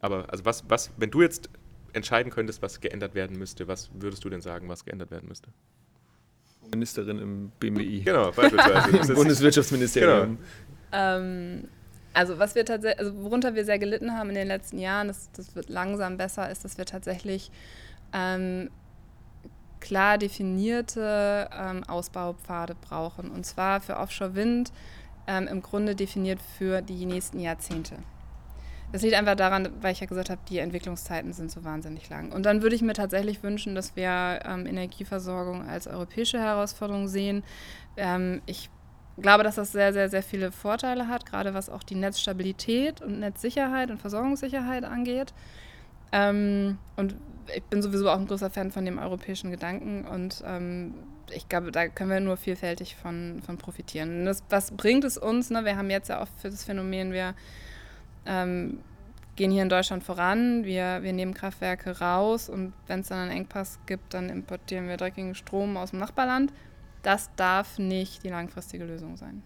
aber 0.00 0.30
also 0.30 0.44
was, 0.44 0.68
was, 0.68 0.90
wenn 0.96 1.12
du 1.12 1.22
jetzt 1.22 1.48
entscheiden 1.92 2.32
könntest, 2.32 2.60
was 2.60 2.80
geändert 2.80 3.14
werden 3.14 3.38
müsste, 3.38 3.68
was 3.68 3.88
würdest 3.94 4.24
du 4.24 4.30
denn 4.30 4.40
sagen, 4.40 4.68
was 4.68 4.84
geändert 4.84 5.12
werden 5.12 5.28
müsste? 5.28 5.50
Ministerin 6.70 7.18
im 7.18 7.52
BMWI. 7.60 8.00
Genau, 8.00 8.32
beispielsweise. 8.32 9.14
Bundeswirtschaftsministerium. 9.14 10.36
Genau. 10.36 10.38
Ähm, 10.96 11.68
also 12.14 12.38
was 12.38 12.54
wir 12.54 12.64
tatsächlich, 12.64 12.98
also 12.98 13.22
worunter 13.22 13.54
wir 13.54 13.64
sehr 13.66 13.78
gelitten 13.78 14.16
haben 14.16 14.30
in 14.30 14.34
den 14.34 14.48
letzten 14.48 14.78
Jahren, 14.78 15.08
das, 15.08 15.30
das 15.32 15.54
wird 15.54 15.68
langsam 15.68 16.16
besser, 16.16 16.50
ist, 16.50 16.64
dass 16.64 16.78
wir 16.78 16.86
tatsächlich 16.86 17.50
ähm, 18.14 18.70
klar 19.80 20.16
definierte 20.16 21.50
ähm, 21.52 21.84
Ausbaupfade 21.84 22.74
brauchen. 22.74 23.30
Und 23.30 23.44
zwar 23.44 23.82
für 23.82 23.98
Offshore-Wind 23.98 24.72
ähm, 25.26 25.46
im 25.46 25.60
Grunde 25.60 25.94
definiert 25.94 26.40
für 26.56 26.80
die 26.80 27.04
nächsten 27.04 27.38
Jahrzehnte. 27.38 27.96
Das 28.92 29.02
liegt 29.02 29.14
einfach 29.14 29.34
daran, 29.34 29.68
weil 29.82 29.92
ich 29.92 30.00
ja 30.00 30.06
gesagt 30.06 30.30
habe, 30.30 30.40
die 30.48 30.58
Entwicklungszeiten 30.58 31.34
sind 31.34 31.50
so 31.50 31.64
wahnsinnig 31.64 32.08
lang. 32.08 32.32
Und 32.32 32.46
dann 32.46 32.62
würde 32.62 32.76
ich 32.76 32.82
mir 32.82 32.94
tatsächlich 32.94 33.42
wünschen, 33.42 33.74
dass 33.74 33.94
wir 33.94 34.40
ähm, 34.46 34.64
Energieversorgung 34.64 35.68
als 35.68 35.86
europäische 35.86 36.38
Herausforderung 36.38 37.08
sehen. 37.08 37.42
Ähm, 37.98 38.40
ich 38.46 38.70
glaube, 39.22 39.44
dass 39.44 39.54
das 39.54 39.72
sehr, 39.72 39.92
sehr, 39.92 40.08
sehr 40.08 40.22
viele 40.22 40.52
Vorteile 40.52 41.08
hat, 41.08 41.26
gerade 41.26 41.54
was 41.54 41.70
auch 41.70 41.82
die 41.82 41.94
Netzstabilität 41.94 43.00
und 43.00 43.20
Netzsicherheit 43.20 43.90
und 43.90 43.98
Versorgungssicherheit 43.98 44.84
angeht. 44.84 45.32
Ähm, 46.12 46.78
und 46.96 47.16
ich 47.54 47.62
bin 47.64 47.82
sowieso 47.82 48.10
auch 48.10 48.18
ein 48.18 48.26
großer 48.26 48.50
Fan 48.50 48.70
von 48.70 48.84
dem 48.84 48.98
europäischen 48.98 49.50
Gedanken 49.50 50.04
und 50.04 50.42
ähm, 50.46 50.94
ich 51.30 51.48
glaube, 51.48 51.72
da 51.72 51.88
können 51.88 52.10
wir 52.10 52.20
nur 52.20 52.36
vielfältig 52.36 52.96
von, 52.96 53.42
von 53.44 53.58
profitieren. 53.58 54.24
Das, 54.24 54.44
was 54.48 54.70
bringt 54.70 55.04
es 55.04 55.18
uns? 55.18 55.50
Ne? 55.50 55.64
Wir 55.64 55.76
haben 55.76 55.90
jetzt 55.90 56.08
ja 56.08 56.20
auch 56.20 56.28
für 56.38 56.50
das 56.50 56.64
Phänomen, 56.64 57.12
wir 57.12 57.34
ähm, 58.26 58.80
gehen 59.34 59.50
hier 59.50 59.62
in 59.62 59.68
Deutschland 59.68 60.02
voran, 60.02 60.64
wir, 60.64 61.02
wir 61.02 61.12
nehmen 61.12 61.34
Kraftwerke 61.34 61.98
raus 61.98 62.48
und 62.48 62.72
wenn 62.86 63.00
es 63.00 63.08
dann 63.08 63.18
einen 63.18 63.30
Engpass 63.30 63.78
gibt, 63.86 64.14
dann 64.14 64.28
importieren 64.30 64.88
wir 64.88 64.96
dreckigen 64.96 65.34
Strom 65.34 65.76
aus 65.76 65.90
dem 65.90 65.98
Nachbarland. 66.00 66.52
Das 67.06 67.30
darf 67.36 67.78
nicht 67.78 68.24
die 68.24 68.30
langfristige 68.30 68.84
Lösung 68.84 69.16
sein. 69.16 69.40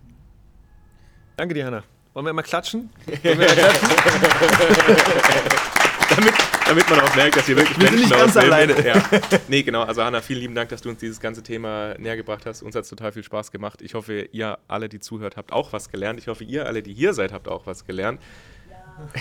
Danke 1.36 1.52
dir, 1.52 1.66
Hanna. 1.66 1.84
Wollen 2.14 2.24
wir 2.24 2.32
mal 2.32 2.40
klatschen? 2.40 2.88
Wir 3.22 3.36
mal 3.36 3.44
klatschen? 3.44 3.88
damit, 6.16 6.32
damit 6.66 6.88
man 6.88 7.00
auch 7.00 7.14
merkt, 7.14 7.36
dass 7.36 7.46
ihr 7.50 7.58
wirklich 7.58 7.78
wir 7.78 7.90
Menschen 7.90 7.98
sind 7.98 8.08
nicht 8.08 8.18
ganz 8.18 8.34
alleine. 8.38 8.82
Ja. 8.86 9.02
Nee, 9.48 9.62
genau. 9.62 9.82
Also 9.82 10.02
Hanna, 10.02 10.22
vielen 10.22 10.40
lieben 10.40 10.54
Dank, 10.54 10.70
dass 10.70 10.80
du 10.80 10.88
uns 10.88 11.00
dieses 11.00 11.20
ganze 11.20 11.42
Thema 11.42 11.98
näher 11.98 12.16
gebracht 12.16 12.46
hast. 12.46 12.62
Uns 12.62 12.74
hat 12.74 12.84
es 12.84 12.88
total 12.88 13.12
viel 13.12 13.24
Spaß 13.24 13.52
gemacht. 13.52 13.82
Ich 13.82 13.92
hoffe, 13.92 14.22
ihr 14.32 14.58
alle, 14.66 14.88
die 14.88 14.98
zuhört, 14.98 15.36
habt 15.36 15.52
auch 15.52 15.74
was 15.74 15.90
gelernt. 15.90 16.18
Ich 16.18 16.28
hoffe, 16.28 16.44
ihr 16.44 16.64
alle, 16.64 16.82
die 16.82 16.94
hier 16.94 17.12
seid, 17.12 17.30
habt 17.30 17.46
auch 17.46 17.66
was 17.66 17.84
gelernt. 17.84 18.22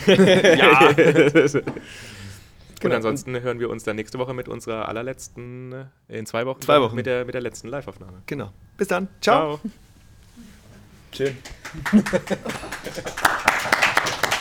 Ja. 0.07 0.15
ja. 0.15 0.95
Genau. 2.79 2.93
Und 2.93 2.97
ansonsten 2.97 3.39
hören 3.41 3.59
wir 3.59 3.69
uns 3.69 3.83
dann 3.83 3.95
nächste 3.95 4.19
Woche 4.19 4.33
mit 4.33 4.47
unserer 4.47 4.87
allerletzten, 4.87 5.73
äh, 5.73 6.17
in 6.17 6.25
zwei 6.25 6.45
Wochen, 6.45 6.61
zwei 6.61 6.81
Wochen. 6.81 6.95
Mit, 6.95 7.05
der, 7.05 7.25
mit 7.25 7.33
der 7.33 7.41
letzten 7.41 7.67
Live-Aufnahme. 7.67 8.21
Genau. 8.25 8.51
Bis 8.77 8.87
dann. 8.87 9.07
Ciao. 9.21 9.57
Ciao. 9.57 9.71
Schön. 11.11 11.37